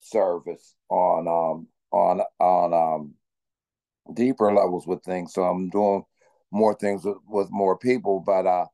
service 0.00 0.74
on 0.90 1.26
um 1.28 1.68
on 1.90 2.20
on 2.40 2.74
um 2.74 3.14
deeper 4.14 4.52
levels 4.52 4.86
with 4.86 5.02
things. 5.02 5.32
So 5.32 5.44
I'm 5.44 5.70
doing 5.70 6.04
more 6.50 6.74
things 6.74 7.04
with, 7.04 7.16
with 7.26 7.48
more 7.50 7.78
people, 7.78 8.20
but 8.20 8.46
uh 8.46 8.66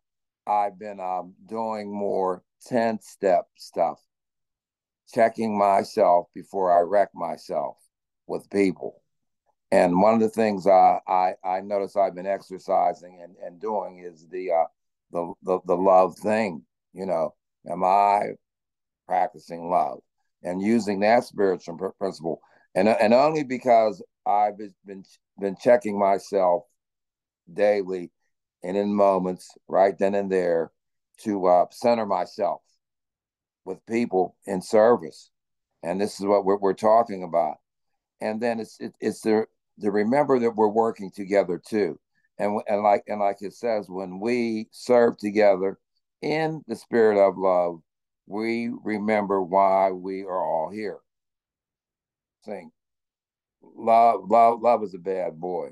I've 0.47 0.79
been 0.79 1.01
um 1.01 1.35
doing 1.47 1.93
more 1.93 2.43
10 2.67 3.01
step 3.01 3.47
stuff 3.57 4.01
checking 5.11 5.59
myself 5.59 6.27
before 6.35 6.77
I 6.77 6.83
wreck 6.83 7.11
myself 7.15 7.77
with 8.27 8.51
people. 8.51 9.03
And 9.73 10.01
one 10.01 10.15
of 10.15 10.21
the 10.21 10.29
things 10.29 10.67
I 10.67 10.99
I, 11.07 11.35
I 11.45 11.61
notice 11.61 11.97
I've 11.97 12.15
been 12.15 12.27
exercising 12.27 13.21
and, 13.23 13.37
and 13.45 13.61
doing 13.61 13.99
is 13.99 14.27
the 14.29 14.51
uh, 14.53 14.65
the, 15.13 15.33
the 15.43 15.61
the 15.67 15.77
love 15.77 16.17
thing. 16.19 16.63
You 16.93 17.07
know, 17.07 17.35
am 17.71 17.85
I 17.85 18.31
practicing 19.07 19.71
love 19.71 20.01
and 20.43 20.61
using 20.61 21.01
that 21.01 21.25
spiritual 21.25 21.93
principle? 21.99 22.41
And 22.75 22.89
and 22.89 23.15
only 23.15 23.45
because 23.45 24.03
I've 24.27 24.59
been 24.85 25.05
been 25.39 25.57
checking 25.61 25.99
myself 25.99 26.65
daily 27.53 28.11
and 28.63 28.77
in 28.77 28.95
moments 28.95 29.57
right 29.69 29.97
then 29.99 30.15
and 30.15 30.31
there 30.31 30.71
to 31.19 31.47
uh, 31.47 31.67
center 31.71 32.07
myself 32.07 32.61
with 33.65 33.85
people 33.87 34.37
in 34.47 34.63
service. 34.63 35.31
And 35.83 36.01
this 36.01 36.21
is 36.21 36.27
what 36.27 36.45
we're, 36.45 36.59
we're 36.59 36.75
talking 36.75 37.23
about. 37.23 37.57
And 38.21 38.41
then 38.41 38.61
it's 38.61 38.79
it, 38.81 38.95
it's 39.01 39.23
the 39.23 39.47
to 39.81 39.91
remember 39.91 40.39
that 40.39 40.57
we're 40.57 40.69
working 40.69 41.11
together 41.11 41.61
too. 41.65 41.99
And 42.39 42.61
and 42.69 42.83
like 42.83 43.05
and 43.07 43.21
like 43.21 43.39
it 43.41 43.55
says 43.55 43.87
when 43.89 44.21
we 44.21 44.69
serve 44.73 45.17
together 45.19 45.79
in 46.23 46.63
the 46.67 46.77
spirit 46.77 47.19
of 47.19 47.39
love 47.39 47.81
we 48.27 48.71
remember 48.85 49.43
why 49.43 49.91
we 49.91 50.23
are 50.23 50.45
all 50.45 50.71
here. 50.71 50.99
Sing. 52.45 52.71
Love 53.63 54.31
love 54.31 54.61
love 54.61 54.83
is 54.83 54.95
a 54.95 54.99
bad 54.99 55.41
boy 55.41 55.71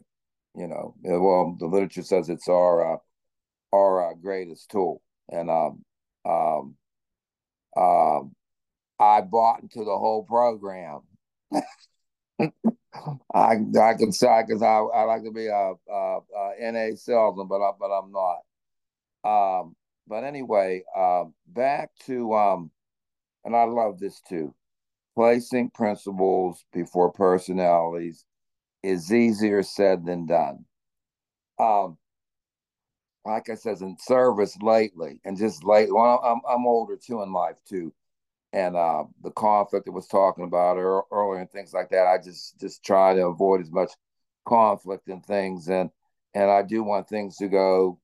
you 0.54 0.66
know. 0.66 0.94
Well 1.02 1.56
the 1.58 1.66
literature 1.66 2.02
says 2.02 2.28
it's 2.28 2.48
our 2.48 2.94
uh, 2.94 2.98
our 3.72 4.10
uh, 4.10 4.14
greatest 4.14 4.70
tool. 4.70 5.02
And 5.30 5.50
um 5.50 5.84
um 6.24 6.76
um 7.78 8.32
I 8.98 9.20
bought 9.20 9.62
into 9.62 9.84
the 9.84 9.96
whole 9.96 10.24
program. 10.24 11.02
I 13.34 13.56
I 13.80 13.94
can 13.94 14.12
say 14.12 14.42
because 14.46 14.62
I, 14.62 14.78
I 14.78 15.04
like 15.04 15.22
to 15.24 15.30
be 15.30 15.46
a, 15.46 15.72
a, 15.88 16.18
a 16.36 16.72
NA 16.72 16.96
salesman, 16.96 17.46
but 17.46 17.60
I, 17.60 17.70
but 17.78 17.90
I'm 17.90 18.12
not. 18.12 18.38
Um, 19.24 19.76
but 20.06 20.24
anyway, 20.24 20.82
um, 20.96 21.34
back 21.46 21.90
to 22.06 22.34
um, 22.34 22.70
and 23.44 23.54
I 23.54 23.64
love 23.64 23.98
this 23.98 24.20
too. 24.28 24.54
Placing 25.14 25.70
principles 25.70 26.64
before 26.72 27.12
personalities 27.12 28.24
is 28.82 29.12
easier 29.12 29.62
said 29.62 30.04
than 30.06 30.26
done. 30.26 30.64
Um, 31.58 31.98
like 33.28 33.48
I 33.50 33.54
said, 33.54 33.80
in 33.80 33.96
service 33.98 34.56
lately, 34.62 35.20
and 35.24 35.36
just 35.36 35.64
late. 35.64 35.92
Well, 35.92 36.20
I'm 36.24 36.40
I'm 36.48 36.66
older 36.66 36.96
too 36.96 37.22
in 37.22 37.32
life 37.32 37.56
too 37.68 37.92
and 38.52 38.76
uh, 38.76 39.04
the 39.22 39.30
conflict 39.30 39.86
that 39.86 39.92
was 39.92 40.06
talking 40.06 40.44
about 40.44 40.78
earlier 40.78 41.40
and 41.40 41.50
things 41.50 41.72
like 41.74 41.90
that. 41.90 42.06
I 42.06 42.18
just 42.18 42.58
just 42.58 42.84
try 42.84 43.14
to 43.14 43.26
avoid 43.26 43.60
as 43.60 43.70
much 43.70 43.92
conflict 44.46 45.08
and 45.08 45.24
things, 45.24 45.68
and 45.68 45.90
and 46.34 46.50
I 46.50 46.62
do 46.62 46.82
want 46.82 47.08
things 47.08 47.36
to 47.38 47.48
go 47.48 48.00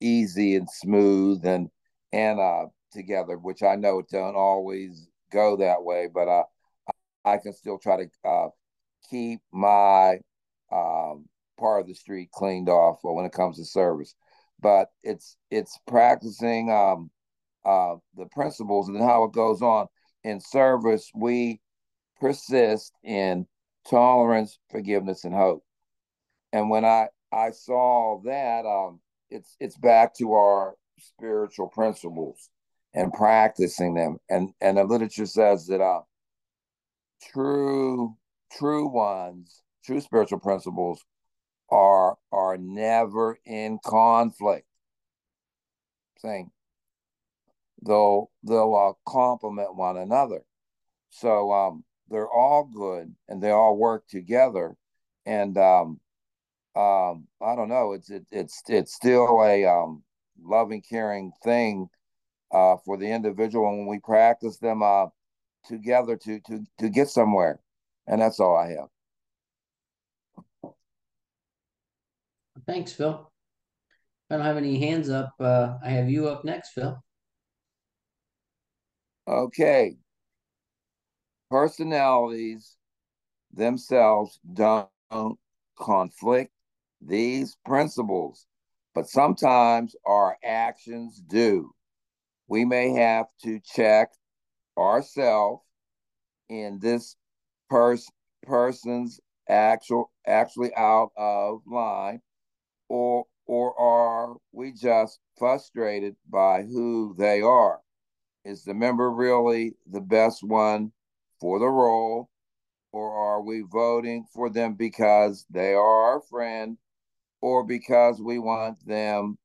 easy 0.00 0.54
and 0.56 0.68
smooth 0.70 1.44
and 1.44 1.70
and 2.12 2.38
uh, 2.38 2.66
together, 2.92 3.36
which 3.36 3.62
I 3.62 3.74
know 3.76 3.98
it 4.00 4.08
don't 4.10 4.36
always 4.36 5.08
go 5.32 5.56
that 5.56 5.82
way, 5.82 6.08
but 6.12 6.28
uh, 6.28 6.44
I 7.24 7.38
can 7.38 7.52
still 7.52 7.78
try 7.78 8.04
to 8.04 8.10
uh, 8.28 8.48
keep 9.10 9.40
my 9.52 10.20
um, 10.72 11.26
part 11.58 11.82
of 11.82 11.88
the 11.88 11.94
street 11.94 12.30
cleaned 12.32 12.68
off 12.68 12.98
when 13.02 13.24
it 13.24 13.32
comes 13.32 13.56
to 13.56 13.64
service. 13.64 14.14
But 14.60 14.88
it's 15.02 15.36
it's 15.50 15.78
practicing 15.86 16.70
um, 16.70 17.10
uh, 17.64 17.96
the 18.16 18.26
principles 18.26 18.88
and 18.88 18.98
how 18.98 19.24
it 19.24 19.32
goes 19.32 19.62
on 19.62 19.86
in 20.24 20.40
service, 20.40 21.10
we 21.14 21.60
persist 22.20 22.92
in 23.04 23.46
tolerance, 23.88 24.58
forgiveness, 24.70 25.24
and 25.24 25.34
hope. 25.34 25.64
And 26.52 26.70
when 26.70 26.84
I 26.84 27.08
I 27.32 27.50
saw 27.50 28.20
that, 28.24 28.64
um, 28.66 29.00
it's 29.30 29.56
it's 29.60 29.76
back 29.76 30.14
to 30.16 30.32
our 30.32 30.74
spiritual 30.98 31.68
principles 31.68 32.50
and 32.94 33.12
practicing 33.12 33.94
them. 33.94 34.18
And 34.28 34.50
and 34.60 34.76
the 34.76 34.84
literature 34.84 35.26
says 35.26 35.66
that 35.66 35.80
uh, 35.80 36.02
true 37.32 38.16
true 38.52 38.88
ones, 38.88 39.62
true 39.84 40.00
spiritual 40.00 40.40
principles 40.40 41.04
are 41.70 42.16
are 42.32 42.56
never 42.56 43.38
in 43.44 43.78
conflict. 43.84 44.66
Saying 46.18 46.50
they'll 47.84 48.30
they'll 48.42 48.74
uh, 48.74 49.10
complement 49.10 49.76
one 49.76 49.96
another. 49.96 50.42
So 51.10 51.52
um, 51.52 51.84
they're 52.08 52.30
all 52.30 52.64
good 52.64 53.14
and 53.28 53.42
they 53.42 53.50
all 53.50 53.76
work 53.76 54.06
together. 54.08 54.76
And 55.26 55.56
um, 55.58 56.00
um, 56.74 57.26
I 57.42 57.54
don't 57.56 57.68
know, 57.68 57.92
it's 57.92 58.10
it, 58.10 58.26
it's 58.30 58.62
it's 58.68 58.94
still 58.94 59.42
a 59.42 59.64
um, 59.66 60.02
loving, 60.42 60.82
caring 60.88 61.32
thing 61.42 61.88
uh, 62.52 62.76
for 62.84 62.96
the 62.96 63.10
individual 63.10 63.68
and 63.68 63.78
when 63.80 63.88
we 63.88 64.00
practice 64.00 64.58
them 64.58 64.82
uh, 64.82 65.06
together 65.66 66.16
to 66.16 66.40
to 66.40 66.64
to 66.78 66.88
get 66.88 67.08
somewhere. 67.08 67.60
And 68.06 68.20
that's 68.20 68.40
all 68.40 68.56
I 68.56 68.70
have. 68.70 68.88
Thanks, 72.66 72.92
Phil. 72.92 73.30
I 74.30 74.36
don't 74.36 74.44
have 74.44 74.56
any 74.56 74.78
hands 74.78 75.08
up. 75.08 75.34
Uh, 75.40 75.76
I 75.82 75.90
have 75.90 76.10
you 76.10 76.28
up 76.28 76.44
next, 76.44 76.70
Phil. 76.70 77.02
Okay. 79.26 79.96
Personalities 81.50 82.76
themselves 83.52 84.38
don't 84.52 84.88
conflict 85.78 86.52
these 87.00 87.56
principles, 87.64 88.46
but 88.94 89.08
sometimes 89.08 89.94
our 90.04 90.36
actions 90.44 91.22
do. 91.26 91.70
We 92.48 92.64
may 92.64 92.90
have 92.90 93.26
to 93.44 93.60
check 93.60 94.10
ourselves 94.76 95.62
in 96.48 96.78
this 96.80 97.16
pers- 97.70 98.10
person's 98.42 99.20
actual 99.48 100.10
actually 100.26 100.74
out 100.74 101.10
of 101.16 101.62
line 101.66 102.20
or 102.88 103.26
or 103.46 103.78
are 103.80 104.36
we 104.52 104.72
just 104.72 105.20
frustrated 105.38 106.16
by 106.28 106.62
who 106.62 107.14
they 107.18 107.40
are 107.40 107.80
is 108.44 108.64
the 108.64 108.74
member 108.74 109.10
really 109.10 109.74
the 109.86 110.00
best 110.00 110.42
one 110.42 110.92
for 111.40 111.58
the 111.58 111.66
role? 111.66 112.30
Or 112.92 113.12
are 113.12 113.42
we 113.42 113.62
voting 113.70 114.24
for 114.32 114.48
them 114.48 114.74
because 114.74 115.44
they 115.50 115.74
are 115.74 116.12
our 116.12 116.20
friend 116.22 116.78
or 117.42 117.64
because 117.64 118.20
we 118.20 118.38
want 118.38 118.84
them 118.86 119.38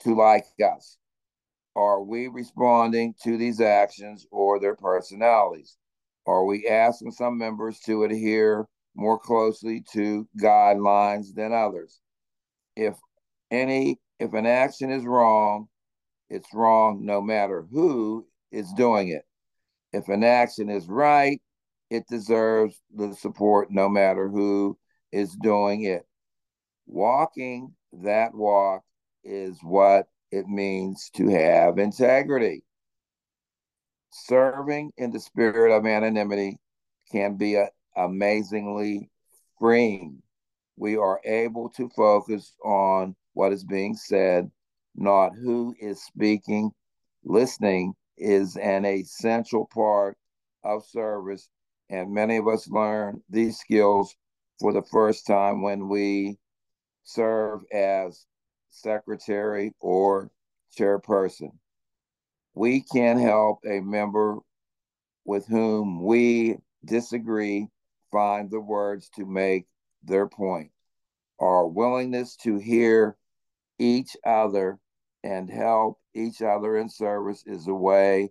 to 0.00 0.14
like 0.14 0.44
us? 0.60 0.98
Are 1.76 2.02
we 2.02 2.26
responding 2.26 3.14
to 3.22 3.36
these 3.36 3.60
actions 3.60 4.26
or 4.32 4.58
their 4.58 4.74
personalities? 4.74 5.76
Are 6.26 6.44
we 6.44 6.66
asking 6.66 7.12
some 7.12 7.38
members 7.38 7.78
to 7.80 8.02
adhere 8.02 8.66
more 8.96 9.18
closely 9.18 9.84
to 9.92 10.28
guidelines 10.40 11.34
than 11.34 11.52
others? 11.52 12.00
If 12.78 12.94
any, 13.50 13.98
if 14.20 14.34
an 14.34 14.46
action 14.46 14.92
is 14.92 15.04
wrong, 15.04 15.66
it's 16.30 16.54
wrong 16.54 17.04
no 17.04 17.20
matter 17.20 17.66
who 17.72 18.24
is 18.52 18.72
doing 18.72 19.08
it. 19.08 19.22
If 19.92 20.08
an 20.08 20.22
action 20.22 20.70
is 20.70 20.86
right, 20.86 21.42
it 21.90 22.06
deserves 22.08 22.80
the 22.94 23.14
support 23.16 23.72
no 23.72 23.88
matter 23.88 24.28
who 24.28 24.78
is 25.10 25.34
doing 25.34 25.82
it. 25.82 26.06
Walking 26.86 27.74
that 28.04 28.32
walk 28.32 28.84
is 29.24 29.58
what 29.60 30.06
it 30.30 30.46
means 30.46 31.10
to 31.16 31.28
have 31.30 31.78
integrity. 31.78 32.62
Serving 34.12 34.92
in 34.96 35.10
the 35.10 35.18
spirit 35.18 35.76
of 35.76 35.84
anonymity 35.84 36.58
can 37.10 37.36
be 37.38 37.56
a, 37.56 37.70
amazingly 37.96 39.10
freeing. 39.58 40.22
We 40.78 40.96
are 40.96 41.20
able 41.24 41.70
to 41.70 41.88
focus 41.90 42.54
on 42.64 43.16
what 43.34 43.52
is 43.52 43.64
being 43.64 43.96
said, 43.96 44.48
not 44.94 45.34
who 45.34 45.74
is 45.80 46.04
speaking. 46.04 46.70
Listening 47.24 47.94
is 48.16 48.56
an 48.56 48.84
essential 48.84 49.68
part 49.74 50.16
of 50.62 50.86
service. 50.86 51.48
And 51.90 52.12
many 52.12 52.36
of 52.36 52.46
us 52.46 52.68
learn 52.68 53.22
these 53.28 53.58
skills 53.58 54.14
for 54.60 54.72
the 54.72 54.82
first 54.82 55.26
time 55.26 55.62
when 55.62 55.88
we 55.88 56.38
serve 57.02 57.62
as 57.72 58.26
secretary 58.70 59.72
or 59.80 60.30
chairperson. 60.78 61.50
We 62.54 62.82
can 62.82 63.18
help 63.18 63.60
a 63.66 63.80
member 63.80 64.38
with 65.24 65.46
whom 65.46 66.04
we 66.04 66.58
disagree 66.84 67.68
find 68.12 68.50
the 68.50 68.60
words 68.60 69.10
to 69.16 69.26
make 69.26 69.66
their 70.02 70.28
point. 70.28 70.70
Our 71.40 71.66
willingness 71.66 72.36
to 72.38 72.58
hear 72.58 73.16
each 73.78 74.16
other 74.24 74.78
and 75.22 75.50
help 75.50 75.98
each 76.14 76.42
other 76.42 76.76
in 76.76 76.88
service 76.88 77.44
is 77.46 77.68
a 77.68 77.74
way 77.74 78.30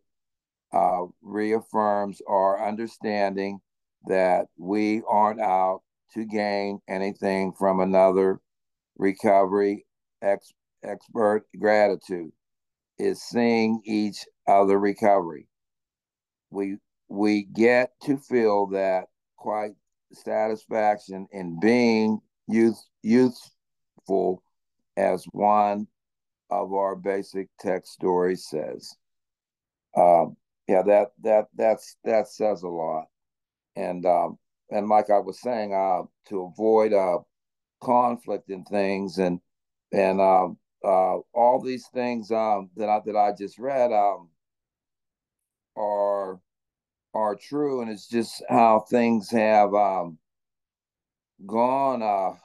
uh, 0.73 1.05
reaffirms 1.21 2.21
our 2.27 2.65
understanding 2.67 3.59
that 4.07 4.47
we 4.57 5.01
aren't 5.07 5.41
out 5.41 5.81
to 6.13 6.25
gain 6.25 6.79
anything 6.87 7.53
from 7.57 7.79
another 7.79 8.39
recovery 8.97 9.85
ex- 10.21 10.53
expert 10.83 11.45
gratitude. 11.59 12.31
is 12.99 13.21
seeing 13.21 13.81
each 13.85 14.25
other 14.47 14.79
recovery. 14.79 15.47
We 16.49 16.77
we 17.09 17.43
get 17.43 17.91
to 18.03 18.17
feel 18.17 18.67
that 18.67 19.05
quite 19.37 19.73
satisfaction 20.13 21.27
in 21.31 21.59
being 21.59 22.19
youth 22.47 22.81
youthful 23.03 24.41
as 24.95 25.25
one 25.31 25.87
of 26.49 26.73
our 26.73 26.95
basic 26.95 27.49
text 27.59 27.93
stories 27.93 28.47
says. 28.47 28.95
Um, 29.95 30.37
yeah, 30.67 30.83
that 30.83 31.07
that 31.23 31.45
that's 31.55 31.97
that 32.03 32.27
says 32.27 32.63
a 32.63 32.67
lot. 32.67 33.05
And 33.75 34.05
um, 34.05 34.37
and 34.69 34.87
like 34.87 35.09
I 35.09 35.19
was 35.19 35.41
saying, 35.41 35.73
uh, 35.73 36.03
to 36.29 36.43
avoid 36.43 36.93
uh, 36.93 37.19
conflict 37.81 38.49
and 38.49 38.67
things, 38.67 39.17
and 39.17 39.39
and 39.91 40.19
um, 40.19 40.57
uh, 40.83 41.17
all 41.33 41.61
these 41.63 41.87
things 41.93 42.31
um, 42.31 42.69
that 42.75 42.89
I 42.89 42.99
that 43.05 43.15
I 43.15 43.31
just 43.37 43.59
read 43.59 43.91
um, 43.91 44.29
are 45.75 46.06
are 47.17 47.35
true, 47.35 47.81
and 47.81 47.89
it's 47.89 48.07
just 48.07 48.43
how 48.47 48.79
things 48.79 49.31
have 49.31 49.73
um, 49.73 50.19
gone 51.45 52.03
uh, 52.03 52.37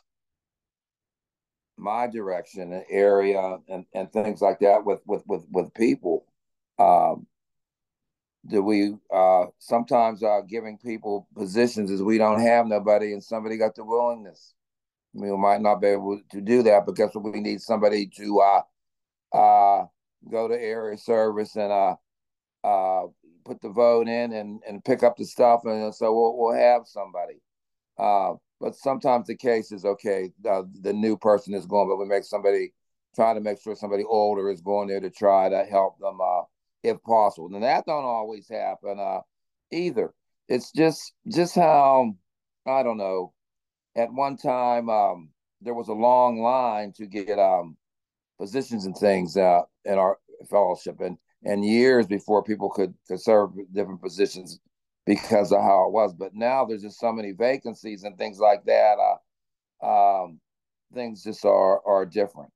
my 1.76 2.06
direction, 2.06 2.82
area, 2.88 3.58
and, 3.68 3.84
and 3.92 4.10
things 4.12 4.40
like 4.40 4.60
that 4.60 4.84
with 4.84 5.00
with 5.06 5.22
with 5.26 5.44
with 5.50 5.74
people. 5.74 6.24
Um, 6.78 7.26
do 8.46 8.62
we 8.62 8.94
uh, 9.14 9.44
sometimes 9.58 10.22
are 10.22 10.42
giving 10.42 10.78
people 10.78 11.28
positions 11.36 11.90
as 11.90 12.02
we 12.02 12.16
don't 12.16 12.40
have 12.40 12.66
nobody, 12.66 13.12
and 13.12 13.22
somebody 13.22 13.58
got 13.58 13.74
the 13.74 13.84
willingness. 13.84 14.54
We 15.12 15.30
might 15.36 15.60
not 15.60 15.82
be 15.82 15.88
able 15.88 16.18
to 16.30 16.40
do 16.40 16.62
that, 16.62 16.86
but 16.86 16.96
guess 16.96 17.14
what? 17.14 17.30
We 17.30 17.40
need 17.40 17.60
somebody 17.60 18.06
to 18.16 18.40
uh, 18.40 19.36
uh, 19.36 19.86
go 20.30 20.48
to 20.48 20.54
area 20.54 20.96
service 20.96 21.56
and 21.56 21.70
uh, 21.70 21.96
uh, 22.64 23.08
put 23.44 23.60
the 23.60 23.68
vote 23.70 24.08
in 24.08 24.32
and, 24.32 24.60
and 24.66 24.84
pick 24.84 25.02
up 25.02 25.16
the 25.16 25.24
stuff, 25.24 25.62
and 25.64 25.94
so 25.94 26.12
we'll 26.12 26.36
we'll 26.36 26.54
have 26.54 26.82
somebody. 26.86 27.40
Uh, 27.98 28.34
but 28.60 28.76
sometimes 28.76 29.26
the 29.26 29.36
case 29.36 29.72
is 29.72 29.84
okay. 29.84 30.30
The 30.42 30.92
new 30.92 31.16
person 31.16 31.54
is 31.54 31.66
going, 31.66 31.88
but 31.88 31.96
we 31.96 32.06
make 32.06 32.24
somebody 32.24 32.72
try 33.14 33.34
to 33.34 33.40
make 33.40 33.60
sure 33.60 33.74
somebody 33.74 34.04
older 34.04 34.50
is 34.50 34.60
going 34.60 34.88
there 34.88 35.00
to 35.00 35.10
try 35.10 35.48
to 35.48 35.64
help 35.64 35.98
them 35.98 36.18
uh, 36.20 36.42
if 36.82 37.02
possible. 37.02 37.50
And 37.52 37.62
that 37.62 37.84
don't 37.86 38.04
always 38.04 38.48
happen 38.48 38.98
uh, 38.98 39.20
either. 39.70 40.14
It's 40.48 40.72
just 40.72 41.12
just 41.28 41.54
how 41.54 42.14
I 42.66 42.82
don't 42.82 42.98
know. 42.98 43.32
At 43.94 44.12
one 44.12 44.36
time, 44.36 44.88
um, 44.88 45.30
there 45.60 45.74
was 45.74 45.88
a 45.88 45.92
long 45.92 46.40
line 46.40 46.92
to 46.96 47.06
get 47.06 47.38
um, 47.38 47.76
positions 48.38 48.86
and 48.86 48.96
things 48.96 49.36
uh, 49.36 49.62
in 49.84 49.98
our 49.98 50.18
fellowship, 50.50 51.00
and 51.00 51.18
and 51.44 51.64
years 51.64 52.06
before 52.06 52.42
people 52.42 52.70
could, 52.70 52.94
could 53.08 53.20
serve 53.20 53.50
different 53.72 54.00
positions 54.02 54.60
because 55.06 55.52
of 55.52 55.60
how 55.60 55.86
it 55.86 55.92
was. 55.92 56.14
But 56.14 56.34
now 56.34 56.64
there's 56.64 56.82
just 56.82 57.00
so 57.00 57.12
many 57.12 57.32
vacancies 57.32 58.04
and 58.04 58.16
things 58.16 58.38
like 58.38 58.64
that. 58.64 58.96
Uh, 59.82 60.24
um, 60.24 60.40
things 60.94 61.24
just 61.24 61.44
are 61.44 61.84
are 61.86 62.06
different. 62.06 62.50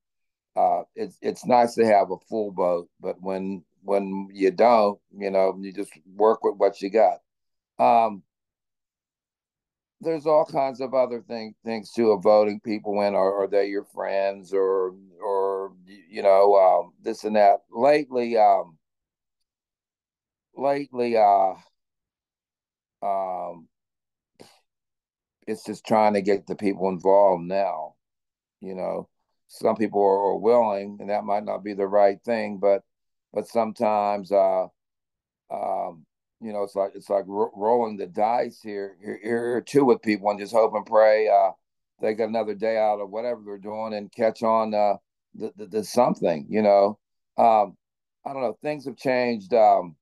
Uh, 0.55 0.83
it's 0.95 1.19
it's 1.21 1.45
nice 1.45 1.75
to 1.75 1.85
have 1.85 2.11
a 2.11 2.19
full 2.29 2.53
boat, 2.53 2.89
but 3.01 3.17
when 3.21 3.65
when 3.83 4.29
you 4.33 4.51
don't, 4.51 4.99
you 5.17 5.31
know, 5.31 5.57
you 5.61 5.73
just 5.73 5.93
work 6.15 6.43
with 6.43 6.57
what 6.57 6.81
you 6.81 6.91
got. 6.91 7.19
Um, 7.79 8.23
there's 10.01 10.27
all 10.27 10.45
kinds 10.45 10.81
of 10.81 10.95
other 10.95 11.23
thing, 11.23 11.55
things 11.65 11.93
too 11.93 12.11
of 12.11 12.23
voting 12.23 12.61
people 12.61 13.01
in. 13.03 13.15
Are, 13.15 13.43
are 13.43 13.49
they 13.49 13.67
your 13.67 13.85
friends 13.85 14.53
or 14.53 14.95
or 15.23 15.73
you 16.09 16.23
know 16.23 16.55
um, 16.55 16.93
this 17.03 17.25
and 17.25 17.37
that? 17.37 17.63
Lately, 17.71 18.37
um, 18.37 18.76
lately, 20.57 21.17
uh, 21.17 21.55
um, 23.03 23.69
it's 25.47 25.65
just 25.65 25.87
trying 25.87 26.15
to 26.15 26.23
get 26.23 26.47
the 26.47 26.57
people 26.57 26.89
involved 26.89 27.45
now. 27.45 27.95
You 28.61 28.75
know, 28.75 29.09
some 29.49 29.77
people 29.77 30.01
are, 30.03 30.33
are 30.33 30.37
willing, 30.39 30.99
and 31.01 31.11
that 31.11 31.25
might 31.25 31.45
not 31.45 31.65
be 31.65 31.75
the 31.75 31.87
right 31.87 32.19
thing, 32.25 32.59
but 32.59 32.83
but 33.33 33.49
sometimes, 33.49 34.33
uh, 34.33 34.65
um, 35.51 36.07
you 36.41 36.53
know, 36.53 36.63
it's 36.63 36.75
like 36.75 36.93
it's 36.95 37.11
like 37.11 37.25
ro- 37.27 37.53
rolling 37.55 37.97
the 37.97 38.07
dice 38.07 38.61
here, 38.63 38.97
here, 39.03 39.21
here 39.23 39.61
too 39.61 39.85
with 39.85 40.03
people, 40.03 40.31
and 40.31 40.41
just 40.41 40.53
hope 40.53 40.75
and 40.75 40.87
pray 40.87 41.29
uh, 41.29 41.51
they 42.01 42.15
get 42.15 42.29
another 42.29 42.55
day 42.55 42.77
out 42.77 43.01
of 43.01 43.11
whatever 43.11 43.43
they're 43.45 43.59
doing 43.59 43.95
and 43.95 44.13
catch 44.13 44.43
on 44.43 44.75
uh, 44.75 44.95
the, 45.35 45.53
the, 45.57 45.67
the 45.67 45.85
something. 45.85 46.47
You 46.49 46.63
know, 46.63 46.99
um, 47.39 47.77
I 48.25 48.33
don't 48.33 48.43
know. 48.43 48.59
Things 48.63 48.87
have 48.87 48.97
changed. 48.97 49.55
Um, 49.55 49.97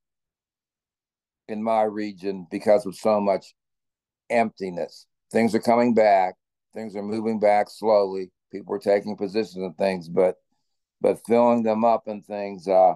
in 1.49 1.63
my 1.63 1.83
region 1.83 2.47
because 2.51 2.87
of 2.87 2.95
so 2.95 3.21
much 3.21 3.55
emptiness. 4.31 5.07
Things 5.31 5.55
are 5.55 5.61
coming 5.61 5.95
back. 5.95 6.35
Things 6.75 6.97
are 6.97 7.03
moving 7.03 7.39
back 7.39 7.69
slowly. 7.71 8.31
People 8.51 8.75
are 8.75 8.81
taking 8.81 9.17
positions 9.17 9.57
and 9.57 9.77
things, 9.77 10.09
but 10.09 10.37
but 11.01 11.21
filling 11.27 11.63
them 11.63 11.85
up 11.85 12.07
and 12.07 12.25
things. 12.25 12.67
Uh, 12.67 12.95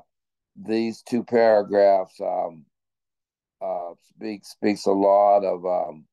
these 0.56 1.02
two 1.02 1.24
paragraphs 1.24 2.20
um, 2.20 2.64
uh, 3.60 3.92
speak 4.02 4.44
speaks 4.44 4.86
a 4.86 4.92
lot 4.92 5.44
of 5.44 5.64
um, 5.66 6.06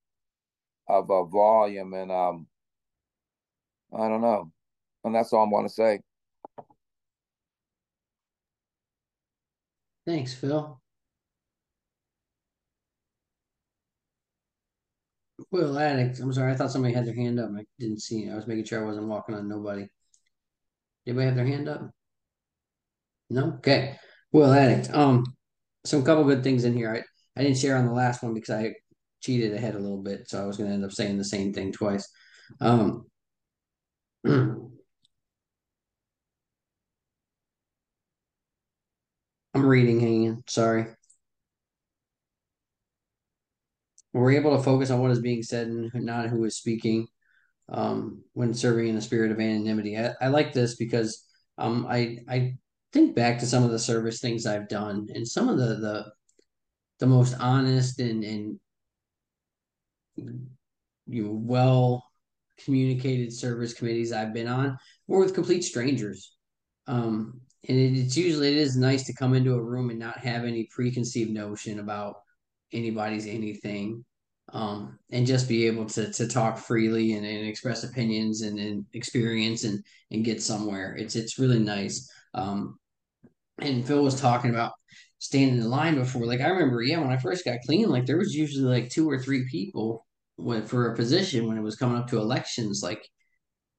of 0.87 1.09
a 1.09 1.25
volume, 1.25 1.93
and 1.93 2.11
um, 2.11 2.47
I 3.93 4.07
don't 4.07 4.21
know, 4.21 4.51
and 5.03 5.15
that's 5.15 5.31
all 5.33 5.43
I'm 5.43 5.51
going 5.51 5.67
to 5.67 5.73
say. 5.73 6.01
Thanks, 10.05 10.33
Phil. 10.33 10.79
Will 15.55 15.79
Addict. 15.79 16.19
I'm 16.19 16.33
sorry, 16.33 16.51
I 16.51 16.55
thought 16.55 16.71
somebody 16.71 16.93
had 16.93 17.05
their 17.05 17.15
hand 17.15 17.39
up. 17.39 17.49
I 17.55 17.63
didn't 17.79 18.01
see 18.01 18.25
it. 18.25 18.31
I 18.31 18.35
was 18.35 18.45
making 18.45 18.65
sure 18.65 18.81
I 18.81 18.85
wasn't 18.85 19.07
walking 19.07 19.35
on 19.35 19.47
nobody. 19.47 19.83
Did 19.83 21.11
anybody 21.11 21.27
have 21.27 21.35
their 21.35 21.45
hand 21.45 21.69
up? 21.69 21.91
No? 23.29 23.53
Okay. 23.59 23.97
Will 24.33 24.51
Addict. 24.51 24.93
Um, 24.93 25.23
some 25.85 26.03
couple 26.03 26.25
good 26.25 26.43
things 26.43 26.65
in 26.65 26.73
here. 26.75 26.93
I, 26.93 27.39
I 27.39 27.43
didn't 27.43 27.57
share 27.57 27.77
on 27.77 27.85
the 27.85 27.93
last 27.93 28.21
one 28.21 28.33
because 28.33 28.49
I 28.49 28.73
cheated 29.21 29.53
ahead 29.53 29.75
a 29.75 29.79
little 29.79 30.03
bit, 30.03 30.27
so 30.29 30.43
I 30.43 30.45
was 30.45 30.57
gonna 30.57 30.71
end 30.71 30.83
up 30.83 30.91
saying 30.91 31.17
the 31.17 31.23
same 31.23 31.53
thing 31.53 31.71
twice. 31.71 32.05
Um 32.59 33.05
I'm 34.25 34.71
reading, 39.53 40.01
hanging. 40.01 40.43
Sorry. 40.47 40.87
We're 44.21 44.31
able 44.31 44.55
to 44.55 44.63
focus 44.63 44.89
on 44.89 45.01
what 45.01 45.11
is 45.11 45.19
being 45.19 45.43
said 45.43 45.67
and 45.67 45.91
not 45.93 46.29
who 46.29 46.43
is 46.45 46.55
speaking 46.55 47.07
um, 47.69 48.23
when 48.33 48.53
serving 48.53 48.87
in 48.87 48.95
a 48.95 49.01
spirit 49.01 49.31
of 49.31 49.39
anonymity. 49.39 49.97
I, 49.97 50.13
I 50.21 50.27
like 50.29 50.53
this 50.53 50.75
because 50.75 51.25
um, 51.57 51.85
I 51.89 52.19
I 52.29 52.55
think 52.93 53.13
back 53.13 53.39
to 53.39 53.45
some 53.45 53.63
of 53.63 53.71
the 53.71 53.79
service 53.79 54.21
things 54.21 54.45
I've 54.45 54.69
done 54.69 55.07
and 55.13 55.27
some 55.27 55.49
of 55.49 55.57
the 55.57 55.75
the 55.75 56.05
the 56.99 57.07
most 57.07 57.35
honest 57.41 57.99
and 57.99 58.23
and 58.23 58.59
you 60.15 61.23
know, 61.23 61.31
well 61.31 62.05
communicated 62.63 63.33
service 63.33 63.73
committees 63.73 64.13
I've 64.13 64.33
been 64.33 64.47
on 64.47 64.77
were 65.07 65.19
with 65.19 65.35
complete 65.35 65.63
strangers. 65.63 66.31
Um, 66.87 67.41
and 67.67 67.77
it, 67.77 67.97
it's 67.97 68.15
usually 68.15 68.53
it 68.53 68.57
is 68.59 68.77
nice 68.77 69.05
to 69.07 69.13
come 69.13 69.33
into 69.33 69.55
a 69.55 69.61
room 69.61 69.89
and 69.89 69.99
not 69.99 70.19
have 70.19 70.45
any 70.45 70.69
preconceived 70.71 71.31
notion 71.31 71.79
about 71.79 72.15
anybody's 72.73 73.27
anything 73.27 74.03
um, 74.53 74.99
and 75.11 75.25
just 75.25 75.49
be 75.49 75.65
able 75.67 75.85
to 75.85 76.11
to 76.13 76.27
talk 76.27 76.57
freely 76.57 77.13
and, 77.13 77.25
and 77.25 77.47
express 77.47 77.83
opinions 77.83 78.41
and, 78.41 78.59
and 78.59 78.85
experience 78.93 79.63
and 79.63 79.83
and 80.11 80.25
get 80.25 80.41
somewhere. 80.41 80.95
It's 80.97 81.15
it's 81.15 81.39
really 81.39 81.59
nice. 81.59 82.09
Um, 82.33 82.77
and 83.59 83.85
phil 83.87 84.03
was 84.03 84.19
talking 84.19 84.51
about 84.51 84.73
standing 85.19 85.57
in 85.59 85.69
line 85.69 85.95
before. 85.95 86.25
Like 86.25 86.41
i 86.41 86.47
remember 86.47 86.81
yeah 86.81 86.99
when 86.99 87.11
i 87.11 87.17
first 87.17 87.45
got 87.45 87.59
clean 87.65 87.89
like 87.89 88.05
there 88.05 88.17
was 88.17 88.35
usually 88.35 88.65
like 88.65 88.89
two 88.89 89.09
or 89.09 89.19
three 89.19 89.45
people 89.49 90.05
when, 90.37 90.65
for 90.65 90.91
a 90.91 90.95
position 90.95 91.47
when 91.47 91.57
it 91.57 91.61
was 91.63 91.75
coming 91.75 91.97
up 91.97 92.07
to 92.09 92.19
elections. 92.19 92.81
Like 92.83 93.07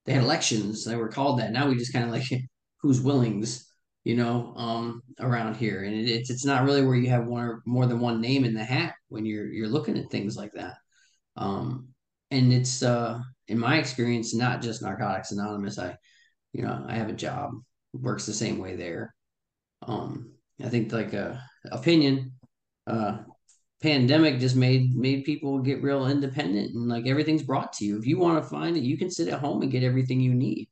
they 0.05 0.13
had 0.13 0.25
elections. 0.25 0.85
They 0.85 0.97
were 0.97 1.09
called 1.09 1.41
that. 1.41 1.53
Now 1.53 1.69
we 1.69 1.77
just 1.77 1.93
kind 1.93 2.05
of 2.05 2.11
like 2.11 2.25
who's 2.81 3.01
willings 3.01 3.67
you 4.07 4.15
know, 4.15 4.55
um, 4.55 5.03
around 5.19 5.57
here. 5.57 5.83
And 5.83 5.93
it, 5.93 6.09
it's 6.09 6.31
it's 6.31 6.45
not 6.45 6.63
really 6.63 6.87
where 6.87 6.95
you 6.95 7.11
have 7.11 7.27
one 7.27 7.43
or 7.43 7.63
more 7.67 7.87
than 7.87 7.99
one 7.99 8.21
name 8.21 8.45
in 8.45 8.55
the 8.55 8.63
hat 8.63 8.95
when 9.09 9.27
you're 9.27 9.49
you're 9.49 9.67
looking 9.67 9.99
at 9.99 10.13
things 10.13 10.37
like 10.37 10.53
that. 10.53 10.75
Um, 11.37 11.89
and 12.31 12.53
it's 12.53 12.85
uh, 12.85 13.19
in 13.49 13.59
my 13.59 13.79
experience, 13.79 14.33
not 14.33 14.63
just 14.63 14.81
Narcotics 14.81 15.33
Anonymous. 15.33 15.81
I, 15.81 15.97
you 16.53 16.63
know, 16.63 16.85
I 16.87 16.95
have 16.95 17.09
a 17.09 17.15
job 17.15 17.51
works 17.93 18.27
the 18.27 18.33
same 18.33 18.59
way 18.59 18.77
there. 18.77 19.13
Um, 19.83 20.35
I 20.65 20.69
think 20.69 20.93
like 20.93 21.13
a 21.13 21.43
uh, 21.73 21.77
opinion, 21.77 22.35
uh, 22.87 23.19
pandemic 23.83 24.39
just 24.39 24.55
made 24.55 24.95
made 24.95 25.25
people 25.25 25.59
get 25.59 25.83
real 25.83 26.07
independent 26.07 26.77
and 26.77 26.89
like 26.89 27.09
everything's 27.09 27.43
brought 27.43 27.73
to 27.73 27.85
you. 27.85 27.99
If 27.99 28.07
you 28.07 28.21
want 28.21 28.41
to 28.41 28.49
find 28.49 28.77
it, 28.77 28.85
you 28.85 28.97
can 28.97 29.11
sit 29.11 29.27
at 29.27 29.41
home 29.41 29.63
and 29.63 29.73
get 29.73 29.83
everything 29.83 30.21
you 30.21 30.33
need. 30.33 30.69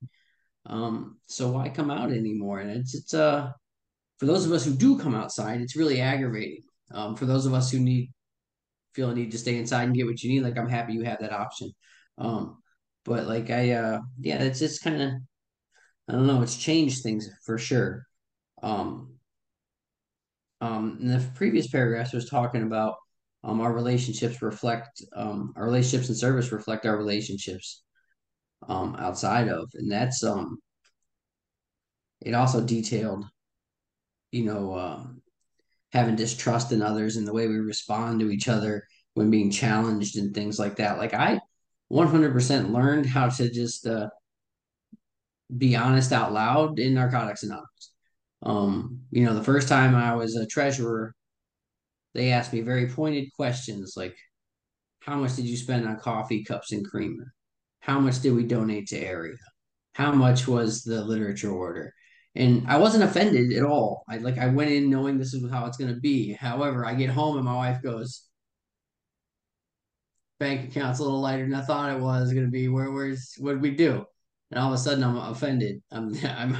Um, 0.66 1.18
so 1.26 1.50
why 1.52 1.68
come 1.68 1.90
out 1.90 2.12
anymore? 2.12 2.60
And 2.60 2.70
it's 2.70 2.94
it's 2.94 3.14
uh 3.14 3.52
for 4.18 4.26
those 4.26 4.46
of 4.46 4.52
us 4.52 4.64
who 4.64 4.74
do 4.74 4.98
come 4.98 5.14
outside, 5.14 5.60
it's 5.60 5.76
really 5.76 6.00
aggravating. 6.00 6.62
Um, 6.92 7.16
for 7.16 7.26
those 7.26 7.46
of 7.46 7.54
us 7.54 7.70
who 7.70 7.80
need 7.80 8.12
feel 8.94 9.10
a 9.10 9.14
need 9.14 9.32
to 9.32 9.38
stay 9.38 9.56
inside 9.58 9.84
and 9.84 9.94
get 9.94 10.06
what 10.06 10.22
you 10.22 10.30
need, 10.30 10.42
like 10.44 10.58
I'm 10.58 10.68
happy 10.68 10.94
you 10.94 11.02
have 11.04 11.20
that 11.20 11.32
option. 11.32 11.72
Um, 12.18 12.62
but 13.04 13.26
like 13.26 13.50
I 13.50 13.72
uh 13.72 14.00
yeah, 14.20 14.42
it's 14.42 14.60
just 14.60 14.82
kind 14.84 15.02
of 15.02 15.12
I 16.08 16.12
don't 16.14 16.26
know, 16.26 16.42
it's 16.42 16.56
changed 16.56 17.02
things 17.02 17.28
for 17.46 17.58
sure. 17.58 18.06
Um 18.62 19.14
um 20.60 20.98
in 21.00 21.08
the 21.08 21.24
previous 21.34 21.68
paragraphs 21.68 22.12
was 22.12 22.28
talking 22.28 22.62
about 22.62 22.96
um 23.44 23.60
our 23.60 23.72
relationships 23.72 24.42
reflect 24.42 25.02
um 25.14 25.52
our 25.56 25.64
relationships 25.64 26.08
and 26.08 26.18
service 26.18 26.52
reflect 26.52 26.86
our 26.86 26.96
relationships 26.96 27.83
um 28.68 28.96
outside 28.96 29.48
of 29.48 29.70
and 29.74 29.90
that's 29.90 30.22
um 30.24 30.58
it 32.20 32.34
also 32.34 32.60
detailed 32.60 33.24
you 34.32 34.44
know 34.44 34.76
um 34.78 35.22
having 35.94 36.16
distrust 36.16 36.72
in 36.72 36.82
others 36.82 37.16
and 37.16 37.26
the 37.26 37.32
way 37.32 37.46
we 37.46 37.56
respond 37.56 38.18
to 38.18 38.30
each 38.30 38.48
other 38.48 38.84
when 39.14 39.30
being 39.30 39.50
challenged 39.50 40.18
and 40.18 40.34
things 40.34 40.58
like 40.58 40.76
that. 40.76 40.98
Like 40.98 41.14
I 41.14 41.40
100% 41.88 42.72
learned 42.72 43.06
how 43.06 43.28
to 43.28 43.48
just 43.48 43.86
uh, 43.86 44.08
be 45.56 45.76
honest 45.76 46.12
out 46.12 46.32
loud 46.32 46.80
in 46.80 46.94
Narcotics 46.94 47.44
Anonymous. 47.44 47.92
Um, 48.42 49.02
you 49.12 49.24
know, 49.24 49.34
the 49.34 49.44
first 49.44 49.68
time 49.68 49.94
I 49.94 50.14
was 50.16 50.34
a 50.34 50.46
treasurer, 50.46 51.14
they 52.12 52.32
asked 52.32 52.52
me 52.52 52.60
very 52.60 52.88
pointed 52.88 53.32
questions 53.32 53.94
like, 53.96 54.16
how 55.00 55.16
much 55.16 55.36
did 55.36 55.44
you 55.44 55.56
spend 55.56 55.86
on 55.86 55.98
coffee 55.98 56.42
cups 56.42 56.72
and 56.72 56.84
creamer? 56.84 57.32
How 57.84 58.00
much 58.00 58.20
did 58.20 58.32
we 58.32 58.44
donate 58.44 58.88
to 58.88 58.98
area? 58.98 59.36
How 59.94 60.12
much 60.12 60.48
was 60.48 60.82
the 60.82 61.04
literature 61.04 61.52
order? 61.52 61.92
and 62.36 62.66
I 62.66 62.78
wasn't 62.78 63.04
offended 63.04 63.52
at 63.52 63.64
all. 63.64 64.04
I 64.08 64.18
like 64.18 64.38
I 64.38 64.46
went 64.48 64.70
in 64.70 64.90
knowing 64.90 65.18
this 65.18 65.34
is 65.34 65.50
how 65.50 65.66
it's 65.66 65.76
going 65.76 65.94
to 65.94 66.00
be. 66.00 66.32
However, 66.32 66.84
I 66.84 66.94
get 66.94 67.10
home 67.10 67.36
and 67.36 67.44
my 67.44 67.54
wife 67.54 67.82
goes, 67.82 68.24
"Bank 70.40 70.70
account's 70.70 70.98
a 70.98 71.04
little 71.04 71.20
lighter 71.20 71.44
than 71.44 71.54
I 71.54 71.62
thought 71.62 71.94
it 71.94 72.00
was 72.00 72.32
going 72.32 72.44
to 72.44 72.50
be. 72.50 72.68
Where 72.68 72.90
where's 72.90 73.34
what 73.38 73.60
we 73.60 73.70
do?" 73.70 74.04
And 74.50 74.60
all 74.60 74.72
of 74.72 74.74
a 74.74 74.78
sudden, 74.78 75.04
I'm 75.04 75.16
offended. 75.16 75.80
I'm 75.92 76.14
I'm 76.24 76.56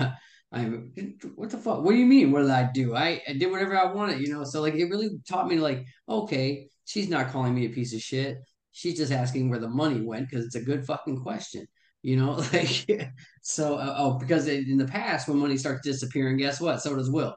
I'm 0.53 0.93
what 1.35 1.51
the 1.51 1.59
fuck? 1.59 1.83
What 1.83 1.93
do 1.93 1.99
you 1.99 2.07
mean? 2.07 2.31
What 2.31 2.43
did 2.43 2.51
I 2.51 2.71
do? 2.73 2.95
I, 2.95 3.21
I 3.29 3.33
did 3.33 3.51
whatever 3.51 3.77
I 3.77 3.93
wanted, 3.93 4.21
you 4.21 4.33
know. 4.33 4.45
So 4.45 4.61
like 4.63 4.75
it 4.75 4.85
really 4.85 5.11
taught 5.29 5.49
me 5.49 5.59
like, 5.59 5.85
okay, 6.09 6.69
she's 6.85 7.09
not 7.09 7.33
calling 7.33 7.55
me 7.55 7.67
a 7.67 7.71
piece 7.71 7.95
of 7.95 8.01
shit. 8.01 8.39
She's 8.75 8.99
just 8.99 9.13
asking 9.13 9.49
where 9.49 9.61
the 9.61 9.69
money 9.69 10.03
went 10.03 10.29
because 10.29 10.45
it's 10.45 10.57
a 10.57 10.61
good 10.61 10.85
fucking 10.87 11.23
question 11.23 11.67
you 12.03 12.17
know 12.19 12.33
like 12.53 13.11
so 13.41 13.77
uh, 13.77 13.95
oh 13.97 14.19
because 14.19 14.47
in 14.47 14.77
the 14.77 14.85
past 14.85 15.27
when 15.27 15.39
money 15.39 15.57
starts 15.57 15.81
disappearing 15.83 16.37
guess 16.37 16.61
what? 16.61 16.83
So 16.83 16.95
does 16.95 17.11
will 17.11 17.35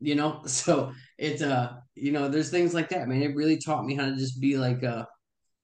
you 0.00 0.14
know? 0.14 0.42
So 0.46 0.92
it's 1.18 1.42
uh 1.42 1.74
you 1.94 2.12
know 2.12 2.28
there's 2.28 2.50
things 2.50 2.74
like 2.74 2.90
that 2.90 3.08
man. 3.08 3.22
It 3.22 3.34
really 3.36 3.58
taught 3.58 3.84
me 3.86 3.94
how 3.94 4.06
to 4.06 4.16
just 4.16 4.40
be 4.40 4.56
like 4.58 4.84
uh 4.84 5.04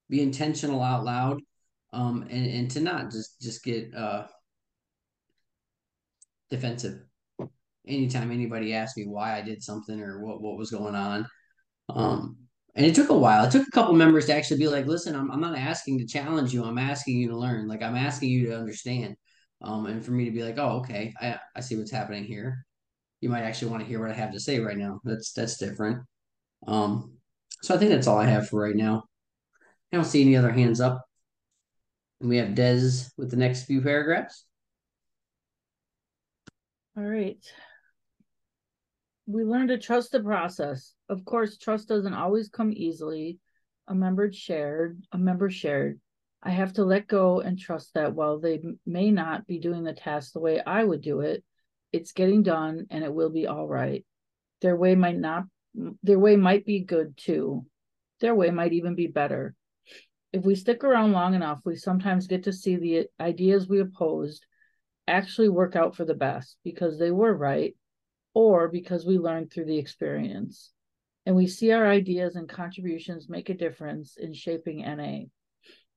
be 0.08 0.22
intentional 0.22 0.82
out 0.82 1.04
loud 1.04 1.40
um 1.92 2.22
and 2.30 2.46
and 2.46 2.70
to 2.72 2.80
not 2.80 3.10
just 3.10 3.40
just 3.40 3.64
get 3.64 3.94
uh 3.94 4.26
defensive 6.50 7.00
anytime 7.86 8.30
anybody 8.30 8.74
asked 8.74 8.96
me 8.96 9.06
why 9.06 9.36
I 9.36 9.42
did 9.42 9.62
something 9.62 10.00
or 10.00 10.24
what 10.24 10.40
what 10.40 10.56
was 10.56 10.70
going 10.70 10.94
on 10.94 11.26
um 11.90 12.36
and 12.76 12.84
it 12.84 12.94
took 12.94 13.08
a 13.08 13.16
while. 13.16 13.46
It 13.46 13.50
took 13.50 13.66
a 13.66 13.70
couple 13.70 13.94
members 13.94 14.26
to 14.26 14.34
actually 14.34 14.58
be 14.58 14.68
like, 14.68 14.86
listen, 14.86 15.16
I'm, 15.16 15.30
I'm 15.30 15.40
not 15.40 15.56
asking 15.56 15.98
to 15.98 16.06
challenge 16.06 16.52
you. 16.52 16.62
I'm 16.62 16.76
asking 16.76 17.16
you 17.16 17.28
to 17.30 17.36
learn. 17.36 17.66
Like 17.66 17.82
I'm 17.82 17.96
asking 17.96 18.28
you 18.28 18.46
to 18.48 18.58
understand. 18.58 19.16
Um, 19.62 19.86
and 19.86 20.04
for 20.04 20.10
me 20.10 20.26
to 20.26 20.30
be 20.30 20.42
like, 20.42 20.58
oh, 20.58 20.80
okay, 20.80 21.14
I, 21.18 21.38
I 21.56 21.60
see 21.60 21.76
what's 21.76 21.90
happening 21.90 22.24
here. 22.24 22.66
You 23.22 23.30
might 23.30 23.44
actually 23.44 23.70
want 23.70 23.82
to 23.82 23.88
hear 23.88 23.98
what 23.98 24.10
I 24.10 24.14
have 24.14 24.32
to 24.32 24.40
say 24.40 24.60
right 24.60 24.76
now. 24.76 25.00
That's 25.04 25.32
that's 25.32 25.56
different. 25.56 26.04
Um, 26.66 27.14
so 27.62 27.74
I 27.74 27.78
think 27.78 27.90
that's 27.90 28.06
all 28.06 28.18
I 28.18 28.26
have 28.26 28.48
for 28.48 28.60
right 28.60 28.76
now. 28.76 29.04
I 29.90 29.96
don't 29.96 30.04
see 30.04 30.20
any 30.20 30.36
other 30.36 30.52
hands 30.52 30.80
up. 30.82 31.02
And 32.20 32.28
we 32.28 32.36
have 32.36 32.54
Des 32.54 33.06
with 33.16 33.30
the 33.30 33.38
next 33.38 33.64
few 33.64 33.80
paragraphs. 33.80 34.44
All 36.94 37.04
right 37.04 37.38
we 39.26 39.44
learn 39.44 39.68
to 39.68 39.78
trust 39.78 40.12
the 40.12 40.20
process. 40.20 40.94
Of 41.08 41.24
course, 41.24 41.58
trust 41.58 41.88
doesn't 41.88 42.14
always 42.14 42.48
come 42.48 42.72
easily. 42.72 43.38
A 43.88 43.94
member 43.94 44.32
shared, 44.32 45.02
a 45.12 45.18
member 45.18 45.50
shared. 45.50 46.00
I 46.42 46.50
have 46.50 46.72
to 46.74 46.84
let 46.84 47.08
go 47.08 47.40
and 47.40 47.58
trust 47.58 47.94
that 47.94 48.14
while 48.14 48.38
they 48.38 48.62
may 48.84 49.10
not 49.10 49.46
be 49.46 49.58
doing 49.58 49.82
the 49.82 49.92
task 49.92 50.32
the 50.32 50.40
way 50.40 50.60
I 50.64 50.84
would 50.84 51.00
do 51.00 51.20
it, 51.20 51.42
it's 51.92 52.12
getting 52.12 52.42
done 52.42 52.86
and 52.90 53.02
it 53.02 53.12
will 53.12 53.30
be 53.30 53.46
all 53.46 53.66
right. 53.66 54.04
Their 54.62 54.76
way 54.76 54.94
might 54.94 55.18
not 55.18 55.44
their 56.02 56.18
way 56.18 56.36
might 56.36 56.64
be 56.64 56.80
good 56.80 57.16
too. 57.16 57.66
Their 58.20 58.34
way 58.34 58.50
might 58.50 58.72
even 58.72 58.94
be 58.94 59.08
better. 59.08 59.54
If 60.32 60.44
we 60.44 60.54
stick 60.54 60.84
around 60.84 61.12
long 61.12 61.34
enough, 61.34 61.60
we 61.64 61.76
sometimes 61.76 62.26
get 62.26 62.44
to 62.44 62.52
see 62.52 62.76
the 62.76 63.06
ideas 63.20 63.68
we 63.68 63.80
opposed 63.80 64.46
actually 65.06 65.48
work 65.48 65.76
out 65.76 65.96
for 65.96 66.04
the 66.04 66.14
best 66.14 66.56
because 66.64 66.98
they 66.98 67.10
were 67.10 67.34
right 67.34 67.74
or 68.36 68.68
because 68.68 69.06
we 69.06 69.16
learn 69.16 69.48
through 69.48 69.64
the 69.64 69.78
experience. 69.78 70.70
And 71.24 71.34
we 71.34 71.46
see 71.46 71.72
our 71.72 71.88
ideas 71.88 72.36
and 72.36 72.46
contributions 72.46 73.30
make 73.30 73.48
a 73.48 73.54
difference 73.54 74.18
in 74.18 74.34
shaping 74.34 74.82
NA. 74.82 75.28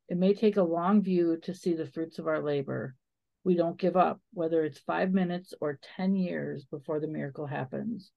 It 0.07 0.17
may 0.17 0.33
take 0.33 0.55
a 0.55 0.63
long 0.63 1.01
view 1.01 1.35
to 1.43 1.53
see 1.53 1.73
the 1.73 1.85
fruits 1.85 2.17
of 2.17 2.27
our 2.27 2.41
labor. 2.41 2.95
We 3.43 3.55
don't 3.55 3.77
give 3.77 3.97
up, 3.97 4.21
whether 4.31 4.63
it's 4.63 4.79
five 4.79 5.11
minutes 5.11 5.53
or 5.59 5.81
10 5.97 6.15
years 6.15 6.63
before 6.63 7.01
the 7.01 7.09
miracle 7.09 7.45
happens. 7.45 8.09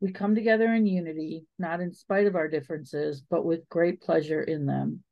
We 0.00 0.10
come 0.10 0.34
together 0.34 0.74
in 0.74 0.84
unity, 0.84 1.46
not 1.56 1.80
in 1.80 1.92
spite 1.92 2.26
of 2.26 2.34
our 2.34 2.48
differences, 2.48 3.22
but 3.30 3.44
with 3.44 3.68
great 3.68 4.02
pleasure 4.02 4.42
in 4.42 4.66
them. 4.66 5.04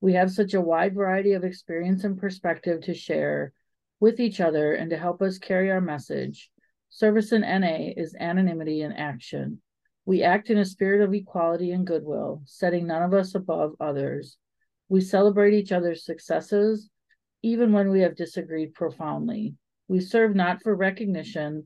We 0.00 0.14
have 0.14 0.32
such 0.32 0.54
a 0.54 0.62
wide 0.62 0.94
variety 0.94 1.34
of 1.34 1.44
experience 1.44 2.04
and 2.04 2.18
perspective 2.18 2.80
to 2.84 2.94
share 2.94 3.52
with 4.00 4.18
each 4.18 4.40
other 4.40 4.72
and 4.72 4.88
to 4.88 4.96
help 4.96 5.20
us 5.20 5.36
carry 5.36 5.70
our 5.70 5.82
message 5.82 6.48
Service 6.94 7.32
in 7.32 7.40
NA 7.40 7.92
is 7.96 8.14
anonymity 8.20 8.82
in 8.82 8.92
action. 8.92 9.62
We 10.04 10.22
act 10.22 10.50
in 10.50 10.58
a 10.58 10.64
spirit 10.66 11.00
of 11.00 11.14
equality 11.14 11.70
and 11.70 11.86
goodwill, 11.86 12.42
setting 12.44 12.86
none 12.86 13.02
of 13.02 13.14
us 13.14 13.34
above 13.34 13.72
others. 13.80 14.36
We 14.90 15.00
celebrate 15.00 15.54
each 15.54 15.72
other's 15.72 16.04
successes, 16.04 16.90
even 17.42 17.72
when 17.72 17.88
we 17.88 18.00
have 18.00 18.14
disagreed 18.14 18.74
profoundly. 18.74 19.54
We 19.88 20.00
serve 20.00 20.36
not 20.36 20.62
for 20.62 20.76
recognition 20.76 21.64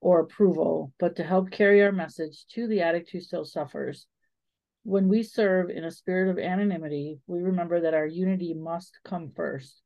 or 0.00 0.20
approval, 0.20 0.92
but 1.00 1.16
to 1.16 1.24
help 1.24 1.50
carry 1.50 1.82
our 1.82 1.90
message 1.90 2.46
to 2.52 2.68
the 2.68 2.82
addict 2.82 3.10
who 3.10 3.18
still 3.20 3.44
suffers. 3.44 4.06
When 4.84 5.08
we 5.08 5.24
serve 5.24 5.70
in 5.70 5.82
a 5.82 5.90
spirit 5.90 6.30
of 6.30 6.38
anonymity, 6.38 7.18
we 7.26 7.40
remember 7.40 7.80
that 7.80 7.94
our 7.94 8.06
unity 8.06 8.54
must 8.54 9.00
come 9.04 9.32
first, 9.34 9.82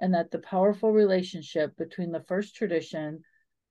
and 0.00 0.14
that 0.14 0.30
the 0.30 0.38
powerful 0.38 0.92
relationship 0.92 1.76
between 1.76 2.12
the 2.12 2.24
first 2.28 2.54
tradition 2.54 3.24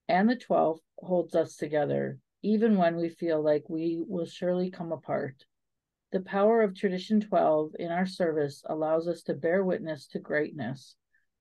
and 0.09 0.29
the 0.29 0.35
12th 0.35 0.79
holds 0.97 1.35
us 1.35 1.55
together, 1.55 2.19
even 2.41 2.77
when 2.77 2.95
we 2.95 3.09
feel 3.09 3.43
like 3.43 3.69
we 3.69 4.03
will 4.07 4.25
surely 4.25 4.71
come 4.71 4.91
apart. 4.91 5.45
The 6.11 6.21
power 6.21 6.61
of 6.61 6.75
Tradition 6.75 7.19
12 7.19 7.71
in 7.79 7.91
our 7.91 8.05
service 8.05 8.63
allows 8.67 9.07
us 9.07 9.23
to 9.23 9.33
bear 9.33 9.63
witness 9.63 10.07
to 10.07 10.19
greatness, 10.19 10.95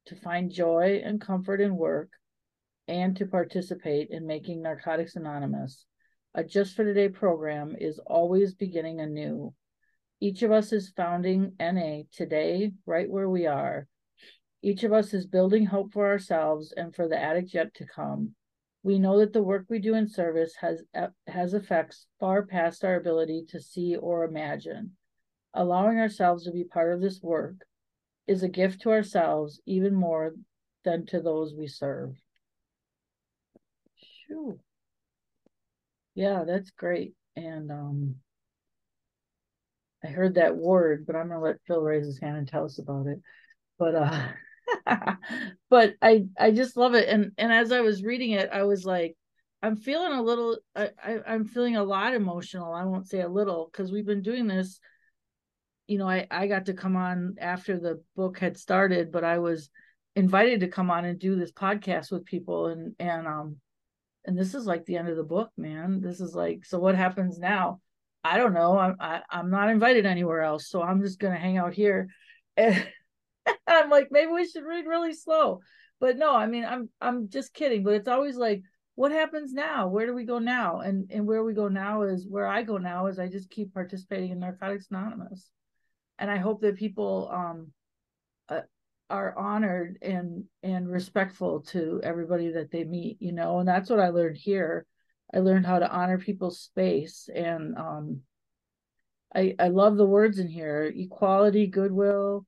to 0.07 0.17
find 0.17 0.51
joy 0.51 1.03
and 1.05 1.21
comfort 1.21 1.61
in 1.61 1.77
work, 1.77 2.11
and 2.89 3.17
to 3.17 3.27
participate 3.27 4.11
in 4.11 4.27
making 4.27 4.63
Narcotics 4.63 5.17
Anonymous. 5.17 5.87
A 6.35 6.45
Just 6.45 6.77
for 6.77 6.85
Today 6.85 7.09
program 7.09 7.77
is 7.79 7.99
always 7.99 8.55
beginning 8.55 9.01
anew. 9.01 9.55
Each 10.21 10.43
of 10.43 10.51
us 10.51 10.73
is 10.73 10.91
founding 10.97 11.53
NA 11.61 12.03
today, 12.13 12.73
right 12.87 13.09
where 13.09 13.29
we 13.29 13.47
are. 13.47 13.87
Each 14.63 14.83
of 14.83 14.93
us 14.93 15.15
is 15.15 15.27
building 15.27 15.67
hope 15.67 15.93
for 15.93 16.07
ourselves 16.07 16.73
and 16.77 16.95
for 16.95 17.09
the 17.09 17.19
addict 17.19 17.55
yet 17.55 17.75
to 17.75 17.87
come. 17.87 18.36
We 18.87 19.01
know 19.01 19.19
that 19.19 19.33
the 19.33 19.43
work 19.43 19.67
we 19.69 19.81
do 19.81 19.97
in 19.97 20.07
service 20.09 20.55
has, 20.61 20.85
has 21.27 21.55
effects 21.55 22.07
far 22.21 22.47
past 22.47 22.85
our 22.85 22.95
ability 22.95 23.47
to 23.49 23.61
see 23.61 23.97
or 23.97 24.23
imagine. 24.23 24.93
Allowing 25.55 25.99
ourselves 25.99 26.45
to 26.45 26.53
be 26.53 26.63
part 26.63 26.93
of 26.93 27.01
this 27.01 27.21
work 27.21 27.57
is 28.29 28.45
a 28.45 28.49
gift 28.49 28.83
to 28.83 28.93
ourselves 28.93 29.61
even 29.67 29.93
more 29.93 30.35
than 30.85 31.05
to 31.07 31.21
those 31.21 31.53
we 31.53 31.67
serve. 31.67 32.15
Shoo. 33.97 34.61
Yeah, 36.15 36.45
that's 36.47 36.71
great. 36.71 37.15
And 37.35 37.73
um, 37.73 38.15
I 40.05 40.07
heard 40.07 40.37
that 40.37 40.57
word, 40.57 41.07
but 41.09 41.17
I'm 41.17 41.27
gonna 41.27 41.41
let 41.41 41.57
Phil 41.67 41.83
raise 41.83 42.07
his 42.07 42.21
hand 42.21 42.37
and 42.37 42.47
tell 42.47 42.65
us 42.65 42.79
about 42.79 43.09
it. 43.09 43.21
But 43.81 43.97
uh 43.97 44.29
but 45.71 45.95
I 46.03 46.27
I 46.39 46.51
just 46.51 46.77
love 46.77 46.95
it. 46.95 47.09
And 47.09 47.33
and 47.39 47.53
as 47.53 47.73
I 47.73 47.81
was 47.81 48.03
reading 48.03 48.33
it, 48.33 48.51
I 48.53 48.65
was 48.65 48.85
like, 48.85 49.17
I'm 49.63 49.77
feeling 49.77 50.13
a 50.13 50.23
little 50.23 50.59
I, 50.75 50.91
I 51.03 51.19
I'm 51.27 51.45
feeling 51.45 51.77
a 51.77 51.85
lot 51.85 52.15
emotional. 52.15 52.73
I 52.73 52.85
won't 52.85 53.09
say 53.09 53.21
a 53.21 53.29
little 53.29 53.69
because 53.71 53.93
we've 53.93 54.07
been 54.07 54.23
doing 54.23 54.47
this. 54.47 54.81
You 55.87 55.99
know, 55.99 56.09
I 56.09 56.27
I 56.31 56.47
got 56.47 56.67
to 56.67 56.75
come 56.75 56.97
on 56.97 57.37
after 57.41 57.79
the 57.79 58.03
book 58.15 58.39
had 58.39 58.57
started, 58.57 59.13
but 59.13 59.25
I 59.25 59.39
was 59.39 59.71
invited 60.15 60.61
to 60.61 60.69
come 60.69 60.91
on 60.91 61.05
and 61.05 61.19
do 61.19 61.37
this 61.37 61.53
podcast 61.53 62.11
with 62.11 62.25
people 62.25 62.69
and 62.69 62.95
and 62.99 63.27
um 63.27 63.57
and 64.27 64.37
this 64.37 64.55
is 64.55 64.67
like 64.67 64.85
the 64.85 64.97
end 64.97 65.09
of 65.09 65.17
the 65.17 65.23
book, 65.23 65.51
man. 65.57 66.01
This 66.01 66.21
is 66.21 66.35
like, 66.35 66.65
so 66.65 66.81
what 66.81 66.97
happens 66.97 67.39
now? 67.39 67.81
I 68.25 68.39
don't 68.39 68.55
know. 68.55 68.77
I'm 68.77 68.97
I, 68.99 69.17
am 69.17 69.23
i 69.31 69.39
am 69.39 69.51
not 69.51 69.71
invited 69.71 70.05
anywhere 70.05 70.43
else, 70.43 70.69
so 70.69 70.83
I'm 70.83 71.01
just 71.01 71.21
gonna 71.21 71.37
hang 71.37 71.59
out 71.59 71.75
here. 71.75 72.09
And 72.57 72.87
I'm 73.67 73.91
like, 73.91 74.09
maybe 74.11 74.33
we 74.33 74.49
should 74.49 74.65
read 74.65 74.87
really 74.87 75.15
slow. 75.15 75.61
But 76.01 76.17
no, 76.19 76.35
I 76.35 76.47
mean, 76.47 76.65
I'm 76.65 76.89
I'm 77.01 77.29
just 77.29 77.55
kidding. 77.55 77.83
But 77.83 77.95
it's 77.95 78.09
always 78.09 78.37
like, 78.37 78.63
what 78.95 79.13
happens 79.13 79.53
now? 79.53 79.89
Where 79.89 80.07
do 80.07 80.15
we 80.15 80.25
go 80.25 80.39
now? 80.39 80.81
And 80.81 81.11
and 81.11 81.27
where 81.27 81.43
we 81.43 81.55
go 81.55 81.69
now 81.69 82.03
is 82.03 82.27
where 82.29 82.47
I 82.47 82.63
go 82.63 82.79
now 82.79 83.07
is 83.07 83.19
I 83.19 83.29
just 83.29 83.51
keep 83.51 83.73
participating 83.73 84.31
in 84.31 84.39
Narcotics 84.39 84.89
Anonymous, 84.91 85.51
and 86.19 86.31
I 86.31 86.37
hope 86.39 86.61
that 86.63 86.77
people 86.77 87.31
um 87.33 87.73
uh, 88.49 88.63
are 89.09 89.37
honored 89.39 89.99
and 90.03 90.45
and 90.63 90.89
respectful 90.89 91.61
to 91.61 92.01
everybody 92.03 92.53
that 92.53 92.71
they 92.71 92.85
meet. 92.85 93.17
You 93.21 93.33
know, 93.33 93.59
and 93.61 93.69
that's 93.69 93.89
what 93.91 94.01
I 94.01 94.11
learned 94.11 94.37
here. 94.37 94.87
I 95.35 95.39
learned 95.39 95.67
how 95.67 95.79
to 95.79 95.91
honor 95.91 96.19
people's 96.19 96.61
space 96.61 97.29
and 97.35 97.77
um 97.77 98.21
I 99.35 99.55
I 99.59 99.69
love 99.69 99.97
the 99.97 100.07
words 100.07 100.39
in 100.39 100.49
here 100.49 100.85
equality 100.85 101.67
goodwill 101.67 102.47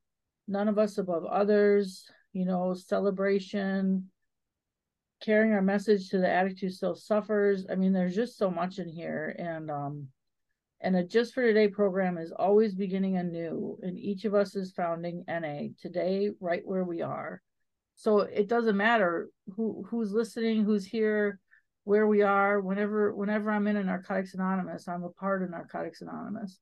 none 0.48 0.68
of 0.68 0.78
us 0.78 0.98
above 0.98 1.24
others 1.24 2.10
you 2.32 2.44
know 2.44 2.74
celebration 2.74 4.10
carrying 5.20 5.52
our 5.52 5.62
message 5.62 6.10
to 6.10 6.18
the 6.18 6.28
addict 6.28 6.60
who 6.60 6.70
still 6.70 6.94
suffers. 6.94 7.66
I 7.70 7.74
mean 7.74 7.92
there's 7.92 8.14
just 8.14 8.38
so 8.38 8.50
much 8.50 8.78
in 8.78 8.88
here. 8.88 9.34
And 9.38 9.70
um 9.70 10.08
and 10.80 10.96
a 10.96 11.02
just 11.02 11.34
for 11.34 11.42
today 11.42 11.68
program 11.68 12.18
is 12.18 12.32
always 12.32 12.74
beginning 12.74 13.16
anew 13.16 13.78
and 13.82 13.98
each 13.98 14.24
of 14.24 14.34
us 14.34 14.54
is 14.54 14.72
founding 14.72 15.24
NA 15.26 15.68
today 15.80 16.30
right 16.40 16.62
where 16.64 16.84
we 16.84 17.02
are. 17.02 17.42
So 17.96 18.20
it 18.20 18.48
doesn't 18.48 18.76
matter 18.76 19.28
who 19.56 19.84
who's 19.88 20.12
listening 20.12 20.64
who's 20.64 20.86
here 20.86 21.40
where 21.82 22.06
we 22.06 22.22
are 22.22 22.60
whenever 22.60 23.14
whenever 23.14 23.50
i'm 23.50 23.66
in 23.66 23.76
a 23.76 23.82
narcotics 23.82 24.34
anonymous 24.34 24.88
i'm 24.88 25.04
a 25.04 25.08
part 25.08 25.42
of 25.42 25.48
narcotics 25.48 26.02
anonymous 26.02 26.58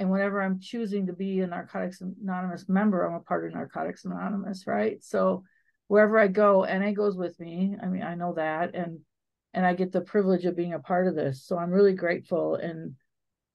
and 0.00 0.10
whenever 0.10 0.42
i'm 0.42 0.58
choosing 0.58 1.06
to 1.06 1.12
be 1.12 1.40
a 1.40 1.46
narcotics 1.46 2.00
anonymous 2.00 2.68
member 2.68 3.04
i'm 3.04 3.14
a 3.14 3.20
part 3.20 3.46
of 3.46 3.52
narcotics 3.52 4.04
anonymous 4.04 4.66
right? 4.66 5.04
So 5.04 5.44
wherever 5.86 6.18
i 6.18 6.26
go 6.26 6.64
na 6.64 6.90
goes 6.92 7.16
with 7.16 7.38
me. 7.38 7.76
I 7.80 7.86
mean 7.86 8.02
i 8.02 8.16
know 8.16 8.34
that. 8.34 8.74
And 8.74 9.00
and 9.54 9.64
i 9.64 9.74
get 9.74 9.92
the 9.92 10.00
privilege 10.00 10.44
of 10.46 10.56
being 10.56 10.74
a 10.74 10.80
part 10.80 11.06
of 11.06 11.14
this. 11.14 11.44
So 11.44 11.58
i'm 11.58 11.70
really 11.70 11.94
grateful. 11.94 12.56
And 12.56 12.94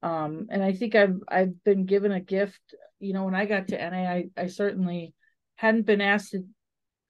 um 0.04 0.48
and 0.50 0.64
i 0.64 0.72
think 0.72 0.96
i've 0.96 1.18
i've 1.28 1.64
been 1.64 1.86
given 1.86 2.12
a 2.12 2.22
gift. 2.22 2.62
You 3.00 3.14
know 3.14 3.26
when 3.26 3.36
i 3.36 3.46
got 3.46 3.68
to 3.70 3.78
na 3.78 3.98
i, 3.98 4.26
I 4.38 4.48
certainly 4.48 5.14
hadn't 5.56 5.86
been 5.86 6.02
asked 6.02 6.32
to 6.32 6.44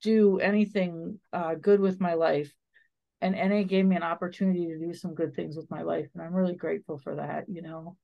do 0.01 0.39
anything 0.39 1.19
uh, 1.33 1.55
good 1.55 1.79
with 1.79 1.99
my 1.99 2.13
life. 2.13 2.53
And 3.21 3.33
NA 3.33 3.63
gave 3.63 3.85
me 3.85 3.95
an 3.95 4.03
opportunity 4.03 4.67
to 4.67 4.77
do 4.77 4.93
some 4.93 5.15
good 5.15 5.33
things 5.35 5.55
with 5.57 5.71
my 5.71 5.81
life. 5.81 6.07
And 6.13 6.21
I'm 6.21 6.33
really 6.33 6.53
grateful 6.53 6.99
for 6.99 7.15
that, 7.15 7.45
you 7.49 7.63
know. 7.63 7.97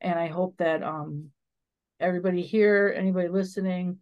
And 0.00 0.18
I 0.18 0.28
hope 0.28 0.56
that 0.58 0.82
um 0.82 1.30
everybody 2.00 2.42
here, 2.42 2.92
anybody 2.96 3.28
listening, 3.28 3.98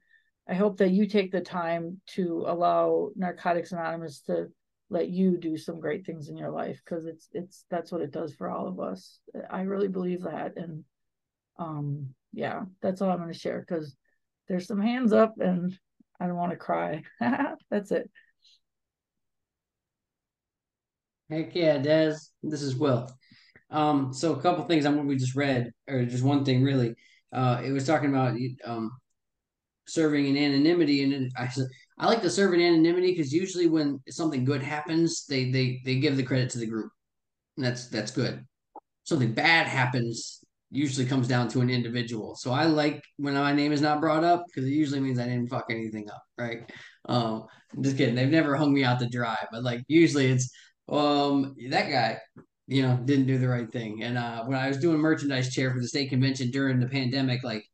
I 0.49 0.55
hope 0.55 0.79
that 0.79 0.91
you 0.91 1.07
take 1.07 1.33
the 1.33 1.41
time 1.41 2.01
to 2.09 2.45
allow 2.47 3.11
Narcotics 3.17 3.73
Anonymous 3.73 4.21
to 4.23 4.49
let 4.89 5.09
you 5.09 5.37
do 5.37 5.57
some 5.57 5.81
great 5.81 6.07
things 6.07 6.29
in 6.29 6.37
your 6.37 6.51
life 6.51 6.81
because 6.85 7.07
it's 7.07 7.29
it's 7.33 7.65
that's 7.71 7.91
what 7.91 8.03
it 8.03 8.13
does 8.13 8.35
for 8.35 8.49
all 8.49 8.69
of 8.69 8.79
us. 8.79 9.19
I 9.51 9.63
really 9.63 9.89
believe 9.89 10.23
that. 10.23 10.57
And 10.57 10.85
um 11.59 12.15
yeah, 12.33 12.65
that's 12.83 13.01
all 13.01 13.11
I'm 13.11 13.19
gonna 13.19 13.35
share 13.35 13.61
because 13.61 13.97
there's 14.49 14.67
some 14.67 14.81
hands 14.81 15.13
up 15.13 15.35
and 15.39 15.77
I 16.21 16.27
don't 16.27 16.37
want 16.37 16.53
to 16.53 16.57
cry. 16.57 17.03
that's 17.71 17.91
it. 17.91 18.09
Heck 21.29 21.57
yeah, 21.57 21.79
Des. 21.79 22.15
This 22.43 22.63
is 22.63 22.77
Will. 22.77 23.11
Um, 23.71 24.12
so 24.12 24.35
a 24.35 24.41
couple 24.41 24.64
things 24.64 24.87
on 24.87 24.97
what 24.97 25.07
we 25.07 25.17
just 25.17 25.35
read, 25.35 25.71
or 25.89 26.05
just 26.05 26.25
one 26.25 26.45
thing 26.45 26.62
really. 26.62 26.95
Uh, 27.33 27.61
it 27.64 27.73
was 27.73 27.87
talking 27.87 28.11
about 28.11 28.37
um, 28.64 28.91
serving 29.87 30.27
in 30.27 30.37
anonymity, 30.37 31.03
and 31.03 31.31
I 31.37 31.49
I 31.99 32.07
like 32.07 32.23
to 32.23 32.31
serve 32.31 32.55
in 32.55 32.61
anonymity 32.61 33.12
because 33.12 33.33
usually 33.33 33.67
when 33.67 34.01
something 34.09 34.45
good 34.45 34.62
happens, 34.62 35.27
they 35.27 35.51
they 35.51 35.81
they 35.85 35.97
give 35.97 36.17
the 36.17 36.23
credit 36.23 36.51
to 36.51 36.59
the 36.59 36.67
group, 36.67 36.91
and 37.57 37.67
that's 37.67 37.89
that's 37.89 38.11
good. 38.11 38.45
Something 39.05 39.33
bad 39.35 39.67
happens 39.67 40.45
usually 40.71 41.07
comes 41.07 41.29
down 41.29 41.49
to 41.49 41.61
an 41.61 41.71
individual. 41.71 42.35
So 42.37 42.53
I 42.53 42.64
like 42.67 43.03
when 43.17 43.35
my 43.35 43.53
name 43.53 43.73
is 43.73 43.81
not 43.81 44.01
brought 44.01 44.25
up 44.25 44.45
because 44.47 44.64
it 44.69 44.73
usually 44.75 45.01
means 45.01 45.19
I 45.19 45.25
didn't 45.27 45.49
fuck 45.49 45.67
anything 45.71 46.11
up, 46.11 46.23
right? 46.39 46.71
Um, 47.07 47.45
just 47.81 47.97
kidding. 47.97 48.14
They've 48.14 48.29
never 48.29 48.57
hung 48.57 48.75
me 48.75 48.85
out 48.85 48.99
to 49.01 49.09
dry, 49.09 49.37
but 49.53 49.62
like 49.62 49.83
usually 49.89 50.27
it's 50.27 50.51
um 50.89 51.55
that 51.71 51.91
guy 51.91 52.19
you 52.67 52.83
know 52.83 52.97
didn't 53.05 53.27
do 53.27 53.39
the 53.39 53.49
right 53.49 53.71
thing 53.73 54.03
and 54.03 54.19
uh 54.19 54.45
when 54.45 54.59
i 54.59 54.69
was 54.69 54.79
doing 54.79 54.99
merchandise 54.99 55.53
chair 55.53 55.73
for 55.73 55.81
the 55.81 55.89
state 55.89 56.09
convention 56.09 56.51
during 56.51 56.81
the 56.81 56.87
pandemic 56.87 57.43
like 57.45 57.64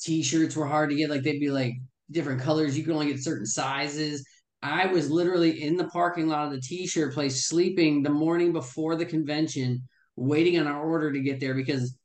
t-shirts 0.00 0.56
were 0.56 0.66
hard 0.66 0.90
to 0.90 0.96
get 0.96 1.10
like 1.10 1.22
they'd 1.22 1.40
be 1.40 1.50
like 1.50 1.74
different 2.10 2.40
colors 2.40 2.76
you 2.76 2.84
could 2.84 2.94
only 2.94 3.06
get 3.06 3.22
certain 3.22 3.46
sizes 3.46 4.24
i 4.62 4.86
was 4.86 5.10
literally 5.10 5.62
in 5.62 5.76
the 5.76 5.88
parking 5.88 6.28
lot 6.28 6.46
of 6.46 6.52
the 6.52 6.60
t-shirt 6.60 7.14
place 7.14 7.46
sleeping 7.46 8.02
the 8.02 8.10
morning 8.10 8.52
before 8.52 8.96
the 8.96 9.06
convention 9.06 9.80
waiting 10.16 10.58
on 10.58 10.66
our 10.66 10.82
order 10.82 11.12
to 11.12 11.20
get 11.20 11.40
there 11.40 11.54
because 11.54 11.96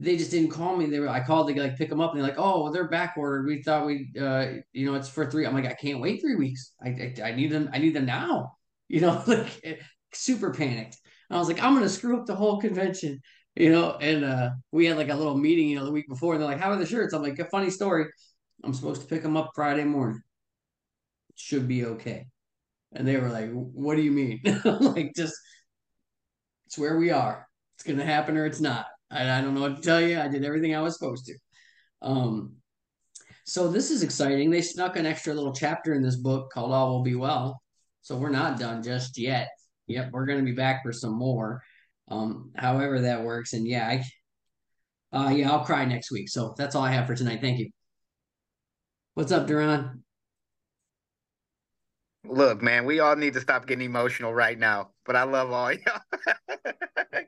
they 0.00 0.16
just 0.16 0.30
didn't 0.30 0.50
call 0.50 0.76
me. 0.76 0.86
They 0.86 1.00
were 1.00 1.08
I 1.08 1.18
called 1.24 1.48
to 1.48 1.60
like 1.60 1.76
pick 1.76 1.88
them 1.88 2.00
up, 2.00 2.12
and 2.12 2.20
they're 2.20 2.28
like, 2.28 2.38
"Oh, 2.38 2.70
they're 2.70 2.88
back 2.88 3.14
ordered. 3.16 3.46
We 3.46 3.62
thought 3.62 3.84
we, 3.84 4.12
uh, 4.16 4.46
you 4.72 4.86
know, 4.86 4.94
it's 4.94 5.08
for 5.08 5.28
three. 5.28 5.44
I'm 5.44 5.54
like, 5.54 5.66
I 5.66 5.74
can't 5.74 6.00
wait 6.00 6.20
three 6.20 6.36
weeks. 6.36 6.72
I, 6.80 6.90
I, 6.90 7.14
I 7.24 7.32
need 7.32 7.50
them. 7.50 7.68
I 7.72 7.78
need 7.78 7.94
them 7.94 8.06
now 8.06 8.52
you 8.88 9.00
know, 9.00 9.22
like 9.26 9.82
super 10.12 10.52
panicked. 10.52 10.98
And 11.28 11.36
I 11.36 11.38
was 11.38 11.48
like, 11.48 11.62
I'm 11.62 11.74
gonna 11.74 11.88
screw 11.88 12.18
up 12.18 12.26
the 12.26 12.34
whole 12.34 12.60
convention, 12.60 13.20
you 13.56 13.70
know. 13.70 13.92
And 14.00 14.24
uh, 14.24 14.50
we 14.72 14.86
had 14.86 14.96
like 14.96 15.10
a 15.10 15.14
little 15.14 15.36
meeting, 15.36 15.68
you 15.68 15.78
know, 15.78 15.84
the 15.84 15.92
week 15.92 16.08
before. 16.08 16.34
And 16.34 16.42
they're 16.42 16.48
like, 16.48 16.60
"How 16.60 16.70
are 16.70 16.76
the 16.76 16.86
shirts?" 16.86 17.12
I'm 17.14 17.22
like, 17.22 17.38
"A 17.38 17.44
funny 17.46 17.70
story. 17.70 18.06
I'm 18.64 18.74
supposed 18.74 19.02
to 19.02 19.08
pick 19.08 19.22
them 19.22 19.36
up 19.36 19.50
Friday 19.54 19.84
morning. 19.84 20.20
should 21.36 21.68
be 21.68 21.84
okay." 21.84 22.26
And 22.92 23.06
they 23.06 23.16
were 23.18 23.28
like, 23.28 23.50
"What 23.52 23.96
do 23.96 24.02
you 24.02 24.10
mean?" 24.12 24.40
like, 24.64 25.12
just 25.14 25.34
it's 26.66 26.78
where 26.78 26.98
we 26.98 27.10
are. 27.10 27.46
It's 27.76 27.84
gonna 27.84 28.04
happen 28.04 28.36
or 28.36 28.46
it's 28.46 28.60
not. 28.60 28.86
I, 29.10 29.38
I 29.38 29.40
don't 29.40 29.54
know 29.54 29.62
what 29.62 29.76
to 29.76 29.82
tell 29.82 30.00
you. 30.00 30.20
I 30.20 30.28
did 30.28 30.44
everything 30.44 30.74
I 30.74 30.80
was 30.80 30.98
supposed 30.98 31.26
to. 31.26 31.34
Um, 32.02 32.56
so 33.44 33.68
this 33.68 33.90
is 33.90 34.02
exciting. 34.02 34.50
They 34.50 34.60
snuck 34.60 34.96
an 34.96 35.06
extra 35.06 35.32
little 35.32 35.54
chapter 35.54 35.94
in 35.94 36.02
this 36.02 36.16
book 36.16 36.50
called 36.52 36.72
All 36.72 36.90
Will 36.90 37.02
Be 37.02 37.14
Well. 37.14 37.62
So 38.02 38.16
we're 38.16 38.28
not 38.30 38.58
done 38.58 38.82
just 38.82 39.16
yet. 39.18 39.48
Yep, 39.88 40.10
we're 40.12 40.26
going 40.26 40.38
to 40.38 40.44
be 40.44 40.52
back 40.52 40.82
for 40.82 40.92
some 40.92 41.14
more. 41.14 41.62
Um, 42.08 42.52
however 42.56 43.00
that 43.02 43.22
works. 43.22 43.52
And 43.52 43.66
yeah, 43.66 44.00
I, 45.12 45.16
uh, 45.16 45.30
yeah, 45.30 45.50
I'll 45.50 45.64
cry 45.64 45.84
next 45.84 46.10
week. 46.10 46.28
So 46.28 46.54
that's 46.56 46.74
all 46.74 46.84
I 46.84 46.92
have 46.92 47.06
for 47.06 47.14
tonight. 47.14 47.40
Thank 47.40 47.58
you. 47.58 47.70
What's 49.14 49.32
up, 49.32 49.46
Duran? 49.46 50.04
Look, 52.24 52.62
man, 52.62 52.84
we 52.84 53.00
all 53.00 53.16
need 53.16 53.34
to 53.34 53.40
stop 53.40 53.66
getting 53.66 53.86
emotional 53.86 54.34
right 54.34 54.58
now. 54.58 54.90
But 55.06 55.16
I 55.16 55.22
love 55.22 55.50
all 55.50 55.72
y'all 55.72 56.00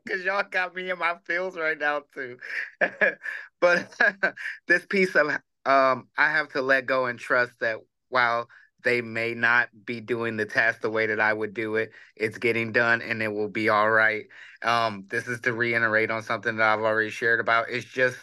because 0.05 0.25
y'all 0.25 0.45
got 0.49 0.75
me 0.75 0.91
in 0.91 0.99
my 0.99 1.17
feels 1.25 1.57
right 1.57 1.79
now 1.79 2.03
too. 2.15 2.39
but 3.61 3.95
this 4.69 4.85
piece 4.87 5.15
of 5.15 5.29
um, 5.67 6.09
I 6.17 6.31
have 6.31 6.49
to 6.51 6.63
let 6.63 6.87
go 6.87 7.07
and 7.07 7.19
trust 7.19 7.53
that 7.61 7.79
while 8.09 8.49
they 8.83 9.01
may 9.01 9.35
not 9.35 9.69
be 9.85 10.01
doing 10.01 10.37
the 10.37 10.47
task 10.47 10.81
the 10.81 10.91
way 10.91 11.07
that 11.07 11.21
I 11.21 11.33
would 11.33 11.55
do 11.55 11.77
it. 11.77 11.93
It's 12.17 12.39
getting 12.39 12.73
done 12.73 13.03
and 13.03 13.23
it 13.23 13.29
will 13.29 13.49
be 13.49 13.69
all 13.69 13.91
right. 13.91 14.27
Um, 14.63 15.07
this 15.09 15.29
is 15.29 15.41
to 15.43 15.53
reiterate 15.53 16.11
on 16.11 16.23
something 16.23 16.57
that 16.57 16.67
I've 16.73 16.81
already 16.81 17.11
shared 17.11 17.41
about. 17.41 17.67
It's 17.71 17.87
just 17.87 18.17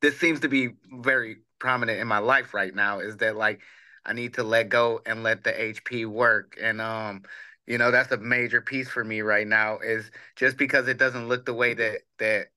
this 0.00 0.18
seems 0.18 0.40
to 0.40 0.48
be 0.48 0.70
very 0.92 1.38
prominent 1.58 2.00
in 2.00 2.06
my 2.06 2.18
life 2.18 2.52
right 2.54 2.74
now 2.74 3.00
is 3.00 3.16
that 3.18 3.36
like 3.36 3.60
I 4.04 4.12
need 4.12 4.34
to 4.34 4.42
let 4.42 4.68
go 4.68 5.00
and 5.06 5.22
let 5.22 5.44
the 5.44 5.58
HP 5.58 6.04
work. 6.06 6.58
And 6.60 6.80
um, 6.80 7.22
you 7.66 7.78
know, 7.78 7.90
that's 7.90 8.12
a 8.12 8.18
major 8.18 8.60
piece 8.60 8.88
for 8.88 9.02
me 9.02 9.22
right 9.22 9.46
now 9.46 9.78
is 9.78 10.10
just 10.36 10.58
because 10.58 10.88
it 10.88 10.98
doesn't 10.98 11.28
look 11.28 11.46
the 11.46 11.54
way 11.54 11.74
that 11.74 12.00
that 12.18 12.48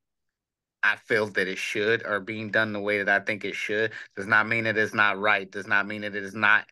I 0.84 0.96
feel 0.96 1.28
that 1.28 1.48
it 1.48 1.58
should 1.58 2.06
or 2.06 2.20
being 2.20 2.52
done 2.52 2.74
the 2.74 2.80
way 2.80 3.04
that 3.04 3.22
I 3.22 3.24
think 3.24 3.44
it 3.44 3.56
should 3.56 3.92
does 4.16 4.28
not 4.28 4.48
mean 4.48 4.66
it 4.66 4.78
is 4.78 4.94
not 4.94 5.20
right, 5.20 5.50
does 5.50 5.68
not 5.68 5.88
mean 5.88 6.02
that 6.02 6.16
it 6.16 6.24
is 6.24 6.36
not 6.36 6.66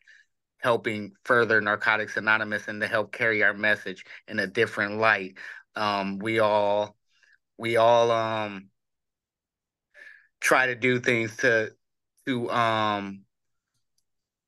helping 0.60 1.12
further 1.26 1.62
Narcotics 1.62 2.18
Anonymous 2.18 2.68
and 2.68 2.82
to 2.82 2.88
help 2.88 3.12
carry 3.12 3.44
our 3.44 3.54
message 3.54 4.06
in 4.28 4.40
a 4.40 4.48
different 4.48 4.98
light. 4.98 5.38
Um, 5.76 6.20
we 6.20 6.40
all 6.40 6.96
we 7.58 7.78
all 7.78 8.12
um 8.12 8.70
try 10.40 10.68
to 10.68 10.76
do 10.76 11.00
things 11.00 11.36
to 11.38 11.72
to 12.26 12.50
um 12.52 13.22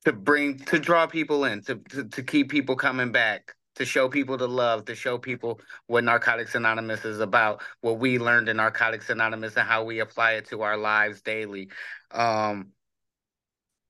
to 0.05 0.13
bring 0.13 0.57
to 0.59 0.79
draw 0.79 1.07
people 1.07 1.43
in 1.45 1.61
to, 1.63 1.75
to 1.75 2.05
to 2.05 2.23
keep 2.23 2.49
people 2.49 2.75
coming 2.75 3.11
back 3.11 3.56
to 3.77 3.85
show 3.85 4.09
people 4.09 4.37
the 4.37 4.47
love, 4.47 4.85
to 4.85 4.95
show 4.95 5.17
people 5.17 5.59
what 5.87 6.03
Narcotics 6.03 6.55
Anonymous 6.55 7.05
is 7.05 7.19
about, 7.19 7.61
what 7.81 7.99
we 7.99 8.19
learned 8.19 8.49
in 8.49 8.57
Narcotics 8.57 9.09
Anonymous 9.09 9.55
and 9.55 9.67
how 9.67 9.83
we 9.83 9.99
apply 9.99 10.33
it 10.33 10.45
to 10.49 10.61
our 10.63 10.77
lives 10.77 11.21
daily. 11.21 11.69
Um, 12.11 12.71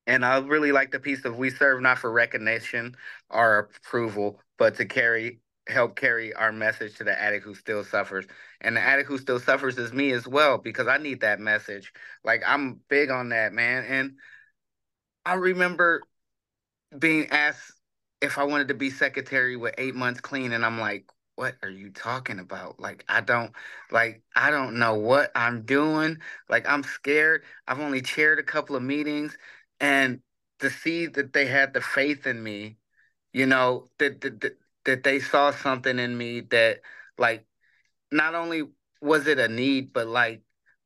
and 0.06 0.26
I 0.26 0.40
really 0.40 0.72
like 0.72 0.92
the 0.92 1.00
piece 1.00 1.26
of 1.26 1.38
we 1.38 1.50
serve 1.50 1.82
not 1.82 2.00
for 2.00 2.12
recognition 2.12 2.96
or 3.30 3.70
approval, 3.82 4.40
but 4.58 4.76
to 4.76 4.86
carry 4.86 5.40
help 5.68 5.98
carry 5.98 6.34
our 6.34 6.52
message 6.52 6.96
to 6.96 7.04
the 7.04 7.20
addict 7.20 7.44
who 7.44 7.54
still 7.54 7.84
suffers. 7.84 8.26
And 8.62 8.78
the 8.78 8.82
addict 8.82 9.10
who 9.10 9.18
still 9.18 9.40
suffers 9.40 9.78
is 9.78 9.92
me 9.92 10.12
as 10.12 10.26
well 10.26 10.58
because 10.58 10.88
I 10.88 10.98
need 10.98 11.22
that 11.22 11.40
message. 11.40 11.92
Like 12.24 12.42
I'm 12.46 12.80
big 12.90 13.10
on 13.10 13.30
that, 13.30 13.54
man. 13.54 13.84
And 13.86 14.14
I 15.26 15.34
remember 15.34 16.04
being 16.98 17.28
asked 17.32 17.74
if 18.22 18.38
I 18.38 18.44
wanted 18.44 18.70
to 18.70 18.74
be 18.74 18.90
secretary 18.90 19.56
with 19.56 19.76
eight 19.78 19.96
months 19.96 20.22
clean, 20.22 20.52
and 20.52 20.66
I'm 20.66 20.80
like, 20.80 21.06
what 21.36 21.56
are 21.62 21.70
you 21.70 21.92
talking 21.92 22.40
about? 22.40 22.80
Like, 22.80 23.06
I 23.08 23.22
don't, 23.22 23.52
like, 23.92 24.24
I 24.36 24.50
don't 24.50 24.80
know 24.80 24.96
what 24.96 25.32
I'm 25.36 25.64
doing. 25.64 26.18
Like, 26.50 26.68
I'm 26.68 26.84
scared. 26.84 27.44
I've 27.68 27.80
only 27.80 28.02
chaired 28.02 28.40
a 28.40 28.44
couple 28.44 28.76
of 28.76 28.84
meetings, 28.84 29.38
and 29.80 30.22
to 30.60 30.70
see 30.70 31.06
that 31.08 31.34
they 31.34 31.46
had 31.46 31.74
the 31.74 31.82
faith 31.82 32.26
in 32.26 32.42
me, 32.44 32.78
you 33.34 33.46
know, 33.46 33.88
that 34.00 34.22
that 34.22 34.58
that 34.86 35.04
they 35.04 35.20
saw 35.20 35.52
something 35.52 36.00
in 36.00 36.18
me 36.18 36.42
that, 36.42 36.82
like, 37.18 37.46
not 38.12 38.36
only 38.36 38.64
was 39.02 39.28
it 39.28 39.40
a 39.40 39.48
need, 39.48 39.94
but 39.94 40.08
like, 40.08 40.42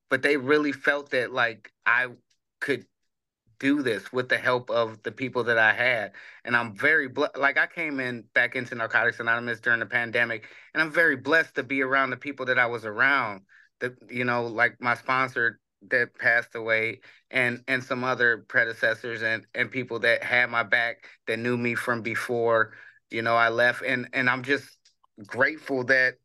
but 0.10 0.22
they 0.22 0.38
really 0.38 0.72
felt 0.72 1.12
that 1.12 1.32
like 1.34 1.72
I 1.86 2.08
could 2.60 2.86
do 3.62 3.84
this 3.84 4.12
with 4.12 4.28
the 4.28 4.38
help 4.40 4.72
of 4.72 5.02
the 5.04 5.12
people 5.12 5.44
that 5.44 5.58
I 5.60 5.72
had. 5.72 6.14
And 6.44 6.58
I'm 6.58 6.76
very 6.76 7.08
blessed. 7.08 7.38
Like 7.38 7.60
I 7.60 7.68
came 7.68 8.00
in 8.00 8.24
back 8.34 8.56
into 8.56 8.74
Narcotics 8.74 9.20
Anonymous 9.20 9.60
during 9.62 9.80
the 9.80 9.86
pandemic, 9.86 10.46
and 10.74 10.82
I'm 10.82 10.92
very 10.92 11.16
blessed 11.16 11.56
to 11.56 11.64
be 11.64 11.84
around 11.84 12.10
the 12.10 12.18
people 12.18 12.48
that 12.48 12.58
I 12.58 12.66
was 12.66 12.86
around. 12.86 13.42
That 13.80 13.94
you 14.10 14.26
know, 14.26 14.48
like 14.48 14.82
my 14.82 14.96
sponsor 14.96 15.60
that 15.90 16.18
passed 16.18 16.56
away, 16.56 17.02
and 17.30 17.64
and 17.68 17.84
some 17.84 18.04
other 18.04 18.40
predecessors 18.50 19.22
and 19.22 19.46
and 19.54 19.70
people 19.70 20.00
that 20.00 20.24
had 20.24 20.50
my 20.50 20.64
back 20.64 21.06
that 21.28 21.38
knew 21.38 21.56
me 21.56 21.76
from 21.76 22.02
before. 22.02 22.74
You 23.12 23.22
know, 23.22 23.36
I 23.36 23.50
left, 23.50 23.84
and 23.84 24.10
and 24.14 24.28
I'm 24.28 24.42
just 24.42 24.76
grateful 25.28 25.84
that 25.86 26.16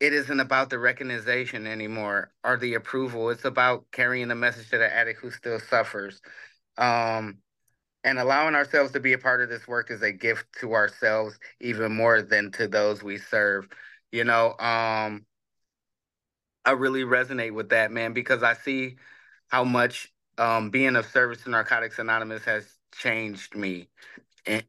it 0.00 0.12
isn't 0.12 0.40
about 0.40 0.70
the 0.70 0.78
recognition 0.78 1.66
anymore 1.66 2.32
or 2.44 2.56
the 2.56 2.74
approval. 2.74 3.30
It's 3.30 3.44
about 3.44 3.86
carrying 3.90 4.28
the 4.28 4.34
message 4.34 4.70
to 4.70 4.78
the 4.78 4.92
addict 4.92 5.20
who 5.20 5.30
still 5.30 5.58
suffers. 5.58 6.20
Um, 6.76 7.38
and 8.04 8.18
allowing 8.18 8.54
ourselves 8.54 8.92
to 8.92 9.00
be 9.00 9.12
a 9.12 9.18
part 9.18 9.42
of 9.42 9.48
this 9.48 9.66
work 9.66 9.90
is 9.90 10.02
a 10.02 10.12
gift 10.12 10.46
to 10.60 10.74
ourselves 10.74 11.38
even 11.60 11.94
more 11.94 12.22
than 12.22 12.52
to 12.52 12.68
those 12.68 13.02
we 13.02 13.18
serve. 13.18 13.68
You 14.12 14.24
know, 14.24 14.50
um, 14.58 15.26
I 16.64 16.72
really 16.72 17.02
resonate 17.02 17.52
with 17.52 17.70
that, 17.70 17.90
man, 17.90 18.12
because 18.12 18.42
I 18.42 18.54
see 18.54 18.96
how 19.48 19.64
much 19.64 20.12
um, 20.38 20.70
being 20.70 20.94
of 20.94 21.06
service 21.06 21.42
to 21.42 21.50
Narcotics 21.50 21.98
Anonymous 21.98 22.44
has 22.44 22.72
changed 22.94 23.56
me 23.56 23.88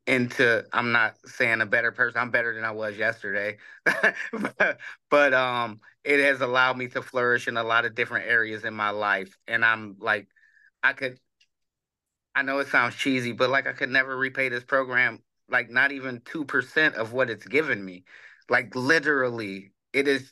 into 0.07 0.65
I'm 0.73 0.91
not 0.91 1.15
saying 1.25 1.61
a 1.61 1.65
better 1.65 1.91
person. 1.91 2.19
I'm 2.21 2.31
better 2.31 2.53
than 2.53 2.63
I 2.65 2.71
was 2.71 2.97
yesterday. 2.97 3.57
but, 3.85 4.79
but 5.09 5.33
um 5.33 5.79
it 6.03 6.19
has 6.19 6.41
allowed 6.41 6.77
me 6.77 6.87
to 6.89 7.01
flourish 7.01 7.47
in 7.47 7.57
a 7.57 7.63
lot 7.63 7.85
of 7.85 7.95
different 7.95 8.27
areas 8.27 8.63
in 8.65 8.73
my 8.73 8.89
life 8.91 9.37
and 9.47 9.65
I'm 9.65 9.97
like 9.99 10.27
I 10.83 10.93
could 10.93 11.19
I 12.35 12.41
know 12.43 12.59
it 12.59 12.67
sounds 12.67 12.95
cheesy, 12.95 13.31
but 13.31 13.49
like 13.49 13.67
I 13.67 13.73
could 13.73 13.89
never 13.89 14.15
repay 14.15 14.49
this 14.49 14.63
program 14.63 15.21
like 15.49 15.69
not 15.69 15.91
even 15.91 16.21
2% 16.25 16.95
of 16.95 17.11
what 17.13 17.29
it's 17.29 17.45
given 17.45 17.83
me. 17.83 18.03
Like 18.49 18.75
literally 18.75 19.71
it 19.93 20.07
has 20.07 20.31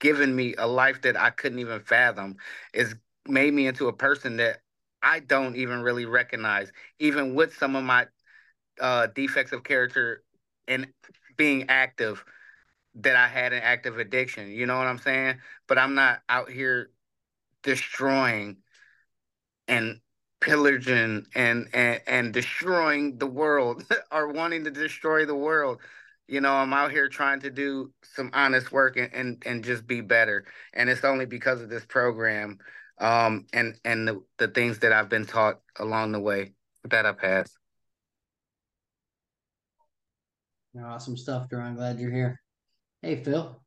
given 0.00 0.34
me 0.34 0.54
a 0.58 0.66
life 0.66 1.02
that 1.02 1.16
I 1.16 1.30
couldn't 1.30 1.58
even 1.60 1.80
fathom. 1.80 2.36
It's 2.74 2.94
made 3.28 3.54
me 3.54 3.66
into 3.66 3.88
a 3.88 3.92
person 3.92 4.36
that 4.38 4.60
I 5.02 5.20
don't 5.20 5.56
even 5.56 5.82
really 5.82 6.06
recognize, 6.06 6.72
even 6.98 7.34
with 7.34 7.56
some 7.56 7.76
of 7.76 7.84
my 7.84 8.06
uh, 8.80 9.08
defects 9.08 9.52
of 9.52 9.64
character 9.64 10.22
and 10.68 10.88
being 11.36 11.66
active 11.68 12.24
that 12.96 13.16
I 13.16 13.28
had 13.28 13.52
an 13.52 13.62
active 13.62 13.98
addiction. 13.98 14.50
You 14.50 14.66
know 14.66 14.78
what 14.78 14.86
I'm 14.86 14.98
saying? 14.98 15.38
But 15.68 15.78
I'm 15.78 15.94
not 15.94 16.20
out 16.28 16.50
here 16.50 16.90
destroying 17.62 18.58
and 19.68 20.00
pillaging 20.40 21.26
and 21.34 21.68
and, 21.74 22.00
and 22.06 22.32
destroying 22.32 23.18
the 23.18 23.26
world 23.26 23.84
or 24.12 24.28
wanting 24.32 24.64
to 24.64 24.70
destroy 24.70 25.26
the 25.26 25.34
world. 25.34 25.80
You 26.28 26.40
know, 26.40 26.52
I'm 26.52 26.72
out 26.72 26.90
here 26.90 27.08
trying 27.08 27.40
to 27.40 27.50
do 27.50 27.92
some 28.02 28.30
honest 28.34 28.72
work 28.72 28.96
and, 28.96 29.12
and, 29.14 29.42
and 29.46 29.64
just 29.64 29.86
be 29.86 30.00
better. 30.00 30.44
And 30.74 30.90
it's 30.90 31.04
only 31.04 31.24
because 31.26 31.60
of 31.62 31.68
this 31.70 31.86
program 31.86 32.58
um, 32.98 33.46
and 33.52 33.78
and 33.84 34.08
the, 34.08 34.22
the 34.38 34.48
things 34.48 34.80
that 34.80 34.92
I've 34.92 35.08
been 35.08 35.26
taught 35.26 35.60
along 35.78 36.12
the 36.12 36.20
way. 36.20 36.54
that 36.90 37.06
I 37.06 37.12
pass. 37.12 37.56
Awesome 40.84 41.16
stuff, 41.16 41.48
Duran. 41.48 41.74
Glad 41.74 41.98
you're 41.98 42.12
here. 42.12 42.40
Hey, 43.02 43.22
Phil. 43.22 43.60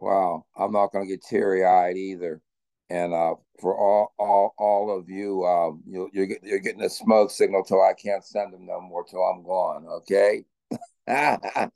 Wow, 0.00 0.46
I'm 0.56 0.72
not 0.72 0.92
going 0.92 1.06
to 1.06 1.08
get 1.08 1.22
teary 1.22 1.64
eyed 1.64 1.96
either. 1.96 2.40
And 2.90 3.14
uh, 3.14 3.36
for 3.60 3.76
all 3.76 4.12
all 4.18 4.54
all 4.58 4.98
of 4.98 5.08
you, 5.08 5.44
um, 5.44 5.82
you 5.86 6.10
you're 6.12 6.28
you're 6.42 6.58
getting 6.58 6.82
a 6.82 6.90
smoke 6.90 7.30
signal 7.30 7.64
till 7.64 7.80
I 7.80 7.94
can't 7.94 8.24
send 8.24 8.52
them 8.52 8.66
no 8.66 8.80
more 8.80 9.04
till 9.04 9.22
I'm 9.22 9.42
gone. 9.44 9.86
Okay. 9.86 10.44
and 11.06 11.70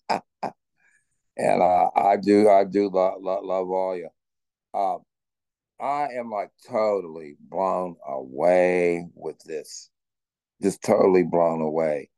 uh, 1.39 1.91
I 1.97 2.17
do 2.17 2.51
I 2.51 2.65
do 2.65 2.91
love 2.91 3.15
love, 3.21 3.45
love 3.45 3.71
all 3.71 3.97
you. 3.97 4.11
Um, 4.75 4.99
I 5.81 6.09
am 6.19 6.31
like 6.31 6.51
totally 6.69 7.37
blown 7.41 7.97
away 8.07 9.07
with 9.15 9.39
this, 9.45 9.89
just 10.61 10.83
totally 10.83 11.23
blown 11.23 11.63
away. 11.63 12.11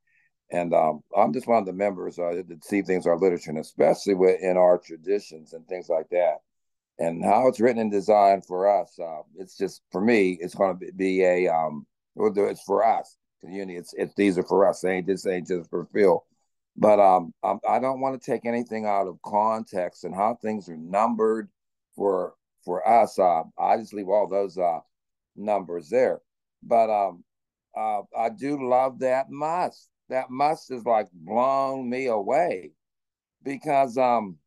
And 0.50 0.72
um, 0.72 1.02
I'm 1.16 1.32
just 1.32 1.46
one 1.46 1.58
of 1.58 1.66
the 1.66 1.72
members 1.72 2.18
uh, 2.18 2.42
that 2.48 2.64
see 2.64 2.82
things 2.82 3.06
our 3.06 3.18
literature, 3.18 3.50
and 3.50 3.58
especially 3.58 4.14
in 4.40 4.56
our 4.56 4.78
traditions 4.78 5.52
and 5.52 5.66
things 5.66 5.88
like 5.88 6.08
that. 6.10 6.38
And 6.98 7.24
how 7.24 7.46
it's 7.46 7.60
written 7.60 7.80
and 7.80 7.92
designed 7.92 8.44
for 8.46 8.68
us, 8.80 8.98
uh, 8.98 9.22
it's 9.36 9.56
just 9.56 9.82
for 9.92 10.00
me. 10.00 10.38
It's 10.40 10.54
going 10.54 10.78
to 10.78 10.92
be 10.92 11.22
a 11.22 11.48
um, 11.48 11.86
it's 12.16 12.62
for 12.62 12.84
us 12.84 13.16
community. 13.40 13.76
It's 13.78 13.94
it's 13.96 14.14
these 14.14 14.38
are 14.38 14.42
for 14.42 14.68
us. 14.68 14.80
They 14.80 14.96
ain't 14.96 15.06
just 15.06 15.26
ain't 15.26 15.46
just 15.46 15.70
for 15.70 15.86
Phil. 15.92 16.24
But 16.76 17.00
um, 17.00 17.34
um, 17.42 17.60
I 17.68 17.78
don't 17.78 18.00
want 18.00 18.20
to 18.20 18.30
take 18.30 18.46
anything 18.46 18.86
out 18.86 19.06
of 19.06 19.20
context 19.22 20.04
and 20.04 20.14
how 20.14 20.38
things 20.40 20.68
are 20.68 20.76
numbered 20.76 21.48
for 21.94 22.34
for 22.64 22.86
us. 22.88 23.18
Uh, 23.18 23.42
I 23.58 23.76
just 23.76 23.94
leave 23.94 24.08
all 24.08 24.28
those 24.28 24.58
uh 24.58 24.80
numbers 25.36 25.88
there. 25.88 26.20
But 26.62 26.90
um, 26.90 27.24
uh, 27.76 28.02
I 28.16 28.30
do 28.30 28.68
love 28.68 29.00
that 29.00 29.30
must 29.30 29.88
that 30.08 30.30
must 30.30 30.70
has 30.70 30.84
like 30.84 31.08
blown 31.12 31.88
me 31.88 32.06
away 32.06 32.72
because 33.42 33.96
um 33.98 34.38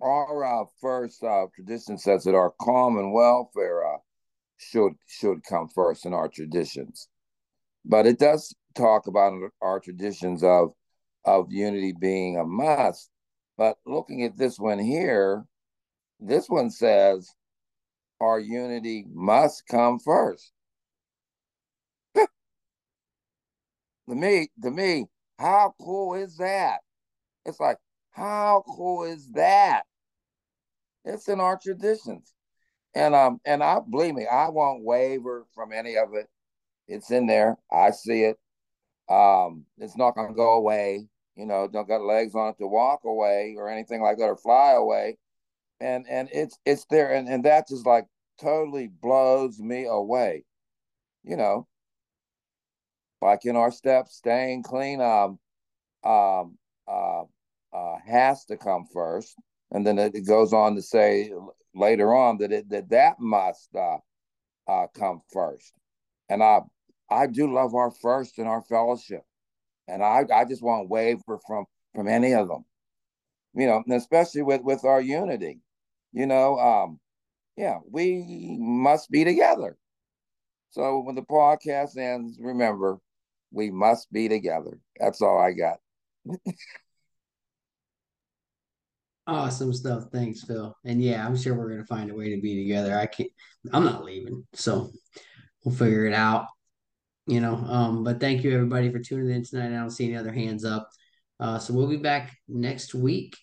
our 0.00 0.44
uh, 0.44 0.64
first 0.80 1.22
uh, 1.24 1.46
tradition 1.54 1.98
says 1.98 2.24
that 2.24 2.34
our 2.34 2.52
common 2.60 3.12
welfare 3.12 3.86
uh, 3.86 3.98
should 4.58 4.92
should 5.06 5.42
come 5.44 5.68
first 5.68 6.04
in 6.06 6.12
our 6.12 6.28
traditions, 6.28 7.08
but 7.84 8.06
it 8.06 8.18
does 8.18 8.54
talk 8.74 9.06
about 9.06 9.32
our 9.62 9.80
traditions 9.80 10.42
of 10.42 10.72
of 11.24 11.50
unity 11.50 11.92
being 11.98 12.36
a 12.38 12.44
must. 12.44 13.10
But 13.56 13.78
looking 13.86 14.22
at 14.22 14.36
this 14.36 14.58
one 14.58 14.78
here, 14.78 15.44
this 16.20 16.48
one 16.48 16.70
says 16.70 17.30
our 18.20 18.38
unity 18.38 19.06
must 19.08 19.66
come 19.66 19.98
first. 19.98 20.52
To 24.08 24.14
me, 24.14 24.48
to 24.62 24.70
me, 24.70 25.06
how 25.38 25.74
cool 25.80 26.14
is 26.14 26.36
that? 26.38 26.78
It's 27.44 27.60
like, 27.60 27.78
how 28.10 28.64
cool 28.66 29.04
is 29.04 29.30
that? 29.32 29.82
It's 31.04 31.28
in 31.28 31.40
our 31.40 31.58
traditions. 31.58 32.32
And 32.94 33.14
um, 33.14 33.40
and 33.44 33.62
I 33.62 33.78
believe 33.88 34.14
me, 34.14 34.26
I 34.26 34.48
won't 34.48 34.82
waver 34.82 35.46
from 35.54 35.72
any 35.72 35.96
of 35.96 36.14
it. 36.14 36.28
It's 36.88 37.10
in 37.10 37.26
there. 37.26 37.56
I 37.70 37.90
see 37.90 38.22
it. 38.22 38.38
Um, 39.08 39.66
it's 39.78 39.96
not 39.96 40.14
gonna 40.14 40.34
go 40.34 40.54
away. 40.54 41.06
You 41.36 41.46
know, 41.46 41.68
don't 41.68 41.86
got 41.86 42.00
legs 42.00 42.34
on 42.34 42.48
it 42.48 42.58
to 42.58 42.66
walk 42.66 43.00
away 43.04 43.54
or 43.58 43.68
anything 43.68 44.00
like 44.00 44.16
that 44.18 44.24
or 44.24 44.36
fly 44.36 44.72
away. 44.72 45.18
And 45.80 46.06
and 46.08 46.30
it's 46.32 46.58
it's 46.64 46.86
there, 46.86 47.14
and, 47.14 47.28
and 47.28 47.44
that 47.44 47.68
just 47.68 47.86
like 47.86 48.06
totally 48.40 48.88
blows 48.88 49.58
me 49.58 49.84
away. 49.86 50.44
You 51.22 51.36
know, 51.36 51.66
in 53.44 53.56
our 53.56 53.70
steps, 53.70 54.16
staying 54.16 54.62
clean 54.62 55.00
um, 55.00 55.38
um, 56.04 56.56
uh, 56.88 57.22
uh, 57.72 57.96
has 58.06 58.44
to 58.46 58.56
come 58.56 58.86
first, 58.92 59.36
and 59.70 59.86
then 59.86 59.98
it 59.98 60.26
goes 60.26 60.52
on 60.52 60.74
to 60.76 60.82
say 60.82 61.30
later 61.74 62.14
on 62.14 62.38
that 62.38 62.52
it 62.52 62.68
that 62.70 62.88
that 62.90 63.20
must 63.20 63.68
uh, 63.74 63.98
uh, 64.68 64.86
come 64.94 65.20
first. 65.32 65.72
And 66.28 66.42
I 66.42 66.60
I 67.10 67.26
do 67.26 67.52
love 67.52 67.74
our 67.74 67.90
first 67.90 68.38
and 68.38 68.48
our 68.48 68.62
fellowship, 68.62 69.22
and 69.88 70.02
I 70.02 70.24
I 70.32 70.44
just 70.44 70.62
won't 70.62 70.88
waver 70.88 71.38
from 71.46 71.66
from 71.94 72.08
any 72.08 72.32
of 72.34 72.48
them, 72.48 72.64
you 73.54 73.66
know, 73.66 73.82
especially 73.90 74.42
with 74.42 74.62
with 74.62 74.84
our 74.84 75.00
unity, 75.00 75.60
you 76.12 76.26
know. 76.26 76.58
Um, 76.58 77.00
yeah, 77.56 77.78
we 77.90 78.56
must 78.60 79.10
be 79.10 79.24
together. 79.24 79.76
So 80.70 81.00
when 81.00 81.14
the 81.14 81.22
podcast 81.22 81.96
ends, 81.96 82.38
remember 82.40 82.98
we 83.50 83.70
must 83.70 84.12
be 84.12 84.28
together. 84.28 84.78
That's 84.98 85.22
all 85.22 85.38
I 85.38 85.52
got. 85.52 85.78
Awesome 89.28 89.72
stuff. 89.72 90.04
Thanks, 90.12 90.44
Phil. 90.44 90.76
And 90.84 91.02
yeah, 91.02 91.26
I'm 91.26 91.36
sure 91.36 91.54
we're 91.54 91.70
gonna 91.70 91.84
find 91.84 92.10
a 92.10 92.14
way 92.14 92.30
to 92.30 92.40
be 92.40 92.62
together. 92.62 92.96
I 92.96 93.06
can't 93.06 93.30
I'm 93.72 93.84
not 93.84 94.04
leaving, 94.04 94.46
so 94.52 94.92
we'll 95.64 95.74
figure 95.74 96.06
it 96.06 96.14
out. 96.14 96.46
You 97.26 97.40
know, 97.40 97.56
um, 97.56 98.04
but 98.04 98.20
thank 98.20 98.44
you 98.44 98.54
everybody 98.54 98.90
for 98.92 99.00
tuning 99.00 99.34
in 99.34 99.44
tonight. 99.44 99.74
I 99.74 99.80
don't 99.80 99.90
see 99.90 100.06
any 100.06 100.16
other 100.16 100.32
hands 100.32 100.64
up. 100.64 100.88
Uh, 101.40 101.58
so 101.58 101.74
we'll 101.74 101.88
be 101.88 101.96
back 101.96 102.36
next 102.46 102.94
week, 102.94 103.36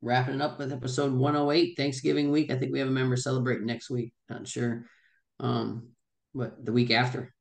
wrapping 0.00 0.36
it 0.36 0.40
up 0.40 0.58
with 0.58 0.72
episode 0.72 1.12
108, 1.12 1.76
Thanksgiving 1.76 2.30
week. 2.30 2.50
I 2.50 2.56
think 2.56 2.72
we 2.72 2.78
have 2.78 2.88
a 2.88 2.92
member 2.92 3.16
celebrating 3.16 3.66
next 3.66 3.90
week. 3.90 4.14
Not 4.30 4.48
sure. 4.48 4.86
Um, 5.38 5.90
but 6.34 6.64
the 6.64 6.72
week 6.72 6.90
after. 6.90 7.34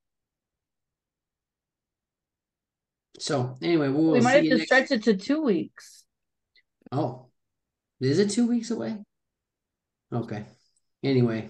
So 3.20 3.58
anyway, 3.62 3.90
we 3.90 3.94
will 3.96 4.12
We 4.14 4.22
might 4.22 4.32
see 4.32 4.36
have 4.36 4.44
you 4.46 4.50
to 4.52 4.58
next- 4.58 4.68
stretch 4.68 4.92
it 4.92 5.04
to 5.04 5.16
two 5.18 5.42
weeks. 5.44 6.06
Oh, 6.92 7.28
is 8.00 8.20
it 8.20 8.30
two 8.32 8.48
weeks 8.48 8.72
away? 8.72 8.98
Okay. 10.12 10.46
Anyway, 11.04 11.50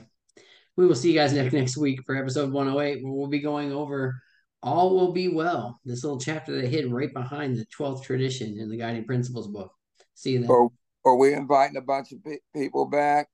we 0.75 0.85
will 0.87 0.95
see 0.95 1.09
you 1.11 1.17
guys 1.17 1.33
next 1.33 1.53
next 1.53 1.77
week 1.77 2.01
for 2.05 2.15
episode 2.15 2.51
108, 2.51 3.03
where 3.03 3.13
we'll 3.13 3.27
be 3.27 3.39
going 3.39 3.71
over 3.71 4.21
All 4.61 4.95
Will 4.95 5.11
Be 5.13 5.29
Well, 5.29 5.79
this 5.85 6.03
little 6.03 6.19
chapter 6.19 6.59
that 6.59 6.67
hid 6.67 6.91
right 6.91 7.13
behind 7.13 7.55
the 7.57 7.65
12th 7.67 8.03
tradition 8.03 8.57
in 8.59 8.69
the 8.69 8.77
Guiding 8.77 9.05
Principles 9.05 9.47
book. 9.47 9.71
See 10.15 10.31
you 10.31 10.39
then. 10.39 10.49
Or 10.49 10.69
are 11.05 11.15
we 11.15 11.33
inviting 11.33 11.77
a 11.77 11.81
bunch 11.81 12.11
of 12.11 12.23
pe- 12.23 12.39
people 12.53 12.85
back? 12.85 13.29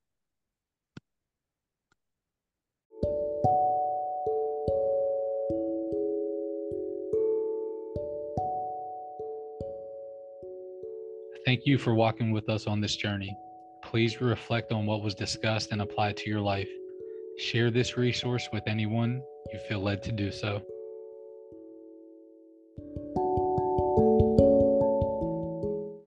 Thank 11.45 11.67
you 11.67 11.77
for 11.77 11.93
walking 11.93 12.31
with 12.31 12.49
us 12.49 12.65
on 12.65 12.81
this 12.81 12.95
journey. 12.95 13.37
Please 13.83 14.19
reflect 14.19 14.71
on 14.71 14.87
what 14.87 15.03
was 15.03 15.13
discussed 15.13 15.71
and 15.71 15.79
apply 15.79 16.13
to 16.13 16.29
your 16.29 16.41
life. 16.41 16.69
Share 17.37 17.69
this 17.69 17.97
resource 17.97 18.49
with 18.51 18.63
anyone 18.65 19.21
you 19.53 19.59
feel 19.69 19.79
led 19.79 20.01
to 20.03 20.11
do 20.11 20.31
so. 20.31 20.59